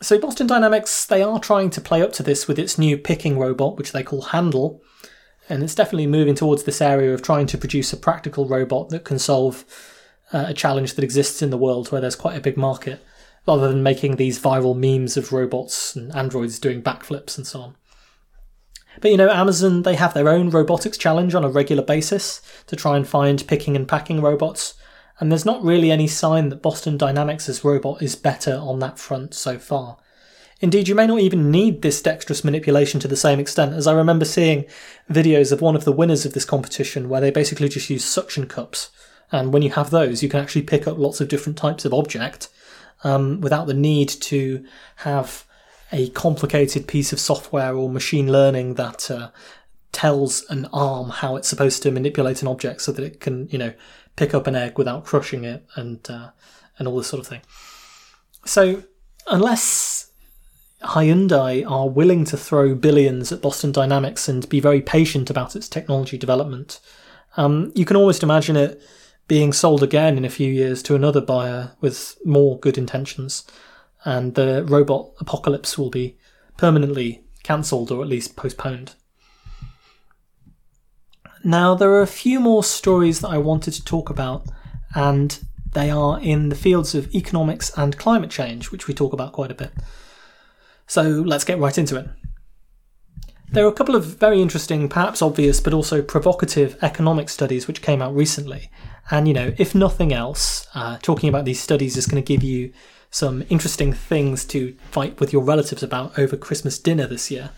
So 0.00 0.18
Boston 0.18 0.46
Dynamics, 0.46 1.06
they 1.06 1.22
are 1.22 1.40
trying 1.40 1.70
to 1.70 1.80
play 1.80 2.02
up 2.02 2.12
to 2.14 2.22
this 2.22 2.46
with 2.46 2.58
its 2.58 2.78
new 2.78 2.96
picking 2.96 3.36
robot, 3.36 3.76
which 3.76 3.90
they 3.90 4.04
call 4.04 4.22
Handle, 4.22 4.80
and 5.48 5.62
it's 5.62 5.74
definitely 5.74 6.06
moving 6.06 6.36
towards 6.36 6.62
this 6.62 6.80
area 6.80 7.12
of 7.12 7.20
trying 7.20 7.46
to 7.48 7.58
produce 7.58 7.92
a 7.92 7.96
practical 7.96 8.46
robot 8.46 8.90
that 8.90 9.04
can 9.04 9.18
solve 9.18 9.64
uh, 10.32 10.44
a 10.48 10.54
challenge 10.54 10.94
that 10.94 11.04
exists 11.04 11.42
in 11.42 11.50
the 11.50 11.56
world 11.56 11.88
where 11.88 12.00
there's 12.00 12.14
quite 12.14 12.36
a 12.36 12.40
big 12.40 12.56
market, 12.56 13.04
rather 13.46 13.66
than 13.66 13.82
making 13.82 14.16
these 14.16 14.40
viral 14.40 14.76
memes 14.76 15.16
of 15.16 15.32
robots 15.32 15.96
and 15.96 16.14
androids 16.14 16.60
doing 16.60 16.80
backflips 16.80 17.36
and 17.36 17.46
so 17.46 17.60
on. 17.60 17.76
But 19.00 19.10
you 19.10 19.16
know, 19.16 19.30
Amazon, 19.30 19.82
they 19.82 19.96
have 19.96 20.14
their 20.14 20.28
own 20.28 20.50
robotics 20.50 20.98
challenge 20.98 21.34
on 21.34 21.44
a 21.44 21.48
regular 21.48 21.82
basis 21.82 22.40
to 22.66 22.76
try 22.76 22.96
and 22.96 23.06
find 23.06 23.46
picking 23.48 23.74
and 23.74 23.88
packing 23.88 24.20
robots, 24.20 24.74
and 25.20 25.30
there's 25.30 25.44
not 25.44 25.62
really 25.62 25.90
any 25.90 26.06
sign 26.06 26.48
that 26.48 26.62
Boston 26.62 26.96
Dynamics' 26.96 27.64
robot 27.64 28.02
is 28.02 28.16
better 28.16 28.56
on 28.56 28.78
that 28.78 28.98
front 28.98 29.34
so 29.34 29.58
far. 29.58 29.96
Indeed, 30.60 30.88
you 30.88 30.94
may 30.94 31.06
not 31.06 31.20
even 31.20 31.50
need 31.50 31.82
this 31.82 32.02
dexterous 32.02 32.42
manipulation 32.42 32.98
to 33.00 33.08
the 33.08 33.16
same 33.16 33.38
extent, 33.38 33.74
as 33.74 33.86
I 33.86 33.94
remember 33.94 34.24
seeing 34.24 34.64
videos 35.10 35.52
of 35.52 35.60
one 35.60 35.76
of 35.76 35.84
the 35.84 35.92
winners 35.92 36.26
of 36.26 36.34
this 36.34 36.44
competition 36.44 37.08
where 37.08 37.20
they 37.20 37.30
basically 37.30 37.68
just 37.68 37.90
use 37.90 38.04
suction 38.04 38.46
cups. 38.46 38.90
And 39.30 39.52
when 39.52 39.62
you 39.62 39.70
have 39.70 39.90
those, 39.90 40.22
you 40.22 40.28
can 40.28 40.40
actually 40.40 40.62
pick 40.62 40.88
up 40.88 40.98
lots 40.98 41.20
of 41.20 41.28
different 41.28 41.58
types 41.58 41.84
of 41.84 41.94
object 41.94 42.48
um, 43.04 43.40
without 43.40 43.66
the 43.66 43.74
need 43.74 44.08
to 44.08 44.64
have 44.96 45.44
a 45.92 46.10
complicated 46.10 46.88
piece 46.88 47.12
of 47.12 47.20
software 47.20 47.74
or 47.74 47.88
machine 47.88 48.30
learning 48.30 48.74
that 48.74 49.10
uh, 49.10 49.30
tells 49.92 50.44
an 50.50 50.66
arm 50.72 51.10
how 51.10 51.36
it's 51.36 51.48
supposed 51.48 51.82
to 51.82 51.90
manipulate 51.90 52.42
an 52.42 52.48
object 52.48 52.82
so 52.82 52.92
that 52.92 53.04
it 53.04 53.20
can, 53.20 53.48
you 53.50 53.58
know, 53.58 53.72
pick 54.18 54.34
up 54.34 54.46
an 54.46 54.56
egg 54.56 54.76
without 54.76 55.04
crushing 55.04 55.44
it 55.44 55.64
and 55.76 56.10
uh, 56.10 56.30
and 56.78 56.88
all 56.88 56.96
this 56.96 57.06
sort 57.06 57.20
of 57.20 57.26
thing. 57.26 57.40
So 58.44 58.82
unless 59.26 60.10
Hyundai 60.82 61.68
are 61.68 61.88
willing 61.88 62.24
to 62.26 62.36
throw 62.36 62.74
billions 62.74 63.32
at 63.32 63.42
Boston 63.42 63.72
Dynamics 63.72 64.28
and 64.28 64.48
be 64.48 64.60
very 64.60 64.80
patient 64.80 65.30
about 65.30 65.56
its 65.56 65.68
technology 65.68 66.16
development. 66.16 66.80
Um, 67.36 67.72
you 67.74 67.84
can 67.84 67.96
almost 67.96 68.22
imagine 68.22 68.56
it 68.56 68.80
being 69.26 69.52
sold 69.52 69.82
again 69.82 70.16
in 70.16 70.24
a 70.24 70.30
few 70.30 70.50
years 70.50 70.82
to 70.84 70.94
another 70.94 71.20
buyer 71.20 71.72
with 71.80 72.16
more 72.24 72.58
good 72.58 72.78
intentions, 72.78 73.44
and 74.04 74.34
the 74.34 74.64
robot 74.64 75.10
apocalypse 75.20 75.76
will 75.76 75.90
be 75.90 76.16
permanently 76.56 77.24
cancelled 77.42 77.90
or 77.90 78.02
at 78.02 78.08
least 78.08 78.36
postponed. 78.36 78.94
Now, 81.44 81.74
there 81.74 81.90
are 81.92 82.02
a 82.02 82.06
few 82.06 82.40
more 82.40 82.64
stories 82.64 83.20
that 83.20 83.28
I 83.28 83.38
wanted 83.38 83.74
to 83.74 83.84
talk 83.84 84.10
about, 84.10 84.46
and 84.94 85.38
they 85.72 85.90
are 85.90 86.20
in 86.20 86.48
the 86.48 86.56
fields 86.56 86.94
of 86.94 87.14
economics 87.14 87.70
and 87.76 87.96
climate 87.96 88.30
change, 88.30 88.70
which 88.70 88.88
we 88.88 88.94
talk 88.94 89.12
about 89.12 89.32
quite 89.32 89.50
a 89.50 89.54
bit. 89.54 89.70
So 90.86 91.02
let's 91.02 91.44
get 91.44 91.58
right 91.58 91.76
into 91.76 91.96
it. 91.96 92.08
There 93.50 93.64
are 93.64 93.70
a 93.70 93.74
couple 93.74 93.94
of 93.94 94.04
very 94.04 94.42
interesting, 94.42 94.88
perhaps 94.88 95.22
obvious, 95.22 95.60
but 95.60 95.72
also 95.72 96.02
provocative 96.02 96.76
economic 96.82 97.28
studies 97.28 97.66
which 97.66 97.82
came 97.82 98.02
out 98.02 98.14
recently. 98.14 98.70
And, 99.10 99.26
you 99.26 99.32
know, 99.32 99.54
if 99.56 99.74
nothing 99.74 100.12
else, 100.12 100.66
uh, 100.74 100.98
talking 101.00 101.28
about 101.30 101.46
these 101.46 101.60
studies 101.60 101.96
is 101.96 102.06
going 102.06 102.22
to 102.22 102.26
give 102.26 102.42
you 102.42 102.72
some 103.10 103.42
interesting 103.48 103.92
things 103.92 104.44
to 104.46 104.76
fight 104.90 105.18
with 105.18 105.32
your 105.32 105.42
relatives 105.42 105.82
about 105.82 106.18
over 106.18 106.36
Christmas 106.36 106.78
dinner 106.78 107.06
this 107.06 107.30
year. 107.30 107.50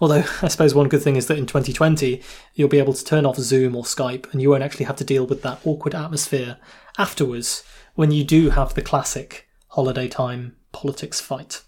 Although, 0.00 0.24
I 0.42 0.48
suppose 0.48 0.74
one 0.74 0.88
good 0.88 1.02
thing 1.02 1.16
is 1.16 1.26
that 1.26 1.38
in 1.38 1.46
2020, 1.46 2.22
you'll 2.54 2.68
be 2.68 2.78
able 2.78 2.94
to 2.94 3.04
turn 3.04 3.26
off 3.26 3.36
Zoom 3.36 3.76
or 3.76 3.84
Skype 3.84 4.32
and 4.32 4.40
you 4.40 4.50
won't 4.50 4.62
actually 4.62 4.86
have 4.86 4.96
to 4.96 5.04
deal 5.04 5.26
with 5.26 5.42
that 5.42 5.60
awkward 5.64 5.94
atmosphere 5.94 6.56
afterwards 6.98 7.62
when 7.94 8.10
you 8.10 8.24
do 8.24 8.50
have 8.50 8.74
the 8.74 8.82
classic 8.82 9.48
holiday 9.68 10.08
time 10.08 10.56
politics 10.72 11.20
fight. 11.20 11.62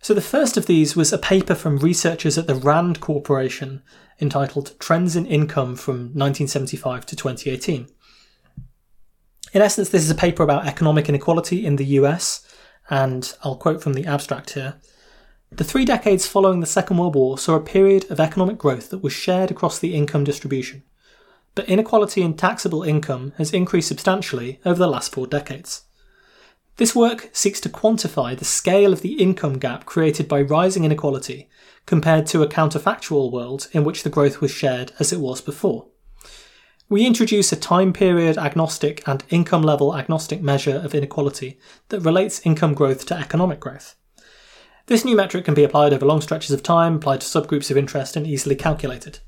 So, 0.00 0.12
the 0.12 0.20
first 0.20 0.58
of 0.58 0.66
these 0.66 0.94
was 0.94 1.12
a 1.12 1.18
paper 1.18 1.54
from 1.54 1.78
researchers 1.78 2.36
at 2.36 2.46
the 2.46 2.54
RAND 2.54 3.00
Corporation 3.00 3.82
entitled 4.20 4.78
Trends 4.78 5.16
in 5.16 5.24
Income 5.24 5.76
from 5.76 5.96
1975 6.12 7.06
to 7.06 7.16
2018. 7.16 7.88
In 9.54 9.62
essence, 9.62 9.88
this 9.88 10.02
is 10.02 10.10
a 10.10 10.14
paper 10.14 10.42
about 10.42 10.66
economic 10.66 11.08
inequality 11.08 11.64
in 11.64 11.76
the 11.76 11.86
US, 12.00 12.46
and 12.90 13.34
I'll 13.42 13.56
quote 13.56 13.82
from 13.82 13.94
the 13.94 14.04
abstract 14.04 14.50
here. 14.50 14.74
The 15.56 15.62
three 15.62 15.84
decades 15.84 16.26
following 16.26 16.58
the 16.58 16.66
Second 16.66 16.96
World 16.96 17.14
War 17.14 17.38
saw 17.38 17.54
a 17.54 17.60
period 17.60 18.10
of 18.10 18.18
economic 18.18 18.58
growth 18.58 18.90
that 18.90 19.04
was 19.04 19.12
shared 19.12 19.52
across 19.52 19.78
the 19.78 19.94
income 19.94 20.24
distribution. 20.24 20.82
But 21.54 21.68
inequality 21.68 22.22
in 22.22 22.34
taxable 22.34 22.82
income 22.82 23.32
has 23.38 23.52
increased 23.52 23.86
substantially 23.86 24.58
over 24.64 24.80
the 24.80 24.88
last 24.88 25.12
four 25.12 25.28
decades. 25.28 25.82
This 26.76 26.96
work 26.96 27.30
seeks 27.32 27.60
to 27.60 27.68
quantify 27.68 28.36
the 28.36 28.44
scale 28.44 28.92
of 28.92 29.02
the 29.02 29.12
income 29.12 29.60
gap 29.60 29.84
created 29.84 30.26
by 30.26 30.42
rising 30.42 30.84
inequality 30.84 31.48
compared 31.86 32.26
to 32.26 32.42
a 32.42 32.48
counterfactual 32.48 33.30
world 33.30 33.68
in 33.70 33.84
which 33.84 34.02
the 34.02 34.10
growth 34.10 34.40
was 34.40 34.50
shared 34.50 34.90
as 34.98 35.12
it 35.12 35.20
was 35.20 35.40
before. 35.40 35.86
We 36.88 37.06
introduce 37.06 37.52
a 37.52 37.56
time 37.56 37.92
period 37.92 38.38
agnostic 38.38 39.06
and 39.06 39.22
income 39.30 39.62
level 39.62 39.96
agnostic 39.96 40.42
measure 40.42 40.82
of 40.84 40.96
inequality 40.96 41.60
that 41.90 42.00
relates 42.00 42.44
income 42.44 42.74
growth 42.74 43.06
to 43.06 43.16
economic 43.16 43.60
growth. 43.60 43.94
This 44.86 45.04
new 45.04 45.16
metric 45.16 45.46
can 45.46 45.54
be 45.54 45.64
applied 45.64 45.94
over 45.94 46.04
long 46.04 46.20
stretches 46.20 46.50
of 46.50 46.62
time, 46.62 46.96
applied 46.96 47.22
to 47.22 47.26
subgroups 47.26 47.70
of 47.70 47.76
interest, 47.78 48.16
and 48.16 48.26
easily 48.26 48.54
calculated. 48.54 49.20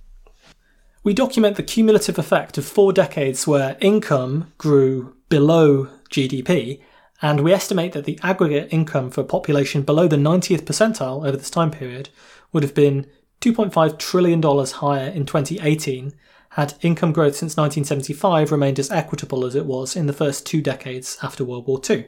We 1.02 1.14
document 1.14 1.56
the 1.56 1.62
cumulative 1.62 2.18
effect 2.18 2.58
of 2.58 2.66
four 2.66 2.92
decades 2.92 3.46
where 3.46 3.76
income 3.80 4.52
grew 4.58 5.16
below 5.28 5.88
GDP, 6.10 6.80
and 7.22 7.40
we 7.40 7.52
estimate 7.52 7.92
that 7.92 8.04
the 8.04 8.18
aggregate 8.22 8.68
income 8.70 9.10
for 9.10 9.22
a 9.22 9.24
population 9.24 9.80
below 9.82 10.08
the 10.08 10.16
90th 10.16 10.62
percentile 10.62 11.26
over 11.26 11.36
this 11.36 11.48
time 11.48 11.70
period 11.70 12.10
would 12.52 12.62
have 12.62 12.74
been 12.74 13.06
$2.5 13.40 13.98
trillion 13.98 14.42
higher 14.42 15.08
in 15.08 15.24
2018 15.24 16.12
had 16.50 16.74
income 16.80 17.12
growth 17.12 17.36
since 17.36 17.56
1975 17.56 18.50
remained 18.50 18.78
as 18.78 18.90
equitable 18.90 19.44
as 19.44 19.54
it 19.54 19.66
was 19.66 19.94
in 19.94 20.06
the 20.06 20.12
first 20.12 20.46
two 20.46 20.60
decades 20.60 21.18
after 21.22 21.44
World 21.44 21.66
War 21.66 21.80
II. 21.88 22.06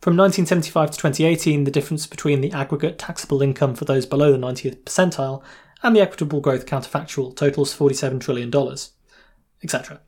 From 0.00 0.16
1975 0.16 0.92
to 0.92 0.96
2018, 0.96 1.64
the 1.64 1.72
difference 1.72 2.06
between 2.06 2.40
the 2.40 2.52
aggregate 2.52 3.00
taxable 3.00 3.42
income 3.42 3.74
for 3.74 3.84
those 3.84 4.06
below 4.06 4.30
the 4.30 4.38
90th 4.38 4.84
percentile 4.84 5.42
and 5.82 5.94
the 5.94 6.00
equitable 6.00 6.40
growth 6.40 6.66
counterfactual 6.66 7.34
totals 7.34 7.76
$47 7.76 8.20
trillion, 8.20 8.52
etc. 9.62 10.00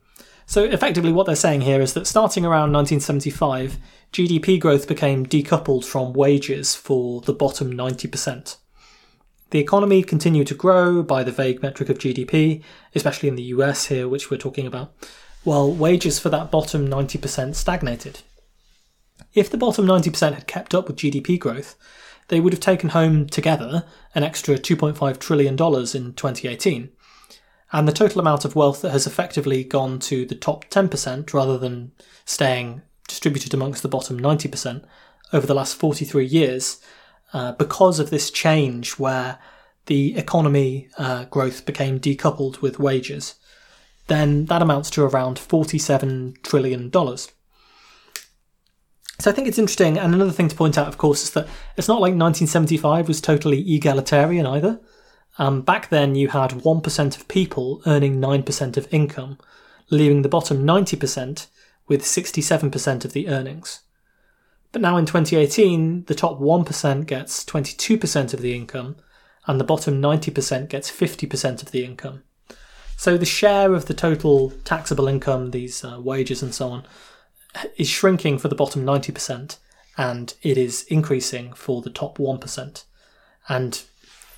So, 0.45 0.63
effectively, 0.63 1.11
what 1.11 1.25
they're 1.25 1.35
saying 1.35 1.61
here 1.61 1.81
is 1.81 1.93
that 1.93 2.07
starting 2.07 2.45
around 2.45 2.71
1975, 2.71 3.77
GDP 4.13 4.59
growth 4.59 4.87
became 4.87 5.25
decoupled 5.25 5.83
from 5.83 6.13
wages 6.13 6.73
for 6.73 7.19
the 7.21 7.33
bottom 7.33 7.73
90%. 7.73 8.57
The 9.49 9.59
economy 9.59 10.03
continued 10.03 10.47
to 10.47 10.55
grow 10.55 11.03
by 11.03 11.23
the 11.23 11.31
vague 11.33 11.61
metric 11.61 11.89
of 11.89 11.97
GDP, 11.97 12.63
especially 12.95 13.27
in 13.27 13.35
the 13.35 13.43
US 13.43 13.87
here, 13.87 14.07
which 14.07 14.31
we're 14.31 14.37
talking 14.37 14.65
about, 14.65 14.93
while 15.43 15.69
wages 15.69 16.17
for 16.17 16.29
that 16.29 16.49
bottom 16.49 16.87
90% 16.87 17.55
stagnated. 17.55 18.21
If 19.33 19.49
the 19.49 19.57
bottom 19.57 19.85
90% 19.85 20.33
had 20.33 20.47
kept 20.47 20.73
up 20.73 20.87
with 20.87 20.97
GDP 20.97 21.39
growth, 21.39 21.75
they 22.27 22.39
would 22.39 22.53
have 22.53 22.59
taken 22.59 22.89
home 22.89 23.27
together 23.27 23.85
an 24.15 24.23
extra 24.23 24.57
$2.5 24.57 25.19
trillion 25.19 25.53
in 25.53 25.57
2018. 25.57 26.89
And 27.73 27.87
the 27.87 27.93
total 27.93 28.21
amount 28.21 28.45
of 28.45 28.55
wealth 28.55 28.81
that 28.81 28.91
has 28.91 29.07
effectively 29.07 29.63
gone 29.63 29.99
to 29.99 30.25
the 30.25 30.35
top 30.35 30.65
10% 30.65 31.33
rather 31.33 31.57
than 31.57 31.91
staying 32.25 32.81
distributed 33.07 33.53
amongst 33.53 33.81
the 33.81 33.89
bottom 33.89 34.19
90% 34.19 34.83
over 35.33 35.47
the 35.47 35.53
last 35.53 35.75
43 35.75 36.25
years, 36.25 36.81
uh, 37.33 37.53
because 37.53 37.99
of 37.99 38.09
this 38.09 38.29
change 38.29 38.93
where 38.93 39.39
the 39.85 40.17
economy 40.17 40.89
uh, 40.97 41.25
growth 41.25 41.65
became 41.65 41.99
decoupled 41.99 42.61
with 42.61 42.79
wages, 42.79 43.35
then 44.07 44.45
that 44.45 44.61
amounts 44.61 44.89
to 44.91 45.03
around 45.03 45.37
$47 45.37 46.41
trillion. 46.43 46.91
So 49.21 49.29
I 49.29 49.35
think 49.35 49.47
it's 49.47 49.59
interesting. 49.59 49.99
And 49.99 50.15
another 50.15 50.31
thing 50.31 50.47
to 50.47 50.55
point 50.55 50.79
out, 50.79 50.87
of 50.87 50.97
course, 50.97 51.21
is 51.21 51.29
that 51.31 51.47
it's 51.77 51.87
not 51.87 52.01
like 52.01 52.15
1975 52.15 53.07
was 53.07 53.21
totally 53.21 53.59
egalitarian 53.71 54.47
either. 54.47 54.81
Um, 55.37 55.61
back 55.61 55.89
then, 55.89 56.15
you 56.15 56.29
had 56.29 56.49
1% 56.49 57.17
of 57.17 57.27
people 57.27 57.83
earning 57.85 58.19
9% 58.19 58.77
of 58.77 58.91
income, 58.91 59.37
leaving 59.91 60.23
the 60.23 60.29
bottom 60.29 60.65
90% 60.65 61.45
with 61.87 62.01
67% 62.01 63.05
of 63.05 63.13
the 63.13 63.27
earnings. 63.27 63.81
But 64.71 64.81
now 64.81 64.97
in 64.97 65.05
2018, 65.05 66.05
the 66.05 66.15
top 66.15 66.39
1% 66.39 67.05
gets 67.05 67.45
22% 67.45 68.33
of 68.33 68.41
the 68.41 68.55
income, 68.55 68.95
and 69.45 69.59
the 69.59 69.65
bottom 69.65 70.01
90% 70.01 70.67
gets 70.67 70.89
50% 70.89 71.61
of 71.61 71.69
the 71.69 71.85
income. 71.85 72.23
So 72.97 73.17
the 73.17 73.25
share 73.25 73.73
of 73.73 73.85
the 73.85 73.93
total 73.93 74.51
taxable 74.63 75.07
income, 75.07 75.51
these 75.51 75.83
uh, 75.83 75.99
wages 75.99 76.41
and 76.41 76.55
so 76.55 76.69
on, 76.69 76.85
is 77.77 77.87
shrinking 77.87 78.37
for 78.37 78.47
the 78.47 78.55
bottom 78.55 78.85
90% 78.85 79.57
and 79.97 80.33
it 80.41 80.57
is 80.57 80.83
increasing 80.83 81.53
for 81.53 81.81
the 81.81 81.89
top 81.89 82.17
1%. 82.17 82.83
And 83.49 83.81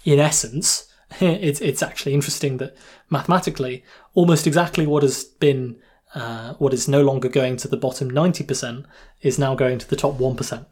in 0.03 0.19
essence, 0.19 0.91
it's, 1.19 1.61
it's 1.61 1.83
actually 1.83 2.13
interesting 2.13 2.57
that 2.57 2.75
mathematically, 3.09 3.83
almost 4.13 4.47
exactly 4.47 4.85
what 4.87 5.03
has 5.03 5.23
been, 5.23 5.77
uh, 6.15 6.53
what 6.55 6.73
is 6.73 6.87
no 6.87 7.03
longer 7.03 7.29
going 7.29 7.57
to 7.57 7.67
the 7.67 7.77
bottom 7.77 8.09
90% 8.09 8.85
is 9.21 9.39
now 9.39 9.55
going 9.55 9.77
to 9.77 9.89
the 9.89 9.95
top 9.95 10.17
1%. 10.17 10.65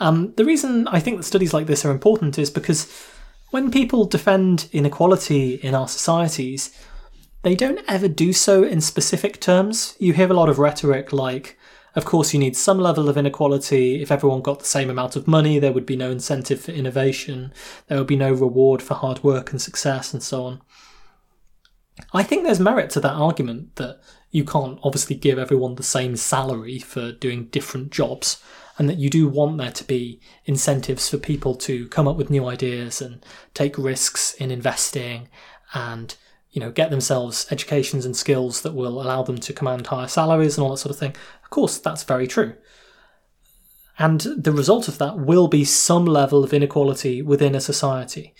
Um, 0.00 0.32
the 0.36 0.44
reason 0.44 0.88
I 0.88 0.98
think 0.98 1.18
that 1.18 1.24
studies 1.24 1.52
like 1.52 1.66
this 1.66 1.84
are 1.84 1.90
important 1.90 2.38
is 2.38 2.50
because 2.50 2.90
when 3.50 3.70
people 3.70 4.04
defend 4.06 4.68
inequality 4.72 5.54
in 5.54 5.74
our 5.74 5.88
societies, 5.88 6.74
they 7.42 7.54
don't 7.54 7.80
ever 7.88 8.08
do 8.08 8.32
so 8.32 8.62
in 8.62 8.80
specific 8.80 9.40
terms. 9.40 9.96
You 9.98 10.12
hear 10.12 10.30
a 10.30 10.34
lot 10.34 10.48
of 10.48 10.58
rhetoric 10.58 11.12
like, 11.12 11.58
of 11.94 12.04
course, 12.04 12.32
you 12.32 12.38
need 12.38 12.56
some 12.56 12.78
level 12.78 13.08
of 13.08 13.16
inequality. 13.16 14.00
If 14.00 14.12
everyone 14.12 14.42
got 14.42 14.60
the 14.60 14.64
same 14.64 14.90
amount 14.90 15.16
of 15.16 15.26
money, 15.26 15.58
there 15.58 15.72
would 15.72 15.86
be 15.86 15.96
no 15.96 16.10
incentive 16.10 16.60
for 16.60 16.70
innovation, 16.70 17.52
there 17.88 17.98
would 17.98 18.06
be 18.06 18.16
no 18.16 18.32
reward 18.32 18.82
for 18.82 18.94
hard 18.94 19.24
work 19.24 19.50
and 19.50 19.60
success, 19.60 20.12
and 20.12 20.22
so 20.22 20.44
on. 20.44 20.62
I 22.12 22.22
think 22.22 22.44
there's 22.44 22.60
merit 22.60 22.90
to 22.90 23.00
that 23.00 23.12
argument 23.12 23.76
that 23.76 24.00
you 24.30 24.44
can't 24.44 24.78
obviously 24.82 25.16
give 25.16 25.38
everyone 25.38 25.74
the 25.74 25.82
same 25.82 26.16
salary 26.16 26.78
for 26.78 27.12
doing 27.12 27.46
different 27.46 27.90
jobs, 27.90 28.42
and 28.78 28.88
that 28.88 28.98
you 28.98 29.10
do 29.10 29.28
want 29.28 29.58
there 29.58 29.72
to 29.72 29.84
be 29.84 30.20
incentives 30.46 31.10
for 31.10 31.18
people 31.18 31.54
to 31.54 31.88
come 31.88 32.08
up 32.08 32.16
with 32.16 32.30
new 32.30 32.46
ideas 32.46 33.02
and 33.02 33.24
take 33.52 33.76
risks 33.76 34.32
in 34.34 34.50
investing 34.50 35.28
and 35.74 36.16
you 36.50 36.60
know 36.60 36.70
get 36.70 36.90
themselves 36.90 37.46
educations 37.50 38.04
and 38.04 38.16
skills 38.16 38.62
that 38.62 38.74
will 38.74 39.00
allow 39.00 39.22
them 39.22 39.38
to 39.38 39.52
command 39.52 39.86
higher 39.86 40.08
salaries 40.08 40.56
and 40.56 40.64
all 40.64 40.70
that 40.70 40.78
sort 40.78 40.94
of 40.94 40.98
thing. 40.98 41.14
Of 41.44 41.50
course, 41.50 41.78
that's 41.78 42.04
very 42.04 42.26
true. 42.26 42.54
And 43.98 44.20
the 44.20 44.52
result 44.52 44.88
of 44.88 44.98
that 44.98 45.18
will 45.18 45.46
be 45.46 45.64
some 45.64 46.06
level 46.06 46.42
of 46.42 46.54
inequality 46.54 47.20
within 47.20 47.54
a 47.54 47.60
society. 47.60 48.34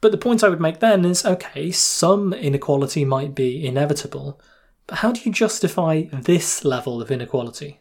But 0.00 0.10
the 0.10 0.18
point 0.18 0.42
I 0.42 0.48
would 0.48 0.60
make 0.60 0.80
then 0.80 1.04
is 1.04 1.24
okay, 1.24 1.70
some 1.70 2.32
inequality 2.32 3.04
might 3.04 3.34
be 3.34 3.64
inevitable, 3.64 4.40
but 4.86 4.98
how 4.98 5.12
do 5.12 5.20
you 5.22 5.32
justify 5.32 6.04
this 6.10 6.64
level 6.64 7.00
of 7.00 7.10
inequality? 7.10 7.78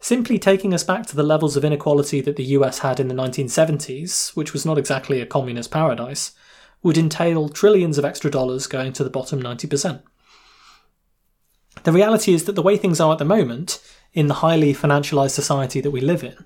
Simply 0.00 0.38
taking 0.38 0.72
us 0.72 0.82
back 0.82 1.06
to 1.06 1.16
the 1.16 1.22
levels 1.22 1.56
of 1.56 1.64
inequality 1.64 2.20
that 2.22 2.36
the 2.36 2.44
US 2.56 2.78
had 2.78 2.98
in 2.98 3.08
the 3.08 3.14
1970s, 3.14 4.34
which 4.34 4.52
was 4.52 4.64
not 4.64 4.78
exactly 4.78 5.20
a 5.20 5.26
communist 5.26 5.70
paradise, 5.70 6.32
would 6.82 6.98
entail 6.98 7.48
trillions 7.48 7.98
of 7.98 8.04
extra 8.04 8.30
dollars 8.30 8.66
going 8.66 8.92
to 8.94 9.04
the 9.04 9.10
bottom 9.10 9.42
90%. 9.42 10.02
The 11.82 11.92
reality 11.92 12.34
is 12.34 12.44
that 12.44 12.52
the 12.52 12.62
way 12.62 12.76
things 12.76 13.00
are 13.00 13.12
at 13.12 13.18
the 13.18 13.24
moment, 13.24 13.80
in 14.12 14.26
the 14.26 14.34
highly 14.34 14.74
financialized 14.74 15.30
society 15.30 15.80
that 15.80 15.90
we 15.90 16.00
live 16.00 16.24
in, 16.24 16.44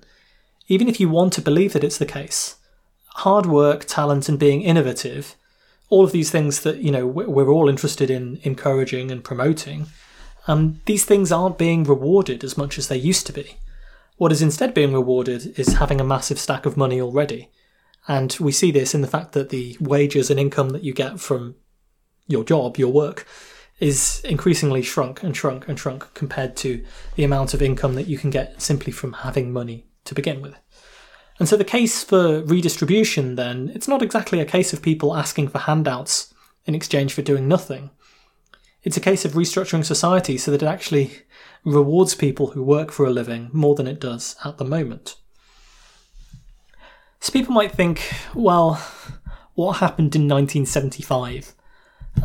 even 0.67 0.87
if 0.87 0.99
you 0.99 1.09
want 1.09 1.33
to 1.33 1.41
believe 1.41 1.73
that 1.73 1.83
it's 1.83 1.97
the 1.97 2.05
case, 2.05 2.55
hard 3.07 3.45
work, 3.45 3.85
talent, 3.85 4.29
and 4.29 4.39
being 4.39 4.61
innovative, 4.61 5.35
all 5.89 6.03
of 6.03 6.11
these 6.11 6.31
things 6.31 6.61
that 6.61 6.77
you 6.77 6.91
know 6.91 7.05
we're 7.05 7.49
all 7.49 7.69
interested 7.69 8.09
in 8.09 8.39
encouraging 8.43 9.11
and 9.11 9.23
promoting, 9.23 9.87
um, 10.47 10.81
these 10.85 11.05
things 11.05 11.31
aren't 11.31 11.57
being 11.57 11.83
rewarded 11.83 12.43
as 12.43 12.57
much 12.57 12.77
as 12.77 12.87
they 12.87 12.97
used 12.97 13.25
to 13.27 13.33
be. 13.33 13.57
What 14.17 14.31
is 14.31 14.41
instead 14.41 14.73
being 14.73 14.93
rewarded 14.93 15.57
is 15.59 15.73
having 15.73 15.99
a 15.99 16.05
massive 16.05 16.39
stack 16.39 16.65
of 16.65 16.77
money 16.77 17.01
already. 17.01 17.49
And 18.07 18.35
we 18.39 18.51
see 18.51 18.71
this 18.71 18.93
in 18.93 19.01
the 19.01 19.07
fact 19.07 19.33
that 19.33 19.49
the 19.49 19.77
wages 19.79 20.29
and 20.29 20.39
income 20.39 20.69
that 20.69 20.83
you 20.83 20.93
get 20.93 21.19
from 21.19 21.55
your 22.27 22.43
job, 22.43 22.77
your 22.77 22.91
work, 22.91 23.25
is 23.79 24.21
increasingly 24.23 24.81
shrunk 24.81 25.23
and 25.23 25.35
shrunk 25.35 25.67
and 25.67 25.77
shrunk 25.77 26.13
compared 26.13 26.55
to 26.57 26.83
the 27.15 27.23
amount 27.23 27.53
of 27.53 27.61
income 27.61 27.95
that 27.95 28.07
you 28.07 28.17
can 28.17 28.29
get 28.29 28.61
simply 28.61 28.91
from 28.91 29.13
having 29.13 29.51
money 29.51 29.85
to 30.05 30.15
begin 30.15 30.41
with. 30.41 30.55
And 31.39 31.49
so 31.49 31.57
the 31.57 31.65
case 31.65 32.03
for 32.03 32.43
redistribution, 32.43 33.35
then, 33.35 33.69
it's 33.75 33.87
not 33.87 34.01
exactly 34.01 34.39
a 34.39 34.45
case 34.45 34.71
of 34.71 34.81
people 34.81 35.15
asking 35.15 35.49
for 35.49 35.59
handouts 35.59 36.33
in 36.65 36.75
exchange 36.75 37.13
for 37.13 37.21
doing 37.21 37.47
nothing. 37.47 37.89
It's 38.83 38.97
a 38.97 39.01
case 39.01 39.25
of 39.25 39.33
restructuring 39.33 39.83
society 39.83 40.37
so 40.37 40.51
that 40.51 40.61
it 40.61 40.67
actually 40.67 41.23
rewards 41.65 42.15
people 42.15 42.51
who 42.51 42.63
work 42.63 42.91
for 42.91 43.05
a 43.05 43.11
living 43.11 43.49
more 43.51 43.75
than 43.75 43.87
it 43.87 43.99
does 43.99 44.35
at 44.45 44.57
the 44.57 44.63
moment. 44.63 45.17
So 47.19 47.31
people 47.31 47.53
might 47.53 47.71
think, 47.71 48.13
well, 48.33 48.75
what 49.55 49.77
happened 49.77 50.15
in 50.15 50.27
1975? 50.27 51.55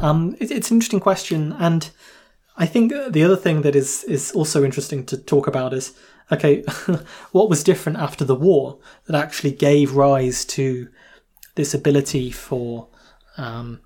Um, 0.00 0.36
it, 0.38 0.50
it's 0.50 0.70
an 0.70 0.76
interesting 0.76 1.00
question, 1.00 1.52
and 1.58 1.90
I 2.56 2.66
think 2.66 2.92
the 3.08 3.24
other 3.24 3.36
thing 3.36 3.62
that 3.62 3.74
is 3.74 4.04
is 4.04 4.32
also 4.32 4.62
interesting 4.62 5.04
to 5.06 5.16
talk 5.16 5.46
about 5.46 5.72
is 5.72 5.94
okay, 6.32 6.62
what 7.32 7.48
was 7.48 7.64
different 7.64 7.98
after 7.98 8.24
the 8.24 8.34
war 8.34 8.78
that 9.06 9.16
actually 9.16 9.52
gave 9.52 9.96
rise 9.96 10.44
to 10.44 10.88
this 11.54 11.74
ability 11.74 12.30
for 12.30 12.88
um, 13.36 13.80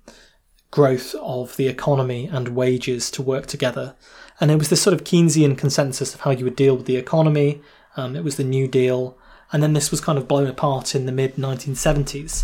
growth 0.71 1.15
of 1.15 1.55
the 1.57 1.67
economy 1.67 2.27
and 2.27 2.49
wages 2.49 3.09
to 3.11 3.21
work 3.21 3.45
together. 3.47 3.95
And 4.39 4.51
it 4.51 4.57
was 4.57 4.69
this 4.69 4.81
sort 4.81 4.93
of 4.93 5.03
Keynesian 5.03 5.57
consensus 5.57 6.13
of 6.13 6.21
how 6.21 6.31
you 6.31 6.43
would 6.43 6.55
deal 6.55 6.75
with 6.75 6.85
the 6.85 6.97
economy. 6.97 7.61
Um, 7.95 8.15
it 8.15 8.23
was 8.23 8.35
the 8.35 8.43
New 8.43 8.67
Deal. 8.67 9.17
And 9.51 9.61
then 9.61 9.73
this 9.73 9.91
was 9.91 10.01
kind 10.01 10.17
of 10.17 10.27
blown 10.27 10.47
apart 10.47 10.95
in 10.95 11.05
the 11.05 11.11
mid 11.11 11.35
1970s. 11.35 12.43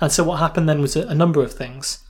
And 0.00 0.10
so 0.10 0.24
what 0.24 0.38
happened 0.38 0.68
then 0.68 0.80
was 0.80 0.96
a, 0.96 1.06
a 1.06 1.14
number 1.14 1.42
of 1.42 1.52
things. 1.52 2.04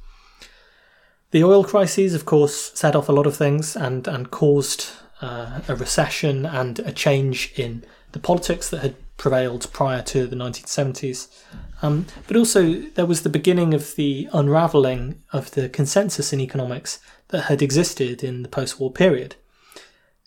The 1.30 1.44
oil 1.44 1.64
crises, 1.64 2.14
of 2.14 2.26
course, 2.26 2.72
set 2.74 2.94
off 2.94 3.08
a 3.08 3.12
lot 3.12 3.26
of 3.26 3.36
things 3.36 3.76
and, 3.76 4.06
and 4.06 4.30
caused 4.30 4.90
uh, 5.22 5.60
a 5.68 5.76
recession 5.76 6.44
and 6.44 6.78
a 6.80 6.92
change 6.92 7.52
in 7.56 7.84
the 8.12 8.18
politics 8.18 8.68
that 8.68 8.82
had 8.82 8.96
prevailed 9.16 9.72
prior 9.72 10.02
to 10.02 10.26
the 10.26 10.36
1970s. 10.36 11.28
Um, 11.80 12.06
but 12.26 12.36
also, 12.36 12.72
there 12.94 13.06
was 13.06 13.22
the 13.22 13.28
beginning 13.28 13.72
of 13.72 13.94
the 13.96 14.28
unravelling 14.32 15.22
of 15.32 15.52
the 15.52 15.68
consensus 15.68 16.32
in 16.32 16.40
economics 16.40 16.98
that 17.28 17.42
had 17.42 17.62
existed 17.62 18.22
in 18.22 18.42
the 18.42 18.48
post 18.48 18.78
war 18.78 18.92
period. 18.92 19.36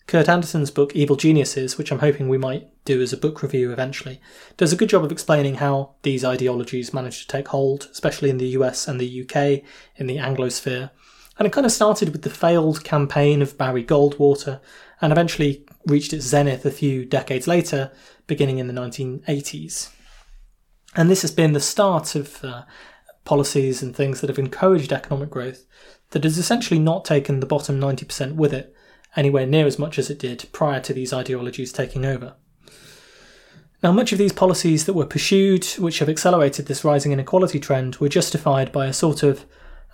Kurt 0.06 0.28
Andersen's 0.28 0.70
book 0.70 0.94
Evil 0.94 1.16
Geniuses, 1.16 1.76
which 1.76 1.90
I'm 1.90 1.98
hoping 1.98 2.28
we 2.28 2.38
might 2.38 2.68
do 2.84 3.02
as 3.02 3.12
a 3.12 3.16
book 3.16 3.42
review 3.42 3.72
eventually, 3.72 4.20
does 4.56 4.72
a 4.72 4.76
good 4.76 4.88
job 4.88 5.04
of 5.04 5.10
explaining 5.10 5.56
how 5.56 5.94
these 6.02 6.24
ideologies 6.24 6.94
managed 6.94 7.22
to 7.22 7.28
take 7.28 7.48
hold, 7.48 7.88
especially 7.90 8.30
in 8.30 8.38
the 8.38 8.48
US 8.50 8.86
and 8.86 9.00
the 9.00 9.22
UK, 9.22 9.64
in 9.96 10.06
the 10.06 10.18
Anglosphere. 10.18 10.90
And 11.38 11.46
it 11.46 11.52
kind 11.52 11.66
of 11.66 11.72
started 11.72 12.10
with 12.10 12.22
the 12.22 12.30
failed 12.30 12.84
campaign 12.84 13.42
of 13.42 13.58
Barry 13.58 13.84
Goldwater 13.84 14.60
and 15.00 15.12
eventually 15.12 15.66
reached 15.86 16.12
its 16.12 16.24
zenith 16.24 16.64
a 16.64 16.70
few 16.70 17.04
decades 17.04 17.48
later, 17.48 17.90
beginning 18.28 18.58
in 18.58 18.68
the 18.68 18.72
1980s. 18.72 19.90
And 20.94 21.10
this 21.10 21.22
has 21.22 21.32
been 21.32 21.52
the 21.52 21.60
start 21.60 22.14
of 22.14 22.44
uh, 22.44 22.62
policies 23.24 23.82
and 23.82 23.94
things 23.94 24.20
that 24.20 24.30
have 24.30 24.38
encouraged 24.38 24.92
economic 24.92 25.30
growth 25.30 25.66
that 26.10 26.22
has 26.22 26.38
essentially 26.38 26.78
not 26.78 27.04
taken 27.04 27.40
the 27.40 27.46
bottom 27.46 27.80
90% 27.80 28.36
with 28.36 28.52
it 28.52 28.74
anywhere 29.16 29.46
near 29.46 29.66
as 29.66 29.78
much 29.78 29.98
as 29.98 30.10
it 30.10 30.18
did 30.18 30.46
prior 30.52 30.80
to 30.80 30.92
these 30.92 31.12
ideologies 31.12 31.72
taking 31.72 32.04
over. 32.04 32.34
Now, 33.82 33.92
much 33.92 34.12
of 34.12 34.18
these 34.18 34.32
policies 34.32 34.86
that 34.86 34.94
were 34.94 35.06
pursued, 35.06 35.64
which 35.78 35.98
have 35.98 36.08
accelerated 36.08 36.66
this 36.66 36.84
rising 36.84 37.12
inequality 37.12 37.60
trend, 37.60 37.96
were 37.96 38.08
justified 38.08 38.72
by 38.72 38.86
a 38.86 38.92
sort 38.92 39.22
of 39.22 39.44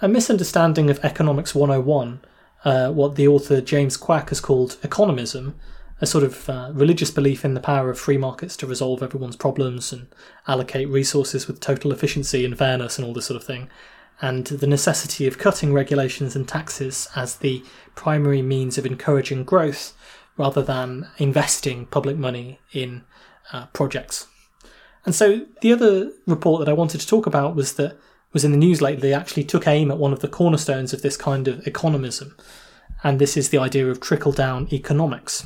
a 0.00 0.08
misunderstanding 0.08 0.88
of 0.88 1.04
Economics 1.04 1.54
101, 1.54 2.20
uh, 2.64 2.90
what 2.90 3.16
the 3.16 3.28
author 3.28 3.60
James 3.60 3.96
Kwak 3.96 4.28
has 4.28 4.40
called 4.40 4.76
economism, 4.82 5.54
a 6.00 6.06
sort 6.06 6.24
of 6.24 6.48
uh, 6.48 6.70
religious 6.72 7.10
belief 7.10 7.44
in 7.44 7.54
the 7.54 7.60
power 7.60 7.90
of 7.90 7.98
free 7.98 8.16
markets 8.16 8.56
to 8.56 8.66
resolve 8.66 9.02
everyone's 9.02 9.36
problems 9.36 9.92
and 9.92 10.08
allocate 10.48 10.88
resources 10.88 11.46
with 11.46 11.60
total 11.60 11.92
efficiency 11.92 12.44
and 12.44 12.58
fairness 12.58 12.98
and 12.98 13.06
all 13.06 13.14
this 13.14 13.26
sort 13.26 13.40
of 13.40 13.46
thing, 13.46 13.68
and 14.22 14.46
the 14.46 14.66
necessity 14.68 15.26
of 15.26 15.36
cutting 15.36 15.74
regulations 15.74 16.36
and 16.36 16.46
taxes 16.46 17.08
as 17.16 17.36
the 17.36 17.62
primary 17.96 18.40
means 18.40 18.78
of 18.78 18.86
encouraging 18.86 19.42
growth 19.42 19.92
rather 20.38 20.62
than 20.62 21.08
investing 21.18 21.84
public 21.86 22.16
money 22.16 22.60
in 22.72 23.02
uh, 23.52 23.66
projects. 23.66 24.28
And 25.04 25.14
so 25.14 25.44
the 25.60 25.72
other 25.72 26.12
report 26.26 26.60
that 26.60 26.70
I 26.70 26.74
wanted 26.74 27.00
to 27.00 27.06
talk 27.06 27.26
about 27.26 27.56
was 27.56 27.74
that 27.74 27.98
was 28.32 28.44
in 28.44 28.52
the 28.52 28.56
news 28.56 28.80
lately. 28.80 29.12
Actually 29.12 29.44
took 29.44 29.66
aim 29.66 29.90
at 29.90 29.98
one 29.98 30.12
of 30.12 30.20
the 30.20 30.28
cornerstones 30.28 30.92
of 30.92 31.02
this 31.02 31.16
kind 31.16 31.48
of 31.48 31.58
economism, 31.64 32.38
and 33.02 33.18
this 33.18 33.36
is 33.36 33.48
the 33.48 33.58
idea 33.58 33.90
of 33.90 34.00
trickle 34.00 34.32
down 34.32 34.68
economics. 34.72 35.44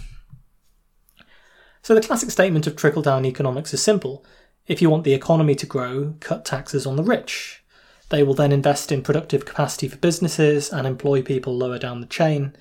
So 1.83 1.95
the 1.95 2.03
classic 2.03 2.31
statement 2.31 2.67
of 2.67 2.77
trickle 2.77 3.03
down 3.03 3.25
economics 3.25 3.73
is 3.73 3.83
simple. 3.83 4.25
If 4.67 4.83
you 4.83 4.91
want 4.91 5.05
the 5.05 5.15
economy 5.15 5.55
to 5.55 5.67
grow, 5.67 6.15
cut 6.21 6.45
taxes 6.45 6.85
on 6.85 6.97
the 6.97 7.05
rich. 7.05 7.63
They 8.09 8.23
will 8.23 8.35
then 8.35 8.53
invest 8.53 8.93
in 8.93 9.03
productive 9.03 9.45
capacity 9.45 9.89
for 9.89 9.97
businesses 9.97 10.73
and 10.73 10.87
employ 10.87 11.23
people 11.23 11.57
lower 11.57 11.79
down 11.79 12.01
the 12.01 12.07
chain, 12.07 12.57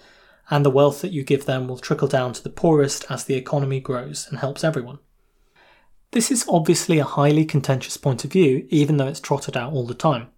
and 0.50 0.66
the 0.66 0.72
wealth 0.72 1.02
that 1.02 1.12
you 1.12 1.24
give 1.24 1.46
them 1.46 1.68
will 1.68 1.78
trickle 1.78 2.08
down 2.08 2.34
to 2.34 2.44
the 2.44 2.50
poorest 2.50 3.06
as 3.10 3.24
the 3.24 3.36
economy 3.36 3.80
grows 3.80 4.28
and 4.30 4.40
helps 4.40 4.64
everyone. 4.64 5.00
This 6.12 6.32
is 6.32 6.46
obviously 6.48 7.00
a 7.00 7.04
highly 7.04 7.46
contentious 7.46 7.98
point 7.98 8.24
of 8.24 8.32
view, 8.32 8.68
even 8.70 8.98
though 8.98 9.08
it's 9.08 9.20
trotted 9.20 9.58
out 9.58 9.74
all 9.74 9.86
the 9.86 9.94
time. 9.94 10.30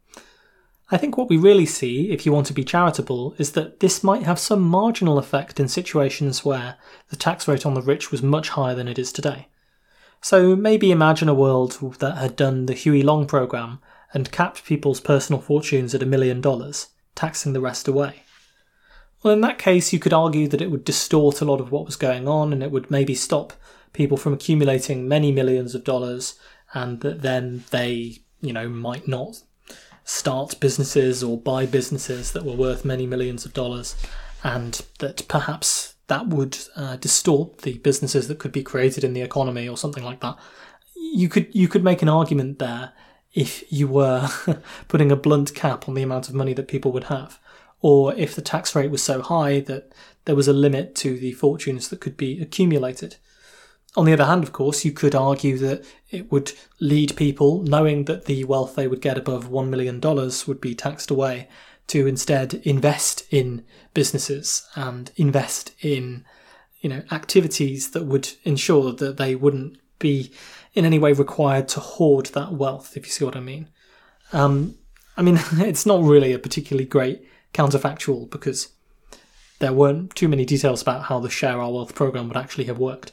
I 0.89 0.97
think 0.97 1.17
what 1.17 1.29
we 1.29 1.35
really 1.35 1.65
see, 1.65 2.11
if 2.11 2.25
you 2.25 2.31
want 2.31 2.47
to 2.47 2.53
be 2.53 2.63
charitable, 2.63 3.35
is 3.37 3.51
that 3.51 3.81
this 3.81 4.03
might 4.03 4.23
have 4.23 4.39
some 4.39 4.61
marginal 4.61 5.17
effect 5.17 5.59
in 5.59 5.67
situations 5.67 6.45
where 6.45 6.77
the 7.09 7.17
tax 7.17 7.47
rate 7.47 7.65
on 7.65 7.73
the 7.73 7.81
rich 7.81 8.09
was 8.09 8.23
much 8.23 8.49
higher 8.49 8.73
than 8.73 8.87
it 8.87 8.97
is 8.97 9.11
today. 9.11 9.49
So 10.21 10.55
maybe 10.55 10.89
imagine 10.89 11.27
a 11.29 11.33
world 11.33 11.77
that 11.99 12.17
had 12.17 12.35
done 12.35 12.65
the 12.65 12.73
Huey 12.73 13.03
Long 13.03 13.27
program 13.27 13.79
and 14.13 14.31
capped 14.31 14.65
people's 14.65 14.99
personal 14.99 15.41
fortunes 15.41 15.93
at 15.93 16.03
a 16.03 16.07
million 16.07 16.41
dollars, 16.41 16.87
taxing 17.15 17.53
the 17.53 17.61
rest 17.61 17.87
away. 17.87 18.23
Well, 19.23 19.33
in 19.33 19.41
that 19.41 19.57
case, 19.57 19.91
you 19.91 19.99
could 19.99 20.13
argue 20.13 20.47
that 20.47 20.61
it 20.61 20.71
would 20.71 20.85
distort 20.85 21.41
a 21.41 21.45
lot 21.45 21.59
of 21.59 21.71
what 21.71 21.85
was 21.85 21.95
going 21.95 22.27
on 22.27 22.53
and 22.53 22.61
it 22.61 22.71
would 22.71 22.91
maybe 22.91 23.15
stop 23.15 23.53
people 23.93 24.17
from 24.17 24.33
accumulating 24.33 25.07
many 25.07 25.31
millions 25.31 25.73
of 25.73 25.83
dollars 25.83 26.39
and 26.73 27.01
that 27.01 27.21
then 27.21 27.63
they, 27.71 28.19
you 28.41 28.53
know, 28.53 28.69
might 28.69 29.07
not 29.07 29.41
start 30.03 30.59
businesses 30.61 31.21
or 31.21 31.37
buy 31.37 31.65
businesses 31.65 32.31
that 32.31 32.45
were 32.45 32.53
worth 32.55 32.85
many 32.85 33.05
millions 33.05 33.45
of 33.45 33.53
dollars, 33.53 33.95
and 34.43 34.81
that 34.99 35.27
perhaps 35.27 35.95
that 36.07 36.27
would 36.27 36.57
uh, 36.75 36.95
distort 36.95 37.59
the 37.59 37.77
businesses 37.79 38.27
that 38.27 38.39
could 38.39 38.53
be 38.53 38.63
created 38.63 39.03
in 39.03 39.13
the 39.13 39.21
economy 39.21 39.67
or 39.67 39.77
something 39.77 40.03
like 40.03 40.21
that. 40.21 40.37
You 40.95 41.29
could 41.29 41.53
you 41.53 41.67
could 41.67 41.83
make 41.83 42.01
an 42.01 42.09
argument 42.09 42.59
there 42.59 42.93
if 43.37 43.63
you 43.71 43.87
were 43.87 44.27
putting 44.87 45.11
a 45.11 45.15
blunt 45.15 45.53
cap 45.53 45.87
on 45.87 45.93
the 45.93 46.01
amount 46.01 46.27
of 46.27 46.33
money 46.33 46.53
that 46.53 46.67
people 46.67 46.91
would 46.91 47.03
have, 47.05 47.39
or 47.81 48.13
if 48.15 48.35
the 48.35 48.41
tax 48.41 48.75
rate 48.75 48.89
was 48.89 49.03
so 49.03 49.21
high 49.21 49.59
that 49.59 49.93
there 50.25 50.35
was 50.35 50.47
a 50.47 50.53
limit 50.53 50.95
to 50.95 51.17
the 51.19 51.33
fortunes 51.33 51.89
that 51.89 52.01
could 52.01 52.17
be 52.17 52.41
accumulated. 52.41 53.17
On 53.95 54.05
the 54.05 54.13
other 54.13 54.25
hand, 54.25 54.43
of 54.43 54.53
course, 54.53 54.83
you 54.83 54.91
could 54.91 55.13
argue 55.13 55.59
that 55.59 55.85
it 56.09 56.31
would 56.31 56.53
lead 56.79 57.15
people, 57.15 57.61
knowing 57.61 58.05
that 58.05 58.25
the 58.25 58.43
wealth 58.45 58.75
they 58.75 58.87
would 58.87 59.01
get 59.01 59.19
above 59.19 59.49
$1 59.49 59.69
million 59.69 60.01
would 60.01 60.59
be 60.59 60.73
taxed 60.73 61.11
away, 61.11 61.47
to 61.85 62.07
instead 62.07 62.55
invest 62.63 63.23
in 63.29 63.63
businesses 63.93 64.67
and 64.75 65.11
invest 65.15 65.73
in 65.81 66.25
you 66.81 66.89
know 66.89 67.01
activities 67.11 67.91
that 67.91 68.05
would 68.05 68.29
ensure 68.43 68.91
that 68.93 69.17
they 69.17 69.35
wouldn't 69.35 69.77
be 69.99 70.31
in 70.77 70.85
any 70.85 70.99
way 70.99 71.11
required 71.13 71.67
to 71.67 71.79
hoard 71.79 72.27
that 72.27 72.53
wealth 72.53 72.95
if 72.95 73.05
you 73.05 73.11
see 73.11 73.25
what 73.25 73.35
i 73.35 73.39
mean 73.39 73.69
um, 74.33 74.75
i 75.15 75.21
mean 75.21 75.39
it's 75.53 75.85
not 75.85 76.03
really 76.03 76.33
a 76.33 76.39
particularly 76.39 76.85
great 76.85 77.27
counterfactual 77.53 78.29
because 78.29 78.69
there 79.59 79.73
weren't 79.73 80.13
too 80.15 80.27
many 80.27 80.45
details 80.45 80.81
about 80.81 81.03
how 81.03 81.19
the 81.19 81.29
share 81.29 81.59
our 81.59 81.71
wealth 81.71 81.95
program 81.95 82.27
would 82.27 82.37
actually 82.37 82.65
have 82.65 82.77
worked 82.77 83.11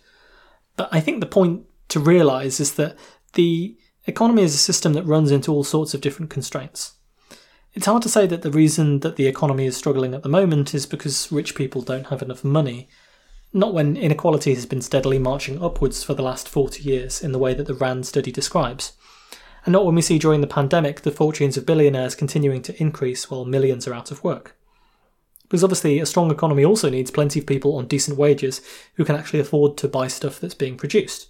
But 0.76 0.88
I 0.92 1.00
think 1.00 1.20
the 1.20 1.26
point 1.26 1.64
to 1.88 2.00
realise 2.00 2.60
is 2.60 2.74
that 2.74 2.96
the 3.34 3.76
economy 4.06 4.42
is 4.42 4.54
a 4.54 4.58
system 4.58 4.92
that 4.94 5.04
runs 5.04 5.30
into 5.30 5.52
all 5.52 5.64
sorts 5.64 5.94
of 5.94 6.00
different 6.00 6.30
constraints. 6.30 6.94
It's 7.72 7.86
hard 7.86 8.02
to 8.02 8.08
say 8.08 8.26
that 8.26 8.42
the 8.42 8.50
reason 8.50 9.00
that 9.00 9.16
the 9.16 9.26
economy 9.26 9.66
is 9.66 9.76
struggling 9.76 10.14
at 10.14 10.22
the 10.22 10.28
moment 10.28 10.74
is 10.74 10.86
because 10.86 11.32
rich 11.32 11.54
people 11.54 11.82
don't 11.82 12.06
have 12.06 12.22
enough 12.22 12.44
money, 12.44 12.88
not 13.54 13.72
when 13.72 13.96
inequality 13.96 14.52
has 14.52 14.66
been 14.66 14.82
steadily 14.82 15.18
marching 15.18 15.62
upwards 15.62 16.02
for 16.02 16.12
the 16.12 16.22
last 16.22 16.48
40 16.48 16.82
years 16.82 17.22
in 17.22 17.30
the 17.30 17.38
way 17.38 17.54
that 17.54 17.68
the 17.68 17.74
RAND 17.74 18.04
study 18.04 18.32
describes, 18.32 18.94
and 19.64 19.72
not 19.72 19.86
when 19.86 19.94
we 19.94 20.02
see 20.02 20.18
during 20.18 20.40
the 20.40 20.46
pandemic 20.48 21.02
the 21.02 21.12
fortunes 21.12 21.56
of 21.56 21.64
billionaires 21.64 22.16
continuing 22.16 22.60
to 22.62 22.82
increase 22.82 23.30
while 23.30 23.44
millions 23.44 23.86
are 23.86 23.94
out 23.94 24.10
of 24.10 24.22
work. 24.24 24.56
Because 25.44 25.62
obviously, 25.62 26.00
a 26.00 26.06
strong 26.06 26.32
economy 26.32 26.64
also 26.64 26.90
needs 26.90 27.12
plenty 27.12 27.38
of 27.38 27.46
people 27.46 27.76
on 27.76 27.86
decent 27.86 28.18
wages 28.18 28.60
who 28.94 29.04
can 29.04 29.14
actually 29.14 29.38
afford 29.38 29.76
to 29.78 29.88
buy 29.88 30.08
stuff 30.08 30.40
that's 30.40 30.54
being 30.54 30.76
produced. 30.76 31.28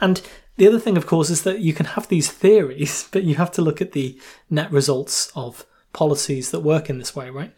And 0.00 0.20
the 0.56 0.66
other 0.66 0.80
thing, 0.80 0.96
of 0.96 1.06
course, 1.06 1.30
is 1.30 1.44
that 1.44 1.60
you 1.60 1.72
can 1.72 1.86
have 1.86 2.08
these 2.08 2.30
theories, 2.30 3.08
but 3.12 3.22
you 3.22 3.36
have 3.36 3.52
to 3.52 3.62
look 3.62 3.80
at 3.80 3.92
the 3.92 4.20
net 4.50 4.72
results 4.72 5.30
of 5.36 5.64
policies 5.92 6.50
that 6.50 6.60
work 6.60 6.90
in 6.90 6.98
this 6.98 7.14
way, 7.14 7.30
right? 7.30 7.52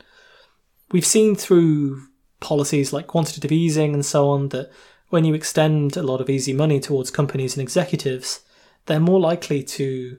We've 0.92 1.06
seen 1.06 1.36
through 1.36 2.02
policies 2.44 2.92
like 2.92 3.08
quantitative 3.08 3.50
easing 3.50 3.94
and 3.94 4.06
so 4.06 4.28
on 4.28 4.50
that 4.50 4.70
when 5.08 5.24
you 5.24 5.34
extend 5.34 5.96
a 5.96 6.02
lot 6.02 6.20
of 6.20 6.30
easy 6.30 6.52
money 6.52 6.78
towards 6.78 7.10
companies 7.10 7.56
and 7.56 7.62
executives, 7.62 8.40
they're 8.86 9.00
more 9.00 9.20
likely 9.20 9.62
to 9.62 10.18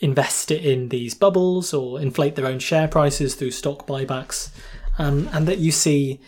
invest 0.00 0.50
it 0.50 0.64
in 0.64 0.88
these 0.88 1.14
bubbles 1.14 1.72
or 1.72 2.00
inflate 2.00 2.34
their 2.34 2.46
own 2.46 2.58
share 2.58 2.88
prices 2.88 3.34
through 3.34 3.50
stock 3.50 3.86
buybacks, 3.86 4.50
um, 4.98 5.28
and 5.32 5.46
that 5.46 5.58
you 5.58 5.70
see 5.70 6.20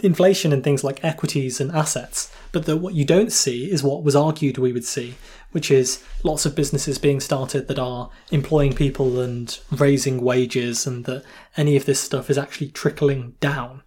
inflation 0.00 0.52
in 0.52 0.62
things 0.62 0.82
like 0.82 1.04
equities 1.04 1.60
and 1.60 1.70
assets, 1.70 2.32
but 2.50 2.66
that 2.66 2.78
what 2.78 2.94
you 2.94 3.04
don't 3.04 3.32
see 3.32 3.70
is 3.70 3.82
what 3.82 4.02
was 4.02 4.16
argued 4.16 4.58
we 4.58 4.72
would 4.72 4.84
see, 4.84 5.14
which 5.52 5.70
is 5.70 6.02
lots 6.24 6.44
of 6.44 6.56
businesses 6.56 6.98
being 6.98 7.20
started 7.20 7.68
that 7.68 7.78
are 7.78 8.10
employing 8.30 8.72
people 8.72 9.20
and 9.20 9.60
raising 9.70 10.20
wages, 10.20 10.86
and 10.86 11.04
that 11.04 11.24
any 11.56 11.76
of 11.76 11.84
this 11.86 12.00
stuff 12.00 12.28
is 12.28 12.38
actually 12.38 12.68
trickling 12.68 13.34
down. 13.40 13.82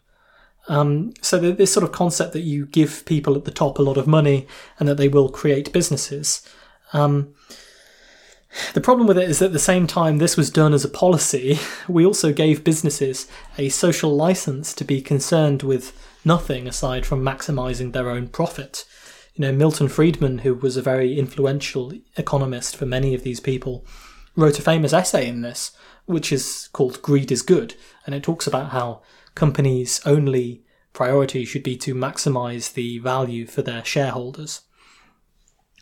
Um, 0.68 1.14
so 1.22 1.40
this 1.40 1.72
sort 1.72 1.86
of 1.86 1.92
concept 1.92 2.34
that 2.34 2.42
you 2.42 2.66
give 2.66 3.06
people 3.06 3.36
at 3.36 3.46
the 3.46 3.52
top 3.52 3.80
a 3.80 3.84
lot 3.84 3.98
of 3.98 4.08
money 4.08 4.48
and 4.80 4.88
that 4.88 4.98
they 4.98 5.08
will 5.08 5.30
create 5.30 5.72
businesses. 5.72 6.42
Um, 6.94 7.34
the 8.74 8.82
problem 8.82 9.08
with 9.08 9.18
it 9.18 9.30
is 9.30 9.40
that 9.40 9.48
at 9.48 9.54
the 9.54 9.60
same 9.60 9.88
time 9.88 10.18
this 10.18 10.36
was 10.36 10.50
done 10.50 10.74
as 10.74 10.84
a 10.84 10.90
policy, 10.90 11.60
we 11.88 12.06
also 12.06 12.34
gave 12.34 12.64
businesses 12.64 13.28
a 13.58 13.70
social 13.70 14.16
license 14.16 14.74
to 14.74 14.84
be 14.84 15.02
concerned 15.02 15.64
with 15.64 15.98
nothing 16.26 16.68
aside 16.68 17.06
from 17.06 17.24
maximizing 17.24 17.94
their 17.94 18.10
own 18.10 18.28
profit. 18.28 18.86
You 19.36 19.44
know, 19.44 19.52
Milton 19.52 19.88
Friedman, 19.88 20.40
who 20.40 20.56
was 20.56 20.78
a 20.78 20.82
very 20.82 21.18
influential 21.18 21.94
economist 22.18 22.76
for 22.76 22.86
many 22.86 23.14
of 23.14 23.24
these 23.24 23.40
people, 23.40 23.86
wrote 24.36 24.60
a 24.60 24.64
famous 24.64 24.94
essay 24.94 25.28
in 25.28 25.42
this, 25.42 25.72
which 26.06 26.32
is 26.32 26.70
called 26.74 27.02
Greed 27.02 27.32
is 27.32 27.42
Good, 27.42 27.76
and 28.06 28.16
it 28.16 28.24
talks 28.24 28.48
about 28.48 28.72
how 28.72 29.02
companies' 29.38 30.02
only 30.06 30.64
priority 30.92 31.46
should 31.46 31.64
be 31.64 31.78
to 31.78 31.94
maximize 31.94 32.74
the 32.74 32.98
value 33.00 33.46
for 33.46 33.62
their 33.62 33.86
shareholders. 33.86 34.62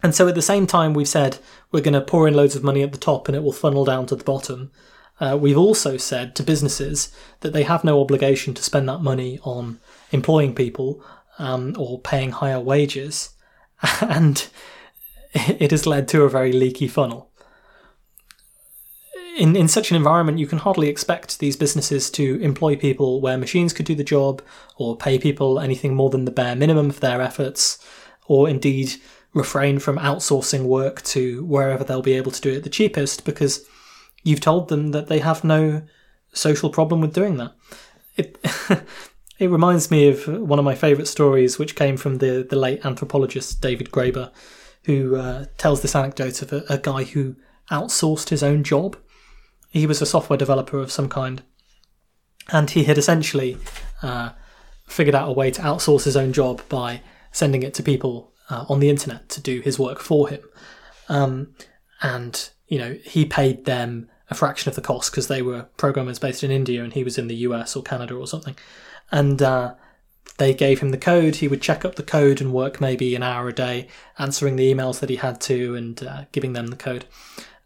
And 0.03 0.13
so 0.13 0.27
at 0.27 0.35
the 0.35 0.41
same 0.41 0.67
time, 0.67 0.93
we've 0.93 1.07
said 1.07 1.39
we're 1.71 1.81
going 1.81 1.93
to 1.93 2.01
pour 2.01 2.27
in 2.27 2.35
loads 2.35 2.55
of 2.55 2.63
money 2.63 2.83
at 2.83 2.91
the 2.91 2.97
top 2.97 3.27
and 3.27 3.35
it 3.35 3.41
will 3.41 3.53
funnel 3.53 3.85
down 3.85 4.05
to 4.07 4.15
the 4.15 4.23
bottom. 4.23 4.71
Uh, 5.19 5.37
we've 5.39 5.57
also 5.57 5.95
said 5.95 6.35
to 6.35 6.43
businesses 6.43 7.15
that 7.39 7.53
they 7.53 7.63
have 7.63 7.83
no 7.83 8.01
obligation 8.01 8.53
to 8.53 8.61
spend 8.61 8.89
that 8.89 8.99
money 8.99 9.39
on 9.43 9.79
employing 10.11 10.53
people 10.53 11.03
um, 11.39 11.73
or 11.79 11.99
paying 11.99 12.31
higher 12.31 12.59
wages. 12.59 13.29
and 14.01 14.47
it 15.33 15.71
has 15.71 15.87
led 15.87 16.07
to 16.09 16.23
a 16.23 16.29
very 16.29 16.51
leaky 16.51 16.87
funnel. 16.87 17.31
In, 19.37 19.55
in 19.55 19.67
such 19.67 19.91
an 19.91 19.97
environment, 19.97 20.39
you 20.39 20.47
can 20.47 20.59
hardly 20.59 20.87
expect 20.87 21.39
these 21.39 21.57
businesses 21.57 22.09
to 22.11 22.39
employ 22.41 22.75
people 22.75 23.19
where 23.19 23.37
machines 23.37 23.73
could 23.73 23.85
do 23.85 23.95
the 23.95 24.03
job, 24.03 24.41
or 24.77 24.95
pay 24.95 25.19
people 25.19 25.59
anything 25.59 25.93
more 25.93 26.09
than 26.09 26.25
the 26.25 26.31
bare 26.31 26.55
minimum 26.55 26.91
for 26.91 27.01
their 27.01 27.21
efforts, 27.21 27.77
or 28.27 28.47
indeed 28.47 28.95
refrain 29.33 29.77
from 29.77 29.97
outsourcing 29.97 30.63
work 30.63 31.01
to 31.03 31.43
wherever 31.43 31.83
they'll 31.83 32.01
be 32.01 32.13
able 32.13 32.31
to 32.31 32.41
do 32.41 32.53
it 32.53 32.63
the 32.63 32.69
cheapest 32.69 33.25
because 33.25 33.67
you've 34.23 34.39
told 34.39 34.69
them 34.69 34.91
that 34.91 35.07
they 35.07 35.19
have 35.19 35.43
no 35.43 35.81
social 36.31 36.69
problem 36.69 37.01
with 37.01 37.13
doing 37.13 37.37
that. 37.37 37.53
It 38.15 38.37
it 39.39 39.49
reminds 39.49 39.91
me 39.91 40.07
of 40.07 40.27
one 40.27 40.57
of 40.57 40.65
my 40.65 40.73
favourite 40.73 41.07
stories, 41.07 41.59
which 41.59 41.75
came 41.75 41.97
from 41.97 42.17
the 42.19 42.45
the 42.49 42.55
late 42.55 42.85
anthropologist 42.85 43.61
David 43.61 43.91
Graeber, 43.91 44.31
who 44.85 45.17
uh, 45.17 45.45
tells 45.57 45.81
this 45.81 45.95
anecdote 45.95 46.41
of 46.41 46.53
a, 46.53 46.63
a 46.69 46.77
guy 46.77 47.03
who 47.03 47.35
outsourced 47.71 48.29
his 48.29 48.41
own 48.41 48.63
job. 48.63 48.97
He 49.75 49.85
was 49.85 50.01
a 50.01 50.05
software 50.05 50.37
developer 50.37 50.79
of 50.79 50.89
some 50.89 51.09
kind, 51.09 51.43
and 52.49 52.69
he 52.69 52.85
had 52.85 52.97
essentially 52.97 53.57
uh, 54.01 54.29
figured 54.87 55.13
out 55.13 55.27
a 55.27 55.33
way 55.33 55.51
to 55.51 55.61
outsource 55.61 56.05
his 56.05 56.15
own 56.15 56.31
job 56.31 56.61
by 56.69 57.01
sending 57.33 57.61
it 57.61 57.73
to 57.73 57.83
people 57.83 58.31
uh, 58.49 58.63
on 58.69 58.79
the 58.79 58.89
internet 58.89 59.27
to 59.29 59.41
do 59.41 59.59
his 59.59 59.77
work 59.77 59.99
for 59.99 60.29
him. 60.29 60.39
Um, 61.09 61.55
and, 62.01 62.49
you 62.67 62.77
know, 62.77 62.97
he 63.03 63.25
paid 63.25 63.65
them 63.65 64.09
a 64.29 64.33
fraction 64.33 64.69
of 64.69 64.75
the 64.75 64.81
cost 64.81 65.11
because 65.11 65.27
they 65.27 65.41
were 65.41 65.63
programmers 65.75 66.19
based 66.19 66.41
in 66.41 66.51
India 66.51 66.81
and 66.81 66.93
he 66.93 67.03
was 67.03 67.17
in 67.17 67.27
the 67.27 67.35
US 67.35 67.75
or 67.75 67.83
Canada 67.83 68.15
or 68.15 68.27
something. 68.27 68.55
And 69.11 69.41
uh, 69.41 69.75
they 70.37 70.53
gave 70.53 70.79
him 70.79 70.91
the 70.91 70.97
code. 70.97 71.35
He 71.35 71.49
would 71.49 71.61
check 71.61 71.83
up 71.83 71.95
the 71.95 72.03
code 72.03 72.39
and 72.39 72.53
work 72.53 72.79
maybe 72.79 73.13
an 73.13 73.23
hour 73.23 73.49
a 73.49 73.53
day 73.53 73.89
answering 74.17 74.55
the 74.55 74.73
emails 74.73 75.01
that 75.01 75.09
he 75.09 75.17
had 75.17 75.41
to 75.41 75.75
and 75.75 76.01
uh, 76.01 76.23
giving 76.31 76.53
them 76.53 76.67
the 76.67 76.77
code. 76.77 77.03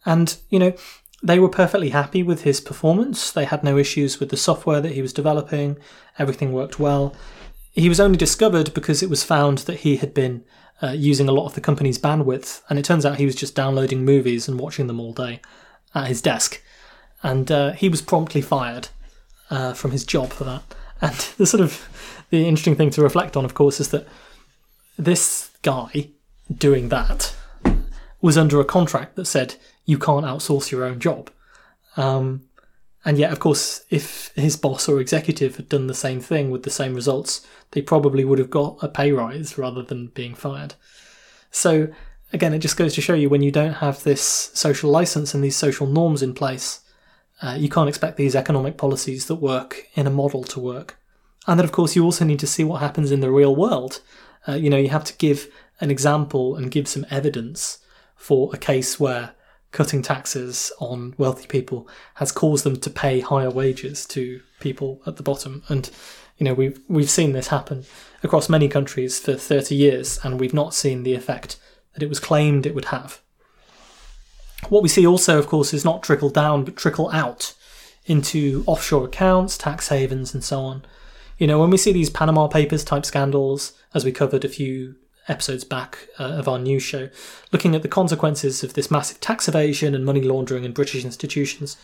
And, 0.05 0.35
you 0.49 0.57
know, 0.57 0.73
they 1.21 1.39
were 1.39 1.49
perfectly 1.49 1.89
happy 1.89 2.23
with 2.23 2.43
his 2.43 2.61
performance. 2.61 3.31
They 3.31 3.45
had 3.45 3.63
no 3.63 3.77
issues 3.77 4.19
with 4.19 4.29
the 4.29 4.37
software 4.37 4.81
that 4.81 4.93
he 4.93 5.01
was 5.01 5.13
developing. 5.13 5.77
Everything 6.17 6.51
worked 6.51 6.79
well. 6.79 7.13
He 7.71 7.89
was 7.89 7.99
only 7.99 8.17
discovered 8.17 8.73
because 8.73 9.03
it 9.03 9.09
was 9.09 9.23
found 9.23 9.59
that 9.59 9.81
he 9.81 9.97
had 9.97 10.13
been 10.13 10.43
uh, 10.81 10.91
using 10.91 11.27
a 11.27 11.33
lot 11.33 11.45
of 11.45 11.55
the 11.55 11.61
company's 11.61 11.99
bandwidth, 11.99 12.61
and 12.69 12.79
it 12.79 12.85
turns 12.85 13.05
out 13.05 13.17
he 13.17 13.25
was 13.25 13.35
just 13.35 13.55
downloading 13.55 14.05
movies 14.05 14.47
and 14.47 14.59
watching 14.59 14.87
them 14.87 14.99
all 14.99 15.13
day 15.13 15.41
at 15.93 16.07
his 16.07 16.21
desk. 16.21 16.61
And 17.21 17.51
uh, 17.51 17.71
he 17.73 17.89
was 17.89 18.01
promptly 18.01 18.41
fired 18.41 18.87
uh, 19.49 19.73
from 19.73 19.91
his 19.91 20.05
job 20.05 20.31
for 20.31 20.43
that. 20.45 20.63
And 21.01 21.15
the 21.37 21.45
sort 21.45 21.61
of 21.61 21.87
the 22.29 22.45
interesting 22.45 22.75
thing 22.75 22.89
to 22.89 23.01
reflect 23.01 23.37
on, 23.37 23.45
of 23.45 23.53
course, 23.53 23.79
is 23.79 23.87
that 23.91 24.05
this 24.97 25.49
guy 25.61 26.09
doing 26.53 26.89
that 26.89 27.33
was 28.19 28.37
under 28.37 28.59
a 28.59 28.65
contract 28.65 29.15
that 29.15 29.23
said 29.23 29.55
you 29.89 29.97
can't 29.97 30.23
outsource 30.23 30.69
your 30.69 30.83
own 30.83 30.99
job. 30.99 31.31
Um, 31.97 32.43
and 33.03 33.17
yet, 33.17 33.31
of 33.31 33.39
course, 33.39 33.83
if 33.89 34.31
his 34.35 34.55
boss 34.55 34.87
or 34.87 35.01
executive 35.01 35.55
had 35.55 35.67
done 35.67 35.87
the 35.87 35.95
same 35.95 36.19
thing 36.19 36.51
with 36.51 36.61
the 36.61 36.69
same 36.69 36.93
results, 36.93 37.43
they 37.71 37.81
probably 37.81 38.23
would 38.23 38.37
have 38.37 38.51
got 38.51 38.77
a 38.83 38.87
pay 38.87 39.11
rise 39.11 39.57
rather 39.57 39.81
than 39.81 40.11
being 40.13 40.35
fired. 40.35 40.75
So, 41.49 41.87
again, 42.31 42.53
it 42.53 42.59
just 42.59 42.77
goes 42.77 42.93
to 42.93 43.01
show 43.01 43.15
you 43.15 43.29
when 43.29 43.41
you 43.41 43.51
don't 43.51 43.81
have 43.85 44.03
this 44.03 44.21
social 44.53 44.91
license 44.91 45.33
and 45.33 45.43
these 45.43 45.55
social 45.55 45.87
norms 45.87 46.21
in 46.21 46.35
place, 46.35 46.81
uh, 47.41 47.55
you 47.57 47.67
can't 47.67 47.89
expect 47.89 48.15
these 48.15 48.35
economic 48.35 48.77
policies 48.77 49.25
that 49.25 49.35
work 49.35 49.87
in 49.95 50.05
a 50.05 50.11
model 50.11 50.43
to 50.43 50.59
work. 50.59 50.99
And 51.47 51.59
then, 51.59 51.65
of 51.65 51.71
course, 51.71 51.95
you 51.95 52.03
also 52.03 52.25
need 52.25 52.39
to 52.41 52.53
see 52.55 52.63
what 52.63 52.79
happens 52.81 53.09
in 53.09 53.21
the 53.21 53.31
real 53.31 53.55
world. 53.55 54.01
Uh, 54.47 54.53
you 54.53 54.69
know, 54.69 54.77
you 54.77 54.89
have 54.89 55.05
to 55.05 55.17
give 55.17 55.47
an 55.79 55.89
example 55.89 56.55
and 56.55 56.69
give 56.69 56.87
some 56.87 57.07
evidence 57.09 57.79
for 58.15 58.51
a 58.53 58.57
case 58.57 58.99
where 58.99 59.33
cutting 59.71 60.01
taxes 60.01 60.71
on 60.79 61.13
wealthy 61.17 61.47
people 61.47 61.87
has 62.15 62.31
caused 62.31 62.63
them 62.63 62.77
to 62.77 62.89
pay 62.89 63.19
higher 63.19 63.51
wages 63.51 64.05
to 64.07 64.41
people 64.59 65.01
at 65.05 65.17
the 65.17 65.23
bottom. 65.23 65.63
And 65.69 65.89
you 66.37 66.45
know 66.45 66.53
we've 66.53 66.79
we've 66.87 67.09
seen 67.09 67.33
this 67.33 67.47
happen 67.47 67.85
across 68.23 68.49
many 68.49 68.67
countries 68.67 69.19
for 69.19 69.35
30 69.35 69.75
years, 69.75 70.19
and 70.23 70.39
we've 70.39 70.53
not 70.53 70.73
seen 70.73 71.03
the 71.03 71.13
effect 71.13 71.57
that 71.93 72.03
it 72.03 72.09
was 72.09 72.19
claimed 72.19 72.65
it 72.65 72.75
would 72.75 72.85
have. 72.85 73.21
What 74.67 74.83
we 74.83 74.89
see 74.89 75.07
also, 75.07 75.39
of 75.39 75.47
course, 75.47 75.73
is 75.73 75.85
not 75.85 76.03
trickle 76.03 76.29
down 76.29 76.65
but 76.65 76.75
trickle 76.75 77.09
out 77.11 77.53
into 78.05 78.63
offshore 78.65 79.05
accounts, 79.05 79.57
tax 79.57 79.87
havens, 79.89 80.33
and 80.33 80.43
so 80.43 80.59
on. 80.59 80.83
You 81.37 81.47
know, 81.47 81.59
when 81.59 81.69
we 81.69 81.77
see 81.77 81.93
these 81.93 82.09
Panama 82.09 82.47
Papers 82.47 82.83
type 82.83 83.05
scandals, 83.05 83.73
as 83.93 84.03
we 84.03 84.11
covered 84.11 84.43
a 84.43 84.49
few 84.49 84.95
episodes 85.29 85.63
back 85.63 86.09
uh, 86.19 86.23
of 86.23 86.47
our 86.47 86.59
news 86.59 86.83
show, 86.83 87.09
looking 87.51 87.75
at 87.75 87.81
the 87.81 87.87
consequences 87.87 88.63
of 88.63 88.73
this 88.73 88.91
massive 88.91 89.19
tax 89.19 89.47
evasion 89.47 89.95
and 89.95 90.05
money 90.05 90.21
laundering 90.21 90.63
in 90.63 90.73
British 90.73 91.05
institutions. 91.05 91.77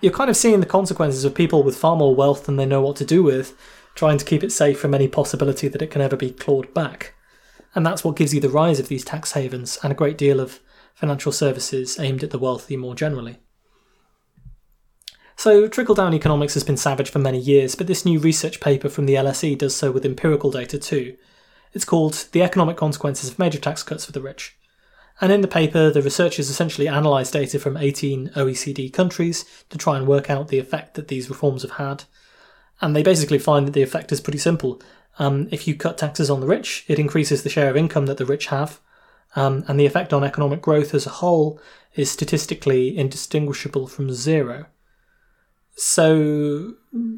You're 0.00 0.12
kind 0.12 0.30
of 0.30 0.36
seeing 0.36 0.60
the 0.60 0.66
consequences 0.66 1.24
of 1.24 1.34
people 1.34 1.62
with 1.62 1.76
far 1.76 1.96
more 1.96 2.14
wealth 2.14 2.46
than 2.46 2.56
they 2.56 2.66
know 2.66 2.80
what 2.80 2.96
to 2.96 3.04
do 3.04 3.22
with, 3.22 3.56
trying 3.94 4.18
to 4.18 4.24
keep 4.24 4.44
it 4.44 4.52
safe 4.52 4.78
from 4.78 4.94
any 4.94 5.08
possibility 5.08 5.66
that 5.68 5.82
it 5.82 5.90
can 5.90 6.00
ever 6.00 6.16
be 6.16 6.30
clawed 6.30 6.72
back. 6.72 7.14
And 7.74 7.84
that's 7.84 8.04
what 8.04 8.16
gives 8.16 8.32
you 8.32 8.40
the 8.40 8.48
rise 8.48 8.78
of 8.78 8.88
these 8.88 9.04
tax 9.04 9.32
havens 9.32 9.78
and 9.82 9.92
a 9.92 9.96
great 9.96 10.16
deal 10.16 10.40
of 10.40 10.60
financial 10.94 11.32
services 11.32 11.98
aimed 11.98 12.22
at 12.22 12.30
the 12.30 12.38
wealthy 12.38 12.76
more 12.76 12.94
generally. 12.94 13.38
So, 15.36 15.68
trickle 15.68 15.94
down 15.94 16.14
economics 16.14 16.54
has 16.54 16.64
been 16.64 16.76
savage 16.76 17.10
for 17.10 17.20
many 17.20 17.38
years, 17.38 17.76
but 17.76 17.86
this 17.86 18.04
new 18.04 18.18
research 18.18 18.60
paper 18.60 18.88
from 18.88 19.06
the 19.06 19.14
LSE 19.14 19.56
does 19.56 19.76
so 19.76 19.92
with 19.92 20.04
empirical 20.04 20.50
data 20.50 20.78
too, 20.78 21.16
It's 21.72 21.84
called 21.84 22.28
The 22.32 22.42
Economic 22.42 22.76
Consequences 22.76 23.30
of 23.30 23.38
Major 23.38 23.58
Tax 23.58 23.82
Cuts 23.82 24.06
for 24.06 24.12
the 24.12 24.20
Rich. 24.20 24.56
And 25.20 25.32
in 25.32 25.40
the 25.40 25.48
paper, 25.48 25.90
the 25.90 26.02
researchers 26.02 26.48
essentially 26.48 26.86
analysed 26.86 27.32
data 27.32 27.58
from 27.58 27.76
18 27.76 28.30
OECD 28.36 28.92
countries 28.92 29.44
to 29.70 29.78
try 29.78 29.98
and 29.98 30.06
work 30.06 30.30
out 30.30 30.48
the 30.48 30.60
effect 30.60 30.94
that 30.94 31.08
these 31.08 31.28
reforms 31.28 31.62
have 31.62 31.72
had. 31.72 32.04
And 32.80 32.94
they 32.94 33.02
basically 33.02 33.38
find 33.38 33.66
that 33.66 33.72
the 33.72 33.82
effect 33.82 34.12
is 34.12 34.20
pretty 34.20 34.38
simple. 34.38 34.80
Um, 35.18 35.48
if 35.50 35.66
you 35.66 35.74
cut 35.74 35.98
taxes 35.98 36.30
on 36.30 36.40
the 36.40 36.46
rich, 36.46 36.84
it 36.86 37.00
increases 37.00 37.42
the 37.42 37.50
share 37.50 37.68
of 37.68 37.76
income 37.76 38.06
that 38.06 38.18
the 38.18 38.26
rich 38.26 38.46
have, 38.46 38.80
um, 39.34 39.64
and 39.66 39.78
the 39.78 39.86
effect 39.86 40.12
on 40.12 40.22
economic 40.22 40.62
growth 40.62 40.94
as 40.94 41.06
a 41.06 41.10
whole 41.10 41.60
is 41.94 42.10
statistically 42.10 42.96
indistinguishable 42.96 43.88
from 43.88 44.12
zero. 44.12 44.66
So, 45.76 46.74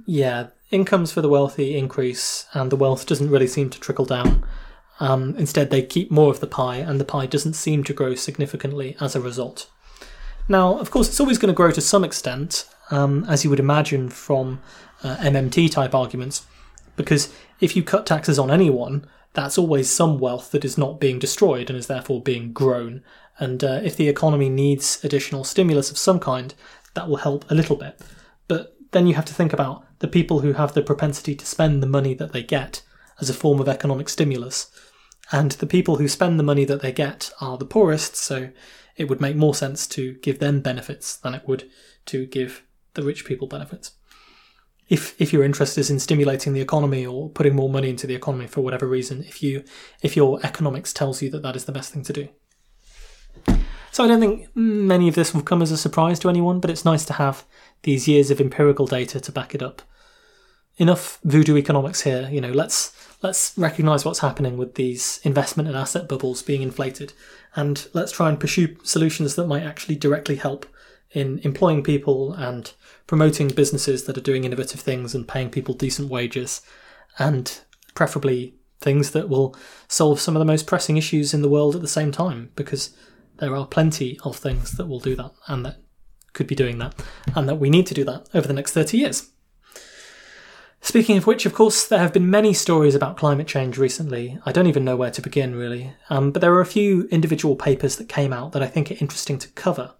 yeah, 0.06 0.48
incomes 0.70 1.12
for 1.12 1.20
the 1.20 1.28
wealthy 1.28 1.76
increase, 1.76 2.46
and 2.52 2.70
the 2.70 2.76
wealth 2.76 3.06
doesn't 3.06 3.30
really 3.30 3.46
seem 3.46 3.70
to 3.70 3.80
trickle 3.80 4.04
down. 4.04 4.44
Um, 5.00 5.34
instead, 5.36 5.70
they 5.70 5.82
keep 5.82 6.10
more 6.10 6.30
of 6.30 6.40
the 6.40 6.46
pie, 6.46 6.76
and 6.76 7.00
the 7.00 7.04
pie 7.04 7.26
doesn't 7.26 7.54
seem 7.54 7.84
to 7.84 7.92
grow 7.92 8.14
significantly 8.14 8.96
as 9.00 9.16
a 9.16 9.20
result. 9.20 9.68
Now, 10.48 10.78
of 10.78 10.90
course, 10.90 11.08
it's 11.08 11.20
always 11.20 11.38
going 11.38 11.52
to 11.52 11.56
grow 11.56 11.70
to 11.70 11.80
some 11.80 12.04
extent, 12.04 12.68
um, 12.90 13.24
as 13.28 13.44
you 13.44 13.50
would 13.50 13.60
imagine 13.60 14.08
from 14.08 14.60
uh, 15.02 15.16
MMT 15.16 15.70
type 15.70 15.94
arguments, 15.94 16.46
because 16.96 17.32
if 17.60 17.76
you 17.76 17.82
cut 17.82 18.06
taxes 18.06 18.38
on 18.38 18.50
anyone, 18.50 19.06
that's 19.32 19.58
always 19.58 19.88
some 19.88 20.18
wealth 20.18 20.50
that 20.50 20.64
is 20.64 20.76
not 20.76 21.00
being 21.00 21.18
destroyed 21.18 21.70
and 21.70 21.78
is 21.78 21.86
therefore 21.86 22.20
being 22.20 22.52
grown. 22.52 23.02
And 23.38 23.62
uh, 23.62 23.80
if 23.82 23.96
the 23.96 24.08
economy 24.08 24.48
needs 24.48 25.02
additional 25.04 25.44
stimulus 25.44 25.90
of 25.90 25.98
some 25.98 26.18
kind, 26.18 26.52
that 26.94 27.08
will 27.08 27.16
help 27.16 27.48
a 27.50 27.54
little 27.54 27.76
bit. 27.76 27.98
But 28.48 28.76
then 28.90 29.06
you 29.06 29.14
have 29.14 29.24
to 29.26 29.34
think 29.34 29.52
about 29.52 29.84
the 30.00 30.08
people 30.08 30.40
who 30.40 30.54
have 30.54 30.74
the 30.74 30.82
propensity 30.82 31.34
to 31.34 31.46
spend 31.46 31.82
the 31.82 31.86
money 31.86 32.14
that 32.14 32.32
they 32.32 32.42
get 32.42 32.82
as 33.20 33.30
a 33.30 33.34
form 33.34 33.60
of 33.60 33.68
economic 33.68 34.08
stimulus. 34.08 34.70
And 35.32 35.52
the 35.52 35.66
people 35.66 35.96
who 35.96 36.08
spend 36.08 36.38
the 36.38 36.44
money 36.44 36.64
that 36.64 36.82
they 36.82 36.92
get 36.92 37.30
are 37.40 37.56
the 37.56 37.64
poorest, 37.64 38.16
so 38.16 38.50
it 38.96 39.08
would 39.08 39.20
make 39.20 39.36
more 39.36 39.54
sense 39.54 39.86
to 39.88 40.14
give 40.14 40.40
them 40.40 40.60
benefits 40.60 41.16
than 41.16 41.34
it 41.34 41.46
would 41.46 41.70
to 42.06 42.26
give 42.26 42.64
the 42.94 43.02
rich 43.02 43.24
people 43.24 43.46
benefits. 43.46 43.92
If 44.88 45.20
if 45.20 45.32
you're 45.32 45.44
interested 45.44 45.88
in 45.88 46.00
stimulating 46.00 46.52
the 46.52 46.60
economy 46.60 47.06
or 47.06 47.30
putting 47.30 47.54
more 47.54 47.70
money 47.70 47.90
into 47.90 48.08
the 48.08 48.16
economy 48.16 48.48
for 48.48 48.60
whatever 48.62 48.86
reason, 48.86 49.22
if 49.22 49.42
you 49.42 49.62
if 50.02 50.16
your 50.16 50.40
economics 50.44 50.92
tells 50.92 51.22
you 51.22 51.30
that 51.30 51.42
that 51.42 51.54
is 51.54 51.66
the 51.66 51.72
best 51.72 51.92
thing 51.92 52.02
to 52.04 52.12
do. 52.12 52.28
So 53.92 54.04
I 54.04 54.08
don't 54.08 54.20
think 54.20 54.48
many 54.54 55.08
of 55.08 55.14
this 55.14 55.32
will 55.34 55.42
come 55.42 55.62
as 55.62 55.70
a 55.70 55.76
surprise 55.76 56.18
to 56.20 56.28
anyone, 56.28 56.60
but 56.60 56.70
it's 56.70 56.84
nice 56.84 57.04
to 57.06 57.12
have 57.14 57.44
these 57.82 58.08
years 58.08 58.30
of 58.30 58.40
empirical 58.40 58.86
data 58.86 59.20
to 59.20 59.32
back 59.32 59.54
it 59.54 59.62
up. 59.62 59.82
Enough 60.80 61.20
voodoo 61.24 61.56
economics 61.56 62.00
here, 62.00 62.28
you 62.32 62.40
know, 62.40 62.52
let's 62.52 62.92
let's 63.22 63.52
recognize 63.58 64.04
what's 64.04 64.20
happening 64.20 64.56
with 64.56 64.76
these 64.76 65.20
investment 65.24 65.68
and 65.68 65.76
asset 65.76 66.08
bubbles 66.08 66.42
being 66.42 66.62
inflated 66.62 67.12
and 67.54 67.86
let's 67.92 68.12
try 68.12 68.30
and 68.30 68.40
pursue 68.40 68.76
solutions 68.82 69.34
that 69.34 69.46
might 69.46 69.62
actually 69.62 69.94
directly 69.94 70.36
help 70.36 70.64
in 71.10 71.38
employing 71.40 71.82
people 71.82 72.32
and 72.32 72.72
promoting 73.06 73.48
businesses 73.48 74.04
that 74.04 74.16
are 74.16 74.22
doing 74.22 74.44
innovative 74.44 74.80
things 74.80 75.14
and 75.14 75.28
paying 75.28 75.50
people 75.50 75.74
decent 75.74 76.08
wages 76.08 76.62
and 77.18 77.60
preferably 77.94 78.54
things 78.80 79.10
that 79.10 79.28
will 79.28 79.54
solve 79.86 80.18
some 80.18 80.34
of 80.34 80.40
the 80.40 80.46
most 80.46 80.66
pressing 80.66 80.96
issues 80.96 81.34
in 81.34 81.42
the 81.42 81.48
world 81.50 81.76
at 81.76 81.82
the 81.82 81.88
same 81.88 82.10
time 82.10 82.50
because 82.56 82.96
there 83.36 83.54
are 83.54 83.66
plenty 83.66 84.18
of 84.24 84.36
things 84.36 84.72
that 84.72 84.86
will 84.86 85.00
do 85.00 85.14
that 85.14 85.32
and 85.46 85.66
that 85.66 85.76
could 86.32 86.46
be 86.46 86.54
doing 86.54 86.78
that, 86.78 86.94
and 87.34 87.48
that 87.48 87.56
we 87.56 87.68
need 87.68 87.86
to 87.86 87.94
do 87.94 88.04
that 88.04 88.28
over 88.32 88.46
the 88.46 88.54
next 88.54 88.72
30 88.72 88.96
years. 88.96 89.30
Speaking 90.82 91.18
of 91.18 91.26
which, 91.26 91.44
of 91.44 91.52
course, 91.52 91.86
there 91.86 91.98
have 91.98 92.12
been 92.12 92.30
many 92.30 92.54
stories 92.54 92.94
about 92.94 93.16
climate 93.18 93.46
change 93.46 93.76
recently. 93.76 94.38
I 94.46 94.52
don't 94.52 94.66
even 94.66 94.84
know 94.84 94.96
where 94.96 95.10
to 95.10 95.20
begin, 95.20 95.54
really. 95.54 95.92
Um, 96.08 96.30
but 96.30 96.40
there 96.40 96.54
are 96.54 96.60
a 96.60 96.66
few 96.66 97.06
individual 97.10 97.54
papers 97.54 97.96
that 97.96 98.08
came 98.08 98.32
out 98.32 98.52
that 98.52 98.62
I 98.62 98.66
think 98.66 98.90
are 98.90 98.96
interesting 99.00 99.38
to 99.40 99.48
cover. 99.48 99.92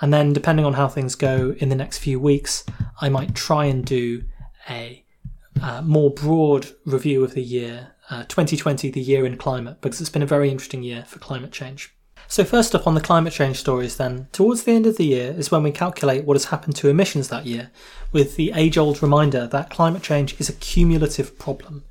And 0.00 0.12
then, 0.12 0.32
depending 0.32 0.66
on 0.66 0.74
how 0.74 0.88
things 0.88 1.14
go 1.14 1.54
in 1.58 1.70
the 1.70 1.74
next 1.74 1.98
few 1.98 2.20
weeks, 2.20 2.64
I 3.00 3.08
might 3.08 3.34
try 3.34 3.64
and 3.64 3.84
do 3.84 4.24
a 4.68 5.04
uh, 5.62 5.82
more 5.82 6.10
broad 6.10 6.68
review 6.84 7.24
of 7.24 7.34
the 7.34 7.42
year, 7.42 7.92
uh, 8.10 8.24
2020, 8.24 8.90
the 8.90 9.00
year 9.00 9.24
in 9.24 9.36
climate, 9.36 9.80
because 9.80 10.00
it's 10.00 10.10
been 10.10 10.22
a 10.22 10.26
very 10.26 10.50
interesting 10.50 10.82
year 10.82 11.04
for 11.06 11.18
climate 11.18 11.52
change. 11.52 11.94
So, 12.30 12.44
first 12.44 12.76
up 12.76 12.86
on 12.86 12.94
the 12.94 13.00
climate 13.00 13.32
change 13.32 13.58
stories, 13.58 13.96
then, 13.96 14.28
towards 14.30 14.62
the 14.62 14.70
end 14.70 14.86
of 14.86 14.96
the 14.96 15.04
year 15.04 15.34
is 15.36 15.50
when 15.50 15.64
we 15.64 15.72
calculate 15.72 16.24
what 16.24 16.36
has 16.36 16.44
happened 16.44 16.76
to 16.76 16.88
emissions 16.88 17.26
that 17.28 17.44
year, 17.44 17.72
with 18.12 18.36
the 18.36 18.52
age 18.54 18.78
old 18.78 19.02
reminder 19.02 19.48
that 19.48 19.68
climate 19.68 20.04
change 20.04 20.40
is 20.40 20.48
a 20.48 20.52
cumulative 20.52 21.40
problem. 21.40 21.82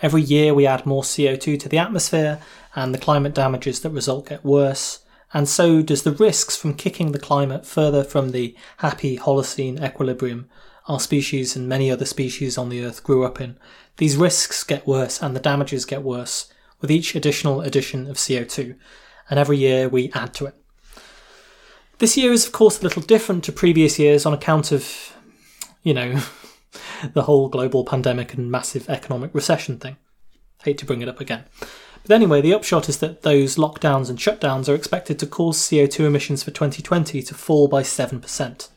Every 0.00 0.22
year 0.22 0.54
we 0.54 0.66
add 0.66 0.86
more 0.86 1.02
CO2 1.02 1.60
to 1.60 1.68
the 1.68 1.76
atmosphere, 1.76 2.40
and 2.74 2.94
the 2.94 2.98
climate 2.98 3.34
damages 3.34 3.80
that 3.80 3.90
result 3.90 4.30
get 4.30 4.42
worse, 4.42 5.00
and 5.34 5.46
so 5.46 5.82
does 5.82 6.04
the 6.04 6.12
risks 6.12 6.56
from 6.56 6.72
kicking 6.72 7.12
the 7.12 7.18
climate 7.18 7.66
further 7.66 8.02
from 8.02 8.30
the 8.30 8.56
happy 8.78 9.18
Holocene 9.18 9.78
equilibrium 9.84 10.48
our 10.88 11.00
species 11.00 11.54
and 11.54 11.68
many 11.68 11.90
other 11.90 12.06
species 12.06 12.56
on 12.56 12.70
the 12.70 12.82
Earth 12.82 13.04
grew 13.04 13.26
up 13.26 13.42
in. 13.42 13.58
These 13.98 14.16
risks 14.16 14.64
get 14.64 14.86
worse 14.86 15.22
and 15.22 15.36
the 15.36 15.40
damages 15.40 15.84
get 15.84 16.02
worse 16.02 16.50
with 16.80 16.90
each 16.90 17.14
additional 17.14 17.60
addition 17.60 18.08
of 18.08 18.16
CO2 18.16 18.76
and 19.32 19.38
every 19.38 19.56
year 19.56 19.88
we 19.88 20.12
add 20.12 20.34
to 20.34 20.44
it. 20.44 20.54
This 21.96 22.18
year 22.18 22.32
is, 22.32 22.44
of 22.44 22.52
course, 22.52 22.80
a 22.80 22.82
little 22.82 23.00
different 23.00 23.44
to 23.44 23.52
previous 23.52 23.98
years 23.98 24.26
on 24.26 24.34
account 24.34 24.72
of, 24.72 25.16
you 25.82 25.94
know, 25.94 26.20
the 27.14 27.22
whole 27.22 27.48
global 27.48 27.82
pandemic 27.82 28.34
and 28.34 28.50
massive 28.50 28.90
economic 28.90 29.34
recession 29.34 29.78
thing. 29.78 29.96
Hate 30.64 30.76
to 30.76 30.84
bring 30.84 31.00
it 31.00 31.08
up 31.08 31.18
again. 31.18 31.44
But 32.02 32.14
anyway, 32.14 32.42
the 32.42 32.52
upshot 32.52 32.90
is 32.90 32.98
that 32.98 33.22
those 33.22 33.56
lockdowns 33.56 34.10
and 34.10 34.18
shutdowns 34.18 34.68
are 34.68 34.74
expected 34.74 35.18
to 35.20 35.26
cause 35.26 35.56
CO2 35.56 36.00
emissions 36.00 36.42
for 36.42 36.50
2020 36.50 37.22
to 37.22 37.34
fall 37.34 37.68
by 37.68 37.82
7%. 37.82 38.68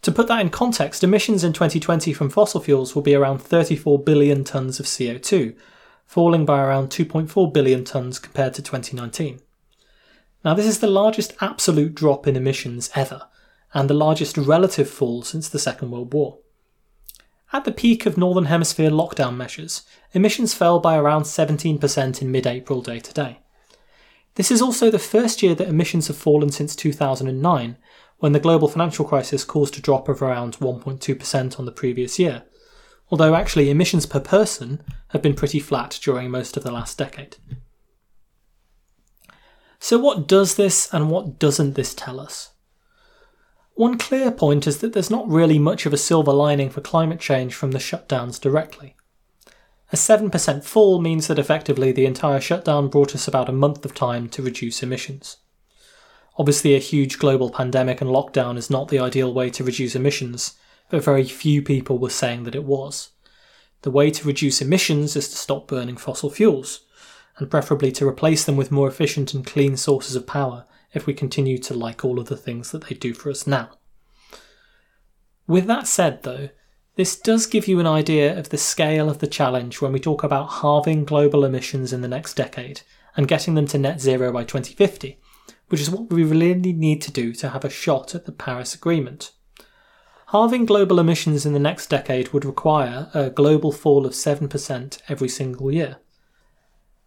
To 0.00 0.12
put 0.12 0.26
that 0.28 0.40
in 0.40 0.48
context, 0.48 1.04
emissions 1.04 1.44
in 1.44 1.52
2020 1.52 2.14
from 2.14 2.30
fossil 2.30 2.62
fuels 2.62 2.94
will 2.94 3.02
be 3.02 3.14
around 3.14 3.42
34 3.42 3.98
billion 4.04 4.42
tonnes 4.42 4.80
of 4.80 4.86
CO2, 4.86 5.54
falling 6.06 6.46
by 6.46 6.60
around 6.62 6.88
2.4 6.88 7.52
billion 7.52 7.84
tonnes 7.84 8.20
compared 8.20 8.54
to 8.54 8.62
2019. 8.62 9.40
Now, 10.44 10.54
this 10.54 10.66
is 10.66 10.78
the 10.78 10.86
largest 10.86 11.34
absolute 11.40 11.94
drop 11.94 12.26
in 12.26 12.36
emissions 12.36 12.90
ever, 12.94 13.28
and 13.74 13.90
the 13.90 13.94
largest 13.94 14.36
relative 14.36 14.88
fall 14.88 15.22
since 15.22 15.48
the 15.48 15.58
Second 15.58 15.90
World 15.90 16.14
War. 16.14 16.38
At 17.52 17.64
the 17.64 17.72
peak 17.72 18.06
of 18.06 18.16
Northern 18.16 18.46
Hemisphere 18.46 18.90
lockdown 18.90 19.36
measures, 19.36 19.82
emissions 20.12 20.54
fell 20.54 20.78
by 20.78 20.96
around 20.96 21.22
17% 21.22 22.22
in 22.22 22.30
mid 22.30 22.46
April 22.46 22.80
day 22.82 23.00
to 23.00 23.12
day. 23.12 23.40
This 24.36 24.50
is 24.50 24.60
also 24.60 24.90
the 24.90 24.98
first 24.98 25.42
year 25.42 25.54
that 25.54 25.68
emissions 25.68 26.08
have 26.08 26.16
fallen 26.16 26.50
since 26.50 26.76
2009, 26.76 27.76
when 28.18 28.32
the 28.32 28.40
global 28.40 28.68
financial 28.68 29.04
crisis 29.04 29.44
caused 29.44 29.78
a 29.78 29.82
drop 29.82 30.08
of 30.08 30.22
around 30.22 30.56
1.2% 30.58 31.58
on 31.58 31.64
the 31.64 31.72
previous 31.72 32.18
year, 32.18 32.44
although 33.10 33.34
actually 33.34 33.70
emissions 33.70 34.06
per 34.06 34.20
person 34.20 34.82
have 35.08 35.22
been 35.22 35.34
pretty 35.34 35.60
flat 35.60 35.98
during 36.02 36.30
most 36.30 36.56
of 36.56 36.62
the 36.62 36.72
last 36.72 36.98
decade. 36.98 37.36
So, 39.78 39.98
what 39.98 40.26
does 40.26 40.56
this 40.56 40.92
and 40.92 41.10
what 41.10 41.38
doesn't 41.38 41.74
this 41.74 41.94
tell 41.94 42.18
us? 42.18 42.50
One 43.74 43.98
clear 43.98 44.30
point 44.30 44.66
is 44.66 44.78
that 44.78 44.94
there's 44.94 45.10
not 45.10 45.28
really 45.28 45.58
much 45.58 45.84
of 45.84 45.92
a 45.92 45.98
silver 45.98 46.32
lining 46.32 46.70
for 46.70 46.80
climate 46.80 47.20
change 47.20 47.54
from 47.54 47.72
the 47.72 47.78
shutdowns 47.78 48.40
directly. 48.40 48.96
A 49.92 49.96
7% 49.96 50.64
fall 50.64 51.00
means 51.00 51.28
that 51.28 51.38
effectively 51.38 51.92
the 51.92 52.06
entire 52.06 52.40
shutdown 52.40 52.88
brought 52.88 53.14
us 53.14 53.28
about 53.28 53.48
a 53.48 53.52
month 53.52 53.84
of 53.84 53.94
time 53.94 54.28
to 54.30 54.42
reduce 54.42 54.82
emissions. 54.82 55.36
Obviously, 56.38 56.74
a 56.74 56.80
huge 56.80 57.18
global 57.18 57.50
pandemic 57.50 58.00
and 58.00 58.10
lockdown 58.10 58.56
is 58.56 58.70
not 58.70 58.88
the 58.88 58.98
ideal 58.98 59.32
way 59.32 59.50
to 59.50 59.62
reduce 59.62 59.94
emissions, 59.94 60.54
but 60.88 61.04
very 61.04 61.24
few 61.24 61.62
people 61.62 61.98
were 61.98 62.10
saying 62.10 62.44
that 62.44 62.54
it 62.54 62.64
was. 62.64 63.10
The 63.86 63.92
way 63.92 64.10
to 64.10 64.26
reduce 64.26 64.60
emissions 64.60 65.14
is 65.14 65.28
to 65.28 65.36
stop 65.36 65.68
burning 65.68 65.96
fossil 65.96 66.28
fuels, 66.28 66.80
and 67.38 67.48
preferably 67.48 67.92
to 67.92 68.08
replace 68.08 68.44
them 68.44 68.56
with 68.56 68.72
more 68.72 68.88
efficient 68.88 69.32
and 69.32 69.46
clean 69.46 69.76
sources 69.76 70.16
of 70.16 70.26
power 70.26 70.64
if 70.92 71.06
we 71.06 71.14
continue 71.14 71.56
to 71.58 71.72
like 71.72 72.04
all 72.04 72.18
of 72.18 72.26
the 72.26 72.36
things 72.36 72.72
that 72.72 72.88
they 72.88 72.96
do 72.96 73.14
for 73.14 73.30
us 73.30 73.46
now. 73.46 73.78
With 75.46 75.68
that 75.68 75.86
said, 75.86 76.24
though, 76.24 76.48
this 76.96 77.16
does 77.16 77.46
give 77.46 77.68
you 77.68 77.78
an 77.78 77.86
idea 77.86 78.36
of 78.36 78.48
the 78.48 78.58
scale 78.58 79.08
of 79.08 79.20
the 79.20 79.28
challenge 79.28 79.80
when 79.80 79.92
we 79.92 80.00
talk 80.00 80.24
about 80.24 80.54
halving 80.54 81.04
global 81.04 81.44
emissions 81.44 81.92
in 81.92 82.00
the 82.00 82.08
next 82.08 82.34
decade 82.34 82.80
and 83.16 83.28
getting 83.28 83.54
them 83.54 83.68
to 83.68 83.78
net 83.78 84.00
zero 84.00 84.32
by 84.32 84.42
2050, 84.42 85.16
which 85.68 85.80
is 85.80 85.90
what 85.90 86.10
we 86.10 86.24
really 86.24 86.72
need 86.72 87.00
to 87.02 87.12
do 87.12 87.32
to 87.34 87.50
have 87.50 87.64
a 87.64 87.70
shot 87.70 88.16
at 88.16 88.26
the 88.26 88.32
Paris 88.32 88.74
Agreement. 88.74 89.30
Halving 90.30 90.66
global 90.66 90.98
emissions 90.98 91.46
in 91.46 91.52
the 91.52 91.60
next 91.60 91.88
decade 91.88 92.32
would 92.32 92.44
require 92.44 93.08
a 93.14 93.30
global 93.30 93.70
fall 93.70 94.04
of 94.04 94.12
7% 94.12 95.00
every 95.08 95.28
single 95.28 95.70
year. 95.70 95.98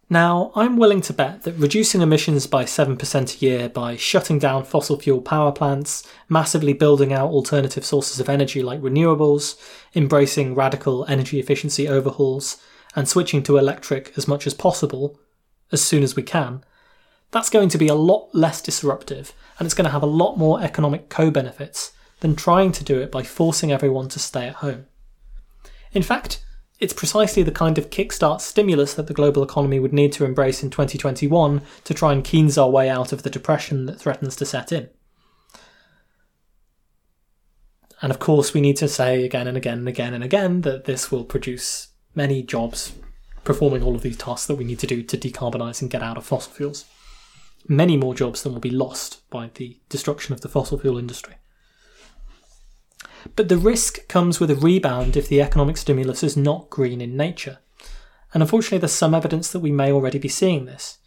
Now, 0.08 0.50
I'm 0.56 0.78
willing 0.78 1.02
to 1.02 1.12
bet 1.12 1.42
that 1.42 1.52
reducing 1.52 2.00
emissions 2.00 2.46
by 2.46 2.64
7% 2.64 3.36
a 3.36 3.44
year 3.44 3.68
by 3.68 3.96
shutting 3.96 4.38
down 4.38 4.64
fossil 4.64 4.98
fuel 4.98 5.20
power 5.20 5.52
plants, 5.52 6.02
massively 6.30 6.72
building 6.72 7.12
out 7.12 7.30
alternative 7.30 7.84
sources 7.84 8.20
of 8.20 8.28
energy 8.30 8.62
like 8.62 8.80
renewables, 8.80 9.56
embracing 9.94 10.54
radical 10.54 11.04
energy 11.04 11.38
efficiency 11.38 11.86
overhauls, 11.86 12.56
and 12.96 13.06
switching 13.06 13.42
to 13.42 13.58
electric 13.58 14.12
as 14.16 14.26
much 14.26 14.46
as 14.46 14.54
possible, 14.54 15.20
as 15.70 15.82
soon 15.82 16.02
as 16.02 16.16
we 16.16 16.22
can, 16.22 16.64
that's 17.30 17.50
going 17.50 17.68
to 17.68 17.78
be 17.78 17.86
a 17.88 17.94
lot 17.94 18.28
less 18.34 18.60
disruptive 18.60 19.32
and 19.58 19.66
it's 19.66 19.74
going 19.74 19.84
to 19.84 19.92
have 19.92 20.02
a 20.02 20.06
lot 20.06 20.36
more 20.36 20.60
economic 20.62 21.08
co 21.08 21.30
benefits 21.30 21.92
than 22.20 22.36
trying 22.36 22.72
to 22.72 22.84
do 22.84 23.00
it 23.00 23.10
by 23.10 23.22
forcing 23.22 23.72
everyone 23.72 24.08
to 24.08 24.18
stay 24.18 24.46
at 24.46 24.56
home. 24.56 24.86
In 25.92 26.02
fact, 26.02 26.44
it's 26.78 26.92
precisely 26.94 27.42
the 27.42 27.50
kind 27.50 27.76
of 27.76 27.90
kickstart 27.90 28.40
stimulus 28.40 28.94
that 28.94 29.06
the 29.06 29.14
global 29.14 29.42
economy 29.42 29.78
would 29.78 29.92
need 29.92 30.12
to 30.12 30.24
embrace 30.24 30.62
in 30.62 30.70
2021 30.70 31.60
to 31.84 31.94
try 31.94 32.12
and 32.12 32.24
Keynes 32.24 32.56
our 32.56 32.70
way 32.70 32.88
out 32.88 33.12
of 33.12 33.22
the 33.22 33.30
depression 33.30 33.86
that 33.86 34.00
threatens 34.00 34.34
to 34.36 34.46
set 34.46 34.72
in. 34.72 34.88
And 38.02 38.10
of 38.10 38.18
course, 38.18 38.54
we 38.54 38.62
need 38.62 38.76
to 38.78 38.88
say 38.88 39.24
again 39.24 39.46
and 39.46 39.58
again 39.58 39.80
and 39.80 39.88
again 39.88 40.14
and 40.14 40.24
again 40.24 40.62
that 40.62 40.86
this 40.86 41.10
will 41.10 41.24
produce 41.24 41.88
many 42.14 42.42
jobs 42.42 42.94
performing 43.44 43.82
all 43.82 43.94
of 43.94 44.02
these 44.02 44.16
tasks 44.16 44.46
that 44.46 44.54
we 44.54 44.64
need 44.64 44.78
to 44.78 44.86
do 44.86 45.02
to 45.02 45.18
decarbonise 45.18 45.82
and 45.82 45.90
get 45.90 46.02
out 46.02 46.16
of 46.16 46.24
fossil 46.24 46.52
fuels. 46.52 46.86
Many 47.68 47.98
more 47.98 48.14
jobs 48.14 48.42
than 48.42 48.52
will 48.52 48.60
be 48.60 48.70
lost 48.70 49.28
by 49.28 49.50
the 49.54 49.78
destruction 49.90 50.32
of 50.32 50.40
the 50.40 50.48
fossil 50.48 50.78
fuel 50.78 50.96
industry. 50.96 51.34
But 53.36 53.48
the 53.48 53.58
risk 53.58 54.08
comes 54.08 54.40
with 54.40 54.50
a 54.50 54.56
rebound 54.56 55.16
if 55.16 55.28
the 55.28 55.42
economic 55.42 55.76
stimulus 55.76 56.22
is 56.22 56.36
not 56.36 56.70
green 56.70 57.00
in 57.00 57.16
nature. 57.16 57.58
And 58.32 58.42
unfortunately, 58.42 58.78
there's 58.78 58.92
some 58.92 59.14
evidence 59.14 59.50
that 59.50 59.60
we 59.60 59.72
may 59.72 59.90
already 59.90 60.18
be 60.18 60.28
seeing 60.28 60.64
this. 60.64 60.98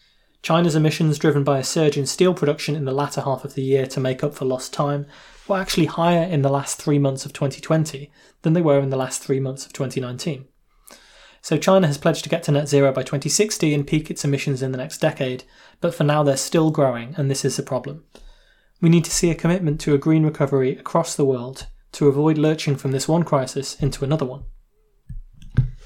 China's 0.41 0.76
emissions, 0.76 1.18
driven 1.18 1.45
by 1.45 1.59
a 1.59 1.64
surge 1.64 1.97
in 1.97 2.05
steel 2.05 2.34
production 2.34 2.76
in 2.76 2.84
the 2.84 2.91
latter 2.91 3.22
half 3.22 3.45
of 3.45 3.53
the 3.53 3.61
year 3.61 3.86
to 3.88 3.99
make 4.01 4.24
up 4.24 4.36
for 4.36 4.43
lost 4.43 4.74
time, 4.74 5.05
were 5.47 5.57
actually 5.57 5.86
higher 5.86 6.24
in 6.24 6.41
the 6.41 6.49
last 6.49 6.82
three 6.82 6.99
months 6.99 7.26
of 7.26 7.32
2020 7.32 8.11
than 8.41 8.51
they 8.51 8.61
were 8.61 8.80
in 8.80 8.89
the 8.89 8.97
last 8.97 9.24
three 9.24 9.39
months 9.39 9.66
of 9.66 9.72
2019. 9.72 10.45
So 11.41 11.57
China 11.57 11.88
has 11.88 11.97
pledged 11.97 12.24
to 12.24 12.30
get 12.30 12.43
to 12.43 12.51
net 12.51 12.68
zero 12.68 12.91
by 12.91 13.03
2060 13.03 13.74
and 13.74 13.88
peak 13.88 14.09
its 14.09 14.24
emissions 14.24 14.61
in 14.61 14.72
the 14.72 14.78
next 14.78 14.99
decade, 14.99 15.43
but 15.80 15.95
for 15.95 16.03
now 16.03 16.24
they're 16.24 16.38
still 16.38 16.72
growing, 16.72 17.16
and 17.18 17.32
this 17.32 17.45
is 17.45 17.57
a 17.57 17.64
problem. 17.64 18.03
We 18.82 18.89
need 18.89 19.05
to 19.05 19.11
see 19.11 19.32
a 19.32 19.36
commitment 19.36 19.80
to 19.82 19.93
a 19.93 19.97
green 19.97 20.26
recovery 20.26 20.78
across 20.78 21.16
the 21.16 21.26
world 21.26 21.68
to 21.93 22.07
avoid 22.07 22.37
lurching 22.37 22.75
from 22.75 22.91
this 22.91 23.07
one 23.07 23.23
crisis 23.23 23.75
into 23.81 24.03
another 24.03 24.25
one. 24.25 24.43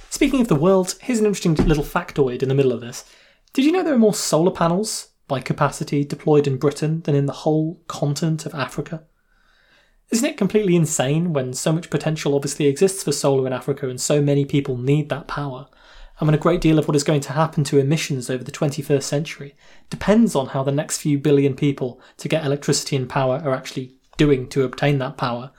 Speaking 0.10 0.42
of 0.42 0.48
the 0.48 0.56
world, 0.56 0.96
here's 1.02 1.20
an 1.20 1.26
interesting 1.26 1.56
little 1.56 1.84
factoid 1.84 2.42
in 2.42 2.50
the 2.50 2.56
middle 2.56 2.72
of 2.72 2.82
this. 2.82 3.06
Did 3.54 3.66
you 3.66 3.72
know 3.72 3.84
there 3.84 3.94
are 3.94 4.00
more 4.00 4.14
solar 4.14 4.52
panels 4.52 5.10
by 5.28 5.42
capacity 5.42 6.04
deployed 6.04 6.48
in 6.48 6.58
Britain 6.58 7.02
than 7.02 7.16
in 7.16 7.26
the 7.26 7.34
whole 7.34 7.82
continent 7.88 8.46
of 8.46 8.56
Africa? 8.56 9.04
Isn't 10.10 10.30
it 10.30 10.38
completely 10.38 10.76
insane 10.76 11.34
when 11.34 11.54
so 11.54 11.74
much 11.74 11.90
potential 11.90 12.34
obviously 12.34 12.68
exists 12.68 13.04
for 13.04 13.12
solar 13.12 13.46
in 13.46 13.52
Africa 13.52 13.90
and 13.90 14.00
so 14.00 14.22
many 14.22 14.46
people 14.46 14.78
need 14.78 15.10
that 15.10 15.28
power? 15.28 15.68
And 16.20 16.28
when 16.28 16.36
a 16.36 16.40
great 16.40 16.62
deal 16.62 16.80
of 16.80 16.88
what 16.88 16.96
is 16.96 17.04
going 17.04 17.22
to 17.22 17.34
happen 17.34 17.64
to 17.66 17.78
emissions 17.78 18.30
over 18.30 18.44
the 18.44 18.52
21st 18.52 19.04
century 19.04 19.56
depends 19.90 20.34
on 20.34 20.48
how 20.48 20.64
the 20.64 20.72
next 20.72 21.00
few 21.00 21.20
billion 21.20 21.56
people 21.56 22.02
to 22.18 22.30
get 22.30 22.46
electricity 22.46 22.96
and 22.96 23.10
power 23.10 23.42
are 23.44 23.54
actually 23.54 23.98
doing 24.16 24.48
to 24.50 24.64
obtain 24.64 24.98
that 24.98 25.18
power, 25.18 25.52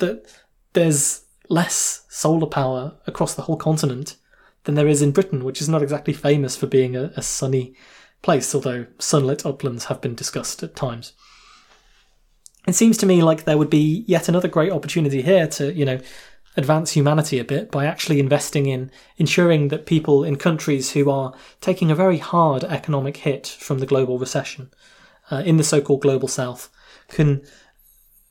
that 0.00 0.26
there's 0.72 1.22
less 1.48 2.04
solar 2.08 2.46
power 2.46 2.94
across 3.06 3.34
the 3.34 3.42
whole 3.42 3.56
continent 3.56 4.16
than 4.64 4.74
there 4.74 4.88
is 4.88 5.02
in 5.02 5.12
Britain, 5.12 5.44
which 5.44 5.60
is 5.60 5.68
not 5.68 5.82
exactly 5.82 6.12
famous 6.12 6.56
for 6.56 6.66
being 6.66 6.96
a, 6.96 7.12
a 7.16 7.22
sunny 7.22 7.74
place, 8.22 8.54
although 8.54 8.86
sunlit 8.98 9.46
uplands 9.46 9.86
have 9.86 10.00
been 10.00 10.14
discussed 10.14 10.62
at 10.62 10.76
times. 10.76 11.12
It 12.66 12.74
seems 12.74 12.98
to 12.98 13.06
me 13.06 13.22
like 13.22 13.44
there 13.44 13.56
would 13.56 13.70
be 13.70 14.04
yet 14.06 14.28
another 14.28 14.48
great 14.48 14.72
opportunity 14.72 15.22
here 15.22 15.46
to, 15.48 15.72
you 15.72 15.84
know, 15.84 15.98
advance 16.56 16.92
humanity 16.92 17.38
a 17.38 17.44
bit 17.44 17.70
by 17.70 17.86
actually 17.86 18.20
investing 18.20 18.66
in 18.66 18.90
ensuring 19.16 19.68
that 19.68 19.86
people 19.86 20.24
in 20.24 20.36
countries 20.36 20.92
who 20.92 21.08
are 21.10 21.32
taking 21.60 21.90
a 21.90 21.94
very 21.94 22.18
hard 22.18 22.64
economic 22.64 23.18
hit 23.18 23.46
from 23.46 23.78
the 23.78 23.86
global 23.86 24.18
recession 24.18 24.70
uh, 25.30 25.42
in 25.46 25.56
the 25.56 25.64
so 25.64 25.80
called 25.80 26.02
global 26.02 26.28
south 26.28 26.68
can 27.08 27.42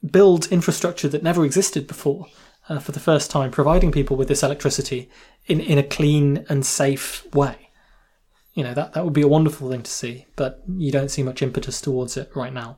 build 0.05 0.47
infrastructure 0.51 1.09
that 1.09 1.23
never 1.23 1.45
existed 1.45 1.87
before 1.87 2.27
uh, 2.69 2.79
for 2.79 2.91
the 2.91 2.99
first 2.99 3.31
time, 3.31 3.51
providing 3.51 3.91
people 3.91 4.15
with 4.15 4.27
this 4.27 4.43
electricity 4.43 5.09
in, 5.47 5.59
in 5.59 5.77
a 5.77 5.83
clean 5.83 6.45
and 6.49 6.65
safe 6.65 7.25
way. 7.33 7.69
You 8.53 8.63
know, 8.63 8.73
that, 8.73 8.93
that 8.93 9.03
would 9.03 9.13
be 9.13 9.21
a 9.21 9.27
wonderful 9.27 9.69
thing 9.69 9.83
to 9.83 9.91
see, 9.91 10.25
but 10.35 10.63
you 10.67 10.91
don't 10.91 11.09
see 11.11 11.23
much 11.23 11.41
impetus 11.41 11.81
towards 11.81 12.17
it 12.17 12.31
right 12.35 12.53
now. 12.53 12.77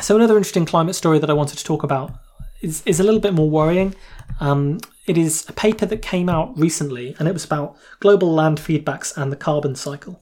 So, 0.00 0.16
another 0.16 0.36
interesting 0.36 0.66
climate 0.66 0.96
story 0.96 1.18
that 1.18 1.30
I 1.30 1.34
wanted 1.34 1.58
to 1.58 1.64
talk 1.64 1.82
about 1.82 2.14
is, 2.60 2.82
is 2.84 2.98
a 2.98 3.04
little 3.04 3.20
bit 3.20 3.34
more 3.34 3.48
worrying. 3.48 3.94
Um, 4.40 4.80
it 5.06 5.16
is 5.16 5.44
a 5.48 5.52
paper 5.52 5.86
that 5.86 6.02
came 6.02 6.28
out 6.28 6.58
recently, 6.58 7.14
and 7.18 7.28
it 7.28 7.32
was 7.32 7.44
about 7.44 7.76
global 8.00 8.32
land 8.32 8.58
feedbacks 8.58 9.16
and 9.16 9.30
the 9.30 9.36
carbon 9.36 9.76
cycle. 9.76 10.20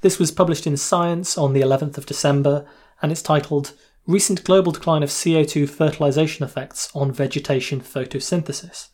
This 0.00 0.18
was 0.18 0.30
published 0.30 0.66
in 0.66 0.76
Science 0.76 1.36
on 1.36 1.52
the 1.52 1.60
11th 1.60 1.98
of 1.98 2.06
December, 2.06 2.66
and 3.02 3.12
it's 3.12 3.22
titled 3.22 3.72
recent 4.08 4.42
global 4.42 4.72
decline 4.72 5.02
of 5.02 5.10
CO2 5.10 5.68
fertilization 5.68 6.42
effects 6.42 6.90
on 6.94 7.12
vegetation 7.12 7.78
photosynthesis. 7.78 8.88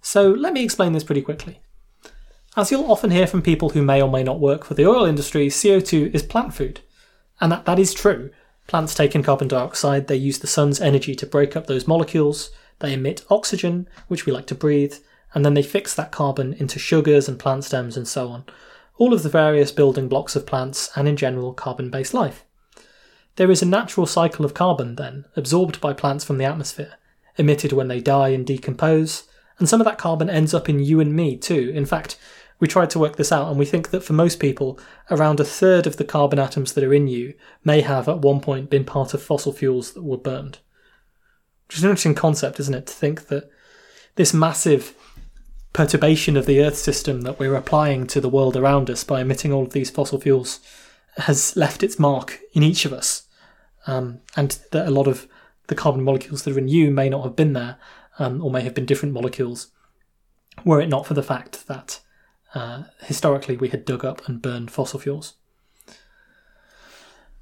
So 0.00 0.30
let 0.30 0.52
me 0.52 0.62
explain 0.62 0.92
this 0.92 1.02
pretty 1.02 1.22
quickly. 1.22 1.60
As 2.56 2.70
you'll 2.70 2.90
often 2.90 3.10
hear 3.10 3.26
from 3.26 3.42
people 3.42 3.70
who 3.70 3.82
may 3.82 4.00
or 4.00 4.08
may 4.08 4.22
not 4.22 4.38
work 4.38 4.64
for 4.64 4.74
the 4.74 4.86
oil 4.86 5.04
industry, 5.04 5.48
CO2 5.48 6.14
is 6.14 6.22
plant 6.22 6.54
food. 6.54 6.80
And 7.40 7.50
that, 7.50 7.64
that 7.64 7.80
is 7.80 7.92
true. 7.92 8.30
Plants 8.68 8.94
take 8.94 9.16
in 9.16 9.24
carbon 9.24 9.48
dioxide, 9.48 10.06
they 10.06 10.14
use 10.14 10.38
the 10.38 10.46
sun's 10.46 10.80
energy 10.80 11.16
to 11.16 11.26
break 11.26 11.56
up 11.56 11.66
those 11.66 11.88
molecules, 11.88 12.50
they 12.78 12.92
emit 12.92 13.24
oxygen, 13.28 13.88
which 14.06 14.24
we 14.24 14.32
like 14.32 14.46
to 14.46 14.54
breathe, 14.54 14.94
and 15.34 15.44
then 15.44 15.54
they 15.54 15.62
fix 15.62 15.94
that 15.94 16.12
carbon 16.12 16.52
into 16.54 16.78
sugars 16.78 17.28
and 17.28 17.40
plant 17.40 17.64
stems 17.64 17.96
and 17.96 18.06
so 18.06 18.28
on. 18.28 18.44
All 18.98 19.12
of 19.12 19.24
the 19.24 19.28
various 19.28 19.72
building 19.72 20.06
blocks 20.08 20.36
of 20.36 20.46
plants 20.46 20.90
and 20.94 21.08
in 21.08 21.16
general 21.16 21.52
carbon 21.52 21.90
based 21.90 22.14
life. 22.14 22.45
There 23.36 23.50
is 23.50 23.60
a 23.60 23.66
natural 23.66 24.06
cycle 24.06 24.46
of 24.46 24.54
carbon, 24.54 24.96
then, 24.96 25.26
absorbed 25.36 25.78
by 25.78 25.92
plants 25.92 26.24
from 26.24 26.38
the 26.38 26.46
atmosphere, 26.46 26.94
emitted 27.36 27.70
when 27.70 27.88
they 27.88 28.00
die 28.00 28.30
and 28.30 28.46
decompose, 28.46 29.24
and 29.58 29.68
some 29.68 29.78
of 29.78 29.84
that 29.84 29.98
carbon 29.98 30.30
ends 30.30 30.54
up 30.54 30.70
in 30.70 30.78
you 30.80 31.00
and 31.00 31.14
me 31.14 31.36
too. 31.36 31.70
In 31.74 31.84
fact, 31.84 32.18
we 32.60 32.66
tried 32.66 32.88
to 32.90 32.98
work 32.98 33.16
this 33.16 33.30
out, 33.30 33.48
and 33.48 33.58
we 33.58 33.66
think 33.66 33.90
that 33.90 34.02
for 34.02 34.14
most 34.14 34.40
people, 34.40 34.80
around 35.10 35.38
a 35.38 35.44
third 35.44 35.86
of 35.86 35.98
the 35.98 36.04
carbon 36.04 36.38
atoms 36.38 36.72
that 36.72 36.84
are 36.84 36.94
in 36.94 37.08
you 37.08 37.34
may 37.62 37.82
have 37.82 38.08
at 38.08 38.20
one 38.20 38.40
point 38.40 38.70
been 38.70 38.84
part 38.84 39.12
of 39.12 39.22
fossil 39.22 39.52
fuels 39.52 39.92
that 39.92 40.02
were 40.02 40.16
burned. 40.16 40.58
Which 41.68 41.76
is 41.76 41.84
an 41.84 41.90
interesting 41.90 42.14
concept, 42.14 42.58
isn't 42.58 42.74
it? 42.74 42.86
To 42.86 42.94
think 42.94 43.26
that 43.26 43.50
this 44.14 44.32
massive 44.32 44.94
perturbation 45.74 46.38
of 46.38 46.46
the 46.46 46.62
Earth 46.62 46.76
system 46.76 47.20
that 47.22 47.38
we're 47.38 47.54
applying 47.54 48.06
to 48.06 48.20
the 48.22 48.30
world 48.30 48.56
around 48.56 48.88
us 48.88 49.04
by 49.04 49.20
emitting 49.20 49.52
all 49.52 49.64
of 49.64 49.74
these 49.74 49.90
fossil 49.90 50.18
fuels 50.18 50.60
has 51.18 51.54
left 51.54 51.82
its 51.82 51.98
mark 51.98 52.40
in 52.54 52.62
each 52.62 52.86
of 52.86 52.94
us 52.94 53.25
um, 53.86 54.20
and 54.36 54.58
that 54.72 54.86
a 54.86 54.90
lot 54.90 55.06
of 55.06 55.26
the 55.68 55.74
carbon 55.74 56.02
molecules 56.02 56.42
that 56.42 56.54
are 56.54 56.58
in 56.58 56.68
you 56.68 56.90
may 56.90 57.08
not 57.08 57.24
have 57.24 57.36
been 57.36 57.52
there, 57.52 57.78
um, 58.18 58.42
or 58.42 58.50
may 58.50 58.62
have 58.62 58.74
been 58.74 58.86
different 58.86 59.14
molecules, 59.14 59.68
were 60.64 60.80
it 60.80 60.88
not 60.88 61.06
for 61.06 61.14
the 61.14 61.22
fact 61.22 61.66
that 61.66 62.00
uh, 62.54 62.84
historically 63.02 63.56
we 63.56 63.68
had 63.68 63.84
dug 63.84 64.04
up 64.04 64.26
and 64.28 64.42
burned 64.42 64.70
fossil 64.70 65.00
fuels. 65.00 65.34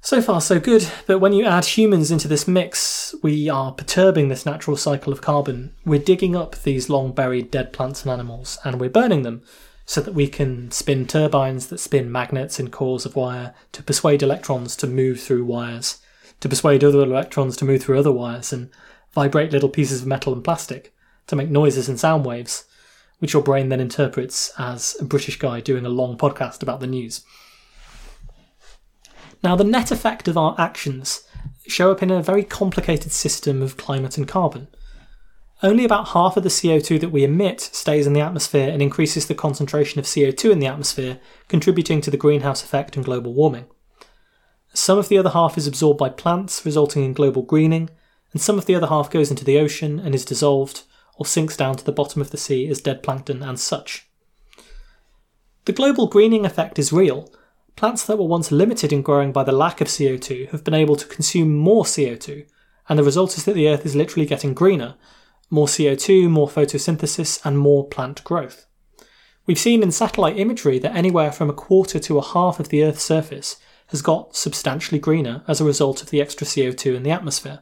So 0.01 0.21
far, 0.21 0.39
so 0.39 0.59
good, 0.59 0.87
but 1.07 1.17
when 1.17 1.33
you 1.33 1.45
add 1.45 1.65
humans 1.65 2.11
into 2.11 2.27
this 2.27 2.47
mix, 2.47 3.15
we 3.23 3.49
are 3.49 3.71
perturbing 3.71 4.27
this 4.27 4.45
natural 4.45 4.77
cycle 4.77 5.11
of 5.11 5.21
carbon. 5.21 5.73
We're 5.83 5.99
digging 5.99 6.35
up 6.35 6.55
these 6.61 6.91
long 6.91 7.11
buried 7.11 7.49
dead 7.49 7.73
plants 7.73 8.03
and 8.03 8.11
animals, 8.11 8.59
and 8.63 8.79
we're 8.79 8.91
burning 8.91 9.23
them 9.23 9.41
so 9.87 10.01
that 10.01 10.13
we 10.13 10.27
can 10.27 10.69
spin 10.69 11.07
turbines 11.07 11.67
that 11.67 11.79
spin 11.79 12.11
magnets 12.11 12.59
in 12.59 12.69
cores 12.69 13.05
of 13.05 13.15
wire 13.15 13.55
to 13.71 13.81
persuade 13.81 14.21
electrons 14.21 14.75
to 14.75 14.85
move 14.85 15.19
through 15.19 15.45
wires 15.45 15.99
to 16.39 16.49
persuade 16.49 16.83
other 16.83 17.01
electrons 17.01 17.57
to 17.57 17.65
move 17.65 17.83
through 17.83 17.99
other 17.99 18.11
wires 18.11 18.53
and 18.53 18.69
vibrate 19.13 19.51
little 19.51 19.69
pieces 19.69 20.01
of 20.01 20.07
metal 20.07 20.33
and 20.33 20.43
plastic 20.43 20.93
to 21.27 21.35
make 21.35 21.49
noises 21.49 21.89
and 21.89 21.99
sound 21.99 22.25
waves, 22.25 22.65
which 23.19 23.33
your 23.33 23.41
brain 23.43 23.69
then 23.69 23.79
interprets 23.79 24.51
as 24.57 24.95
a 24.99 25.05
British 25.05 25.39
guy 25.39 25.59
doing 25.59 25.85
a 25.85 25.89
long 25.89 26.17
podcast 26.17 26.61
about 26.61 26.79
the 26.79 26.87
news. 26.87 27.23
Now, 29.43 29.55
the 29.55 29.63
net 29.63 29.91
effect 29.91 30.27
of 30.27 30.37
our 30.37 30.55
actions 30.57 31.23
show 31.67 31.91
up 31.91 32.03
in 32.03 32.11
a 32.11 32.21
very 32.21 32.43
complicated 32.43 33.11
system 33.11 33.61
of 33.61 33.77
climate 33.77 34.17
and 34.17 34.27
carbon. 34.27 34.67
Only 35.63 35.85
about 35.85 36.09
half 36.09 36.35
of 36.35 36.43
the 36.43 36.49
CO2 36.49 36.99
that 36.99 37.11
we 37.11 37.23
emit 37.23 37.61
stays 37.61 38.05
in 38.05 38.13
the 38.13 38.21
atmosphere 38.21 38.69
and 38.69 38.81
increases 38.81 39.27
the 39.27 39.35
concentration 39.35 39.99
of 39.99 40.05
CO2 40.05 40.51
in 40.51 40.59
the 40.59 40.67
atmosphere, 40.67 41.19
contributing 41.47 42.01
to 42.01 42.11
the 42.11 42.17
greenhouse 42.17 42.63
effect 42.63 42.95
and 42.95 43.05
global 43.05 43.33
warming. 43.33 43.65
Some 44.75 44.97
of 44.97 45.07
the 45.07 45.17
other 45.17 45.29
half 45.29 45.57
is 45.57 45.67
absorbed 45.67 45.99
by 45.99 46.09
plants, 46.09 46.65
resulting 46.65 47.05
in 47.05 47.13
global 47.13 47.43
greening, 47.43 47.89
and 48.33 48.41
some 48.41 48.57
of 48.57 48.65
the 48.65 48.75
other 48.75 48.87
half 48.87 49.09
goes 49.09 49.31
into 49.31 49.45
the 49.45 49.57
ocean 49.57 49.99
and 49.99 50.13
is 50.13 50.25
dissolved 50.25 50.83
or 51.17 51.25
sinks 51.25 51.55
down 51.55 51.77
to 51.77 51.85
the 51.85 51.93
bottom 51.93 52.21
of 52.21 52.31
the 52.31 52.37
sea 52.37 52.67
as 52.67 52.81
dead 52.81 53.01
plankton 53.01 53.41
and 53.41 53.57
such. 53.57 54.09
The 55.63 55.71
global 55.71 56.07
greening 56.07 56.45
effect 56.45 56.77
is 56.77 56.91
real. 56.91 57.31
Plants 57.77 58.05
that 58.05 58.17
were 58.17 58.25
once 58.27 58.51
limited 58.51 58.91
in 58.91 59.01
growing 59.01 59.31
by 59.31 59.45
the 59.45 59.53
lack 59.53 59.79
of 59.79 59.87
CO2 59.87 60.49
have 60.49 60.65
been 60.65 60.73
able 60.73 60.97
to 60.97 61.07
consume 61.07 61.55
more 61.55 61.85
CO2, 61.85 62.45
and 62.89 62.99
the 62.99 63.03
result 63.03 63.37
is 63.37 63.45
that 63.45 63.55
the 63.55 63.69
Earth 63.69 63.85
is 63.85 63.95
literally 63.95 64.25
getting 64.25 64.53
greener, 64.53 64.95
more 65.49 65.67
CO2, 65.67 66.29
more 66.29 66.49
photosynthesis, 66.49 67.39
and 67.45 67.57
more 67.57 67.87
plant 67.87 68.23
growth. 68.25 68.65
We've 69.45 69.57
seen 69.57 69.81
in 69.81 69.91
satellite 69.91 70.37
imagery 70.37 70.79
that 70.79 70.95
anywhere 70.95 71.31
from 71.31 71.49
a 71.49 71.53
quarter 71.53 71.97
to 71.99 72.17
a 72.17 72.25
half 72.25 72.59
of 72.59 72.67
the 72.67 72.83
Earth's 72.83 73.03
surface 73.03 73.55
has 73.87 74.01
got 74.01 74.35
substantially 74.35 74.99
greener 74.99 75.43
as 75.47 75.61
a 75.61 75.65
result 75.65 76.01
of 76.01 76.09
the 76.09 76.21
extra 76.21 76.45
CO2 76.45 76.95
in 76.95 77.03
the 77.03 77.11
atmosphere. 77.11 77.59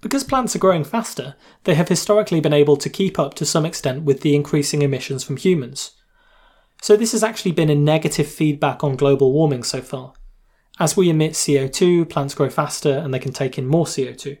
Because 0.00 0.22
plants 0.22 0.54
are 0.54 0.60
growing 0.60 0.84
faster, 0.84 1.34
they 1.64 1.74
have 1.74 1.88
historically 1.88 2.40
been 2.40 2.52
able 2.52 2.76
to 2.76 2.88
keep 2.88 3.18
up 3.18 3.34
to 3.34 3.44
some 3.44 3.66
extent 3.66 4.04
with 4.04 4.20
the 4.20 4.34
increasing 4.34 4.82
emissions 4.82 5.24
from 5.24 5.36
humans. 5.36 5.92
So, 6.80 6.96
this 6.96 7.10
has 7.10 7.24
actually 7.24 7.52
been 7.52 7.70
a 7.70 7.74
negative 7.74 8.28
feedback 8.28 8.84
on 8.84 8.94
global 8.94 9.32
warming 9.32 9.64
so 9.64 9.80
far. 9.80 10.12
As 10.78 10.96
we 10.96 11.10
emit 11.10 11.32
CO2, 11.32 12.08
plants 12.08 12.34
grow 12.34 12.48
faster 12.48 12.92
and 12.98 13.12
they 13.12 13.18
can 13.18 13.32
take 13.32 13.58
in 13.58 13.66
more 13.66 13.84
CO2. 13.84 14.38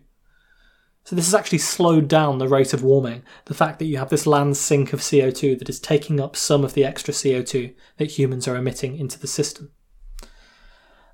So, 1.08 1.16
this 1.16 1.24
has 1.24 1.34
actually 1.34 1.60
slowed 1.60 2.06
down 2.06 2.36
the 2.36 2.48
rate 2.48 2.74
of 2.74 2.82
warming, 2.82 3.22
the 3.46 3.54
fact 3.54 3.78
that 3.78 3.86
you 3.86 3.96
have 3.96 4.10
this 4.10 4.26
land 4.26 4.58
sink 4.58 4.92
of 4.92 5.00
CO2 5.00 5.58
that 5.58 5.70
is 5.70 5.80
taking 5.80 6.20
up 6.20 6.36
some 6.36 6.64
of 6.64 6.74
the 6.74 6.84
extra 6.84 7.14
CO2 7.14 7.74
that 7.96 8.18
humans 8.18 8.46
are 8.46 8.56
emitting 8.56 8.98
into 8.98 9.18
the 9.18 9.26
system. 9.26 9.70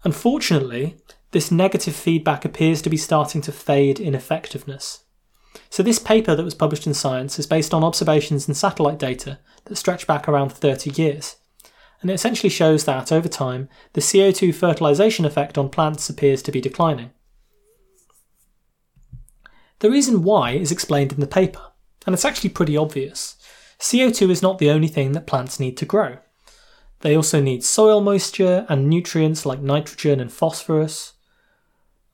Unfortunately, 0.02 0.96
this 1.30 1.52
negative 1.52 1.94
feedback 1.94 2.44
appears 2.44 2.82
to 2.82 2.90
be 2.90 2.96
starting 2.96 3.40
to 3.42 3.52
fade 3.52 4.00
in 4.00 4.16
effectiveness. 4.16 5.04
So, 5.70 5.84
this 5.84 6.00
paper 6.00 6.34
that 6.34 6.42
was 6.42 6.56
published 6.56 6.88
in 6.88 6.94
Science 6.94 7.38
is 7.38 7.46
based 7.46 7.72
on 7.72 7.84
observations 7.84 8.48
and 8.48 8.56
satellite 8.56 8.98
data 8.98 9.38
that 9.66 9.76
stretch 9.76 10.08
back 10.08 10.28
around 10.28 10.50
30 10.50 11.00
years. 11.00 11.36
And 12.00 12.10
it 12.10 12.14
essentially 12.14 12.50
shows 12.50 12.84
that, 12.86 13.12
over 13.12 13.28
time, 13.28 13.68
the 13.92 14.00
CO2 14.00 14.56
fertilisation 14.56 15.24
effect 15.24 15.56
on 15.56 15.68
plants 15.68 16.10
appears 16.10 16.42
to 16.42 16.50
be 16.50 16.60
declining. 16.60 17.12
The 19.80 19.90
reason 19.90 20.22
why 20.22 20.52
is 20.52 20.72
explained 20.72 21.12
in 21.12 21.20
the 21.20 21.26
paper, 21.26 21.60
and 22.06 22.14
it's 22.14 22.24
actually 22.24 22.50
pretty 22.50 22.76
obvious. 22.76 23.36
CO2 23.78 24.30
is 24.30 24.42
not 24.42 24.58
the 24.58 24.70
only 24.70 24.88
thing 24.88 25.12
that 25.12 25.26
plants 25.26 25.58
need 25.60 25.76
to 25.78 25.84
grow. 25.84 26.18
They 27.00 27.14
also 27.14 27.40
need 27.40 27.64
soil 27.64 28.00
moisture 28.00 28.64
and 28.68 28.88
nutrients 28.88 29.44
like 29.44 29.60
nitrogen 29.60 30.20
and 30.20 30.32
phosphorus. 30.32 31.14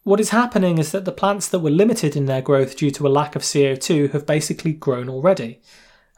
What 0.03 0.19
is 0.19 0.31
happening 0.31 0.79
is 0.79 0.91
that 0.93 1.05
the 1.05 1.13
plants 1.13 1.47
that 1.49 1.61
were 1.61 1.71
limited 1.71 2.17
in 2.17 2.27
their 2.27 2.43
growth 2.43 2.77
due 2.77 2.91
to 2.93 3.07
a 3.07 3.09
lack 3.09 3.37
of 3.37 3.43
CO2 3.43 4.11
have 4.13 4.27
basically 4.27 4.73
grown 4.73 5.09
already, 5.09 5.61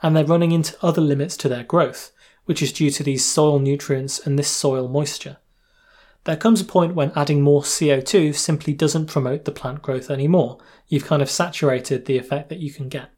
and 0.03 0.17
they're 0.17 0.25
running 0.25 0.53
into 0.53 0.77
other 0.81 1.03
limits 1.03 1.37
to 1.39 1.49
their 1.49 1.65
growth, 1.65 2.13
which 2.47 2.63
is 2.63 2.73
due 2.73 2.91
to 2.91 3.03
these 3.03 3.25
soil 3.25 3.59
nutrients 3.59 4.25
and 4.25 4.39
this 4.39 4.49
soil 4.49 4.89
moisture. 4.89 5.37
There 6.25 6.37
comes 6.37 6.61
a 6.61 6.65
point 6.65 6.95
when 6.95 7.13
adding 7.17 7.43
more 7.43 7.63
CO2 7.63 8.35
simply 8.35 8.73
doesn't 8.73 9.07
promote 9.07 9.45
the 9.45 9.51
plant 9.51 9.83
growth 9.83 10.11
anymore. 10.11 10.59
You've 10.89 11.07
kind 11.07 11.23
of 11.23 11.31
saturated 11.31 12.05
the 12.05 12.19
effect 12.19 12.49
that 12.49 12.61
you 12.61 12.73
can 12.73 12.89
get. 12.89 13.11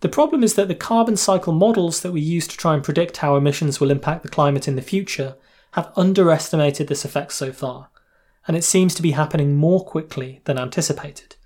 The 0.00 0.08
problem 0.08 0.42
is 0.42 0.54
that 0.54 0.68
the 0.68 0.74
carbon 0.74 1.16
cycle 1.16 1.52
models 1.52 2.00
that 2.02 2.12
we 2.12 2.20
use 2.20 2.46
to 2.48 2.56
try 2.56 2.74
and 2.74 2.82
predict 2.82 3.18
how 3.18 3.36
emissions 3.36 3.80
will 3.80 3.90
impact 3.90 4.22
the 4.22 4.28
climate 4.28 4.68
in 4.68 4.76
the 4.76 4.82
future 4.82 5.36
have 5.72 5.92
underestimated 5.96 6.88
this 6.88 7.04
effect 7.04 7.32
so 7.32 7.52
far 7.52 7.88
and 8.46 8.56
it 8.56 8.64
seems 8.64 8.94
to 8.94 9.02
be 9.02 9.12
happening 9.12 9.56
more 9.56 9.84
quickly 9.84 10.40
than 10.44 10.58
anticipated. 10.58 11.36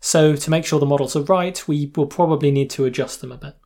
So, 0.00 0.36
to 0.36 0.50
make 0.50 0.64
sure 0.64 0.78
the 0.78 0.86
models 0.86 1.16
are 1.16 1.22
right, 1.22 1.66
we 1.66 1.90
will 1.96 2.06
probably 2.06 2.50
need 2.50 2.70
to 2.70 2.84
adjust 2.84 3.20
them 3.20 3.32
a 3.32 3.36
bit. 3.36 3.56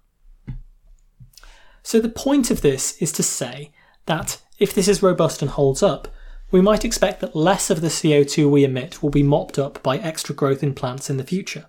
So, 1.82 2.00
the 2.00 2.08
point 2.08 2.50
of 2.50 2.62
this 2.62 2.96
is 3.02 3.12
to 3.12 3.22
say 3.22 3.72
that 4.06 4.40
if 4.60 4.74
this 4.74 4.86
is 4.86 5.02
robust 5.02 5.40
and 5.40 5.50
holds 5.50 5.82
up, 5.82 6.06
we 6.50 6.60
might 6.60 6.84
expect 6.84 7.20
that 7.20 7.34
less 7.34 7.70
of 7.70 7.80
the 7.80 7.88
CO2 7.88 8.50
we 8.50 8.62
emit 8.62 9.02
will 9.02 9.10
be 9.10 9.22
mopped 9.22 9.58
up 9.58 9.82
by 9.82 9.96
extra 9.98 10.34
growth 10.34 10.62
in 10.62 10.74
plants 10.74 11.08
in 11.08 11.16
the 11.16 11.24
future. 11.24 11.66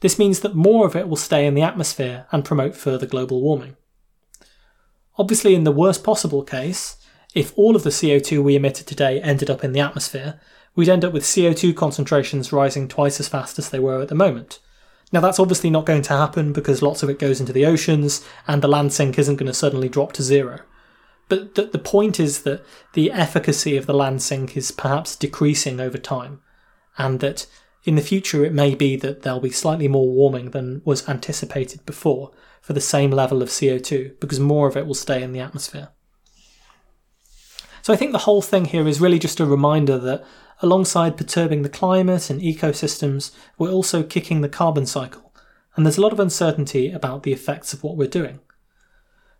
This 0.00 0.18
means 0.18 0.40
that 0.40 0.56
more 0.56 0.86
of 0.86 0.96
it 0.96 1.08
will 1.08 1.16
stay 1.16 1.46
in 1.46 1.54
the 1.54 1.62
atmosphere 1.62 2.26
and 2.32 2.44
promote 2.44 2.74
further 2.74 3.06
global 3.06 3.40
warming. 3.40 3.76
Obviously, 5.16 5.54
in 5.54 5.62
the 5.62 5.72
worst 5.72 6.02
possible 6.02 6.42
case, 6.42 6.96
if 7.34 7.56
all 7.56 7.76
of 7.76 7.84
the 7.84 7.90
CO2 7.90 8.42
we 8.42 8.56
emitted 8.56 8.86
today 8.86 9.20
ended 9.20 9.48
up 9.48 9.62
in 9.62 9.72
the 9.72 9.80
atmosphere, 9.80 10.40
we'd 10.74 10.88
end 10.88 11.04
up 11.04 11.12
with 11.12 11.22
CO2 11.22 11.76
concentrations 11.76 12.52
rising 12.52 12.88
twice 12.88 13.20
as 13.20 13.28
fast 13.28 13.58
as 13.58 13.70
they 13.70 13.78
were 13.78 14.02
at 14.02 14.08
the 14.08 14.14
moment. 14.16 14.58
Now, 15.12 15.20
that's 15.20 15.38
obviously 15.38 15.70
not 15.70 15.86
going 15.86 16.02
to 16.02 16.16
happen 16.16 16.52
because 16.52 16.82
lots 16.82 17.04
of 17.04 17.10
it 17.10 17.20
goes 17.20 17.38
into 17.38 17.52
the 17.52 17.66
oceans 17.66 18.26
and 18.48 18.62
the 18.62 18.68
land 18.68 18.92
sink 18.92 19.16
isn't 19.16 19.36
going 19.36 19.46
to 19.46 19.54
suddenly 19.54 19.88
drop 19.88 20.12
to 20.14 20.22
zero. 20.22 20.60
But 21.28 21.54
the, 21.54 21.64
the 21.64 21.78
point 21.78 22.20
is 22.20 22.42
that 22.42 22.64
the 22.92 23.10
efficacy 23.10 23.76
of 23.76 23.86
the 23.86 23.94
land 23.94 24.22
sink 24.22 24.56
is 24.56 24.70
perhaps 24.70 25.16
decreasing 25.16 25.80
over 25.80 25.98
time, 25.98 26.40
and 26.98 27.20
that 27.20 27.46
in 27.84 27.96
the 27.96 28.02
future 28.02 28.44
it 28.44 28.52
may 28.52 28.74
be 28.74 28.96
that 28.96 29.22
there'll 29.22 29.40
be 29.40 29.50
slightly 29.50 29.88
more 29.88 30.08
warming 30.08 30.50
than 30.50 30.82
was 30.84 31.08
anticipated 31.08 31.84
before 31.86 32.30
for 32.60 32.72
the 32.72 32.80
same 32.80 33.10
level 33.10 33.42
of 33.42 33.48
CO2 33.48 34.18
because 34.20 34.40
more 34.40 34.66
of 34.68 34.76
it 34.76 34.86
will 34.86 34.94
stay 34.94 35.22
in 35.22 35.32
the 35.32 35.40
atmosphere. 35.40 35.88
So 37.82 37.92
I 37.92 37.96
think 37.96 38.12
the 38.12 38.18
whole 38.18 38.40
thing 38.40 38.64
here 38.64 38.88
is 38.88 39.00
really 39.00 39.18
just 39.18 39.40
a 39.40 39.44
reminder 39.44 39.98
that 39.98 40.24
alongside 40.62 41.18
perturbing 41.18 41.62
the 41.62 41.68
climate 41.68 42.30
and 42.30 42.40
ecosystems, 42.40 43.32
we're 43.58 43.70
also 43.70 44.02
kicking 44.02 44.40
the 44.40 44.48
carbon 44.48 44.86
cycle, 44.86 45.34
and 45.76 45.84
there's 45.84 45.98
a 45.98 46.00
lot 46.00 46.12
of 46.12 46.20
uncertainty 46.20 46.90
about 46.90 47.22
the 47.22 47.32
effects 47.32 47.74
of 47.74 47.82
what 47.82 47.98
we're 47.98 48.08
doing. 48.08 48.40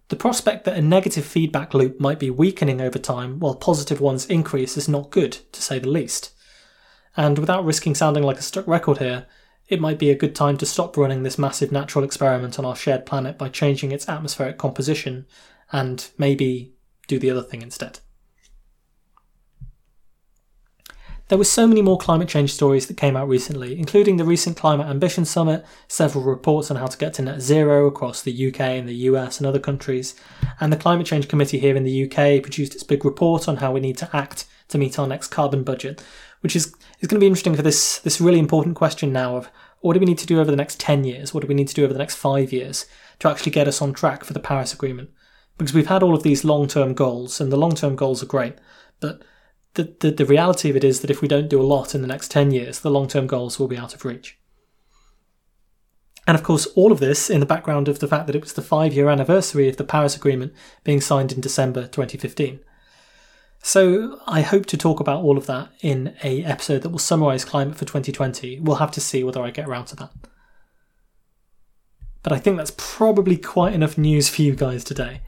The 0.08 0.16
prospect 0.16 0.64
that 0.64 0.76
a 0.76 0.82
negative 0.82 1.24
feedback 1.24 1.72
loop 1.72 1.98
might 1.98 2.18
be 2.18 2.30
weakening 2.30 2.80
over 2.80 2.98
time 2.98 3.38
while 3.40 3.54
positive 3.54 4.00
ones 4.00 4.26
increase 4.26 4.76
is 4.76 4.88
not 4.88 5.10
good, 5.10 5.32
to 5.52 5.62
say 5.62 5.78
the 5.78 5.88
least. 5.88 6.32
And 7.16 7.38
without 7.38 7.64
risking 7.64 7.94
sounding 7.94 8.22
like 8.22 8.38
a 8.38 8.42
stuck 8.42 8.66
record 8.66 8.98
here, 8.98 9.26
it 9.68 9.80
might 9.80 9.98
be 9.98 10.10
a 10.10 10.16
good 10.16 10.34
time 10.34 10.58
to 10.58 10.66
stop 10.66 10.96
running 10.96 11.22
this 11.22 11.38
massive 11.38 11.72
natural 11.72 12.04
experiment 12.04 12.58
on 12.58 12.66
our 12.66 12.76
shared 12.76 13.06
planet 13.06 13.38
by 13.38 13.48
changing 13.48 13.92
its 13.92 14.08
atmospheric 14.08 14.58
composition 14.58 15.26
and 15.72 16.10
maybe 16.18 16.74
do 17.08 17.18
the 17.18 17.30
other 17.30 17.42
thing 17.42 17.62
instead. 17.62 18.00
There 21.28 21.38
were 21.38 21.44
so 21.44 21.66
many 21.66 21.80
more 21.80 21.96
climate 21.96 22.28
change 22.28 22.52
stories 22.52 22.86
that 22.86 22.98
came 22.98 23.16
out 23.16 23.28
recently, 23.28 23.78
including 23.78 24.18
the 24.18 24.26
recent 24.26 24.58
Climate 24.58 24.88
Ambition 24.88 25.24
Summit, 25.24 25.64
several 25.88 26.22
reports 26.22 26.70
on 26.70 26.76
how 26.76 26.86
to 26.86 26.98
get 26.98 27.14
to 27.14 27.22
net 27.22 27.40
zero 27.40 27.86
across 27.86 28.20
the 28.20 28.48
UK 28.48 28.60
and 28.60 28.86
the 28.86 28.94
US 29.08 29.38
and 29.38 29.46
other 29.46 29.58
countries, 29.58 30.14
and 30.60 30.70
the 30.70 30.76
Climate 30.76 31.06
Change 31.06 31.26
Committee 31.26 31.58
here 31.58 31.76
in 31.76 31.84
the 31.84 32.04
UK 32.04 32.42
produced 32.42 32.74
its 32.74 32.84
big 32.84 33.06
report 33.06 33.48
on 33.48 33.56
how 33.56 33.72
we 33.72 33.80
need 33.80 33.96
to 33.98 34.10
act 34.14 34.44
to 34.68 34.76
meet 34.76 34.98
our 34.98 35.06
next 35.06 35.28
carbon 35.28 35.64
budget, 35.64 36.04
which 36.40 36.54
is, 36.54 36.66
is 37.00 37.08
going 37.08 37.16
to 37.16 37.20
be 37.20 37.26
interesting 37.26 37.56
for 37.56 37.62
this, 37.62 38.00
this 38.00 38.20
really 38.20 38.38
important 38.38 38.76
question 38.76 39.10
now 39.10 39.36
of 39.36 39.50
what 39.80 39.94
do 39.94 40.00
we 40.00 40.06
need 40.06 40.18
to 40.18 40.26
do 40.26 40.40
over 40.40 40.50
the 40.50 40.56
next 40.58 40.78
10 40.78 41.04
years? 41.04 41.32
What 41.32 41.40
do 41.40 41.46
we 41.46 41.54
need 41.54 41.68
to 41.68 41.74
do 41.74 41.84
over 41.84 41.92
the 41.94 41.98
next 41.98 42.16
five 42.16 42.52
years 42.52 42.84
to 43.20 43.30
actually 43.30 43.52
get 43.52 43.68
us 43.68 43.80
on 43.80 43.94
track 43.94 44.24
for 44.24 44.34
the 44.34 44.40
Paris 44.40 44.74
Agreement? 44.74 45.08
Because 45.56 45.72
we've 45.72 45.86
had 45.86 46.02
all 46.02 46.14
of 46.14 46.22
these 46.22 46.44
long 46.44 46.68
term 46.68 46.92
goals, 46.92 47.40
and 47.40 47.50
the 47.50 47.56
long 47.56 47.74
term 47.74 47.96
goals 47.96 48.22
are 48.22 48.26
great, 48.26 48.56
but 49.00 49.22
the, 49.74 50.10
the, 50.10 50.24
reality 50.24 50.70
of 50.70 50.76
it 50.76 50.84
is 50.84 51.00
that 51.00 51.10
if 51.10 51.20
we 51.20 51.28
don't 51.28 51.48
do 51.48 51.60
a 51.60 51.62
lot 51.62 51.94
in 51.94 52.00
the 52.00 52.06
next 52.06 52.30
10 52.30 52.52
years, 52.52 52.80
the 52.80 52.90
long 52.90 53.08
term 53.08 53.26
goals 53.26 53.58
will 53.58 53.68
be 53.68 53.76
out 53.76 53.94
of 53.94 54.04
reach. 54.04 54.38
And 56.26 56.36
of 56.36 56.42
course, 56.42 56.66
all 56.74 56.92
of 56.92 57.00
this 57.00 57.28
in 57.28 57.40
the 57.40 57.46
background 57.46 57.88
of 57.88 57.98
the 57.98 58.08
fact 58.08 58.26
that 58.26 58.36
it 58.36 58.40
was 58.40 58.54
the 58.54 58.62
five 58.62 58.94
year 58.94 59.10
anniversary 59.10 59.68
of 59.68 59.76
the 59.76 59.84
Paris 59.84 60.16
Agreement 60.16 60.52
being 60.82 61.00
signed 61.00 61.32
in 61.32 61.40
December 61.40 61.82
2015. 61.82 62.60
So 63.62 64.20
I 64.26 64.42
hope 64.42 64.66
to 64.66 64.76
talk 64.76 65.00
about 65.00 65.22
all 65.22 65.38
of 65.38 65.46
that 65.46 65.70
in 65.80 66.14
a 66.22 66.44
episode 66.44 66.82
that 66.82 66.90
will 66.90 66.98
summarise 66.98 67.44
climate 67.44 67.76
for 67.76 67.84
2020. 67.84 68.60
We'll 68.60 68.76
have 68.76 68.92
to 68.92 69.00
see 69.00 69.24
whether 69.24 69.42
I 69.42 69.50
get 69.50 69.66
around 69.66 69.86
to 69.86 69.96
that. 69.96 70.10
But 72.22 72.32
I 72.32 72.38
think 72.38 72.56
that's 72.56 72.74
probably 72.76 73.36
quite 73.36 73.74
enough 73.74 73.98
news 73.98 74.28
for 74.28 74.42
you 74.42 74.54
guys 74.54 74.84
today. 74.84 75.20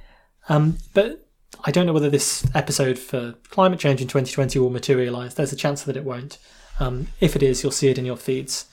Um, 0.49 0.79
but 0.95 1.26
I 1.65 1.71
don't 1.71 1.87
know 1.87 1.93
whether 1.93 2.11
this 2.11 2.47
episode 2.55 2.99
for 2.99 3.35
climate 3.49 3.81
change 3.81 4.01
in 4.01 4.09
2020 4.09 4.59
will 4.59 4.71
materialise. 4.71 5.35
There's 5.35 5.53
a 5.53 5.57
chance 5.57 5.83
that 5.83 5.97
it 5.97 6.05
won't. 6.05 6.39
Um, 6.79 7.09
if 7.21 7.35
it 7.35 7.43
is, 7.43 7.63
you'll 7.63 7.73
see 7.73 7.89
it 7.89 7.99
in 7.99 8.07
your 8.07 8.17
feeds. 8.17 8.67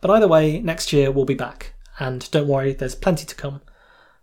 But 0.00 0.10
either 0.10 0.28
way, 0.28 0.60
next 0.60 0.92
year 0.92 1.10
we'll 1.10 1.24
be 1.24 1.34
back. 1.34 1.74
And 1.98 2.30
don't 2.30 2.48
worry, 2.48 2.74
there's 2.74 2.94
plenty 2.94 3.24
to 3.24 3.34
come. 3.34 3.62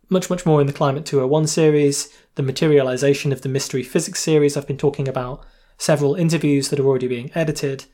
Much, 0.10 0.30
much 0.30 0.46
more 0.46 0.62
in 0.62 0.68
the 0.68 0.74
Climate 0.74 1.06
201 1.06 1.48
series, 1.48 2.10
the 2.36 2.44
materialisation 2.44 3.32
of 3.32 3.42
the 3.42 3.50
Mystery 3.50 3.84
Physics 3.84 4.20
series 4.20 4.56
I've 4.56 4.68
been 4.68 4.78
talking 4.78 5.08
about, 5.08 5.44
several 5.78 6.16
interviews 6.16 6.70
that 6.70 6.80
are 6.80 6.86
already 6.86 7.08
being 7.08 7.32
edited, 7.34 7.86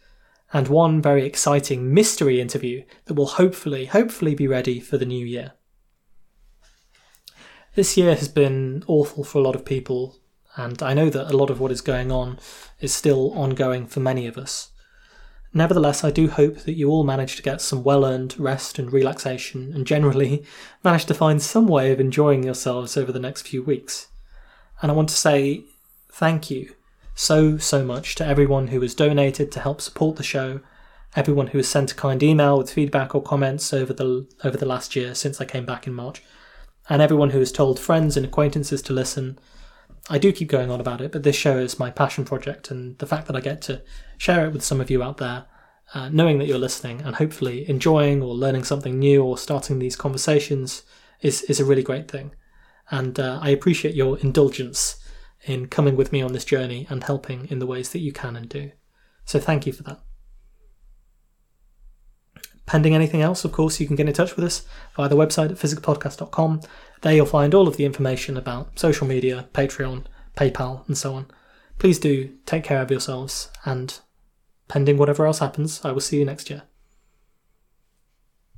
and 0.51 0.67
one 0.67 1.01
very 1.01 1.25
exciting 1.25 1.93
mystery 1.93 2.41
interview 2.41 2.83
that 3.05 3.13
will 3.13 3.27
hopefully, 3.27 3.85
hopefully 3.85 4.35
be 4.35 4.47
ready 4.47 4.79
for 4.79 4.97
the 4.97 5.05
new 5.05 5.25
year. 5.25 5.53
This 7.75 7.95
year 7.95 8.15
has 8.15 8.27
been 8.27 8.83
awful 8.87 9.23
for 9.23 9.37
a 9.37 9.43
lot 9.43 9.55
of 9.55 9.63
people, 9.63 10.17
and 10.55 10.81
I 10.81 10.93
know 10.93 11.09
that 11.09 11.31
a 11.31 11.37
lot 11.37 11.49
of 11.49 11.59
what 11.59 11.71
is 11.71 11.81
going 11.81 12.11
on 12.11 12.39
is 12.79 12.93
still 12.93 13.31
ongoing 13.33 13.85
for 13.85 13.99
many 13.99 14.25
of 14.25 14.37
us. 14.37 14.71
Nevertheless, 15.53 16.03
I 16.03 16.11
do 16.11 16.29
hope 16.29 16.57
that 16.59 16.75
you 16.75 16.89
all 16.89 17.03
manage 17.03 17.35
to 17.35 17.43
get 17.43 17.61
some 17.61 17.83
well 17.83 18.05
earned 18.05 18.39
rest 18.39 18.79
and 18.79 18.91
relaxation, 18.91 19.71
and 19.73 19.85
generally 19.85 20.43
manage 20.83 21.05
to 21.05 21.13
find 21.13 21.41
some 21.41 21.67
way 21.67 21.91
of 21.91 21.99
enjoying 21.99 22.43
yourselves 22.43 22.97
over 22.97 23.11
the 23.11 23.19
next 23.19 23.47
few 23.47 23.61
weeks. 23.61 24.07
And 24.81 24.91
I 24.91 24.95
want 24.95 25.09
to 25.09 25.15
say 25.15 25.63
thank 26.11 26.49
you 26.49 26.73
so, 27.13 27.57
so 27.57 27.83
much 27.83 28.15
to 28.15 28.25
everyone 28.25 28.67
who 28.67 28.81
has 28.81 28.95
donated 28.95 29.51
to 29.51 29.59
help 29.59 29.81
support 29.81 30.15
the 30.15 30.23
show, 30.23 30.61
everyone 31.15 31.47
who 31.47 31.59
has 31.59 31.67
sent 31.67 31.91
a 31.91 31.95
kind 31.95 32.21
email 32.23 32.57
with 32.57 32.71
feedback 32.71 33.13
or 33.13 33.21
comments 33.21 33.73
over 33.73 33.93
the 33.93 34.27
over 34.43 34.57
the 34.57 34.65
last 34.65 34.95
year 34.95 35.13
since 35.13 35.39
I 35.39 35.45
came 35.45 35.65
back 35.65 35.85
in 35.85 35.93
March, 35.93 36.23
and 36.89 37.01
everyone 37.01 37.29
who 37.29 37.39
has 37.39 37.51
told 37.51 37.79
friends 37.79 38.17
and 38.17 38.25
acquaintances 38.25 38.81
to 38.81 38.93
listen. 38.93 39.39
I 40.09 40.17
do 40.17 40.33
keep 40.33 40.49
going 40.49 40.71
on 40.71 40.81
about 40.81 41.01
it, 41.01 41.11
but 41.11 41.23
this 41.23 41.35
show 41.35 41.57
is 41.57 41.79
my 41.79 41.91
passion 41.91 42.25
project, 42.25 42.71
and 42.71 42.97
the 42.97 43.05
fact 43.05 43.27
that 43.27 43.35
I 43.35 43.41
get 43.41 43.61
to 43.63 43.81
share 44.17 44.45
it 44.45 44.53
with 44.53 44.63
some 44.63 44.81
of 44.81 44.89
you 44.89 45.03
out 45.03 45.17
there, 45.17 45.45
uh, 45.93 46.09
knowing 46.09 46.39
that 46.39 46.47
you're 46.47 46.57
listening 46.57 47.01
and 47.01 47.15
hopefully 47.15 47.69
enjoying 47.69 48.21
or 48.21 48.33
learning 48.33 48.63
something 48.63 48.97
new 48.97 49.23
or 49.23 49.37
starting 49.37 49.79
these 49.79 49.95
conversations 49.95 50.83
is 51.21 51.43
is 51.43 51.59
a 51.59 51.65
really 51.65 51.83
great 51.83 52.09
thing. 52.09 52.33
And 52.91 53.19
uh, 53.19 53.39
I 53.41 53.49
appreciate 53.49 53.95
your 53.95 54.17
indulgence 54.19 54.95
in 55.45 55.67
coming 55.67 55.95
with 55.95 56.11
me 56.11 56.21
on 56.21 56.33
this 56.33 56.45
journey 56.45 56.87
and 56.89 57.03
helping 57.03 57.47
in 57.49 57.59
the 57.59 57.67
ways 57.67 57.89
that 57.89 57.99
you 57.99 58.11
can 58.11 58.35
and 58.35 58.49
do. 58.49 58.71
So 59.25 59.39
thank 59.39 59.65
you 59.65 59.73
for 59.73 59.83
that. 59.83 60.08
Pending 62.69 62.93
anything 62.93 63.23
else, 63.23 63.43
of 63.43 63.51
course, 63.51 63.79
you 63.79 63.87
can 63.87 63.95
get 63.95 64.07
in 64.07 64.13
touch 64.13 64.35
with 64.35 64.45
us 64.45 64.63
via 64.95 65.09
the 65.09 65.15
website 65.15 65.49
at 65.49 65.57
physicalpodcast.com. 65.57 66.61
There 67.01 67.15
you'll 67.15 67.25
find 67.25 67.55
all 67.55 67.67
of 67.67 67.77
the 67.77 67.83
information 67.83 68.37
about 68.37 68.77
social 68.77 69.07
media, 69.07 69.47
Patreon, 69.53 70.05
PayPal, 70.37 70.87
and 70.87 70.95
so 70.95 71.15
on. 71.15 71.25
Please 71.79 71.97
do 71.97 72.31
take 72.45 72.63
care 72.63 72.83
of 72.83 72.91
yourselves, 72.91 73.49
and 73.65 73.99
pending 74.67 74.99
whatever 74.99 75.25
else 75.25 75.39
happens, 75.39 75.83
I 75.83 75.91
will 75.91 75.99
see 75.99 76.19
you 76.19 76.25
next 76.25 76.51
year. 76.51 76.61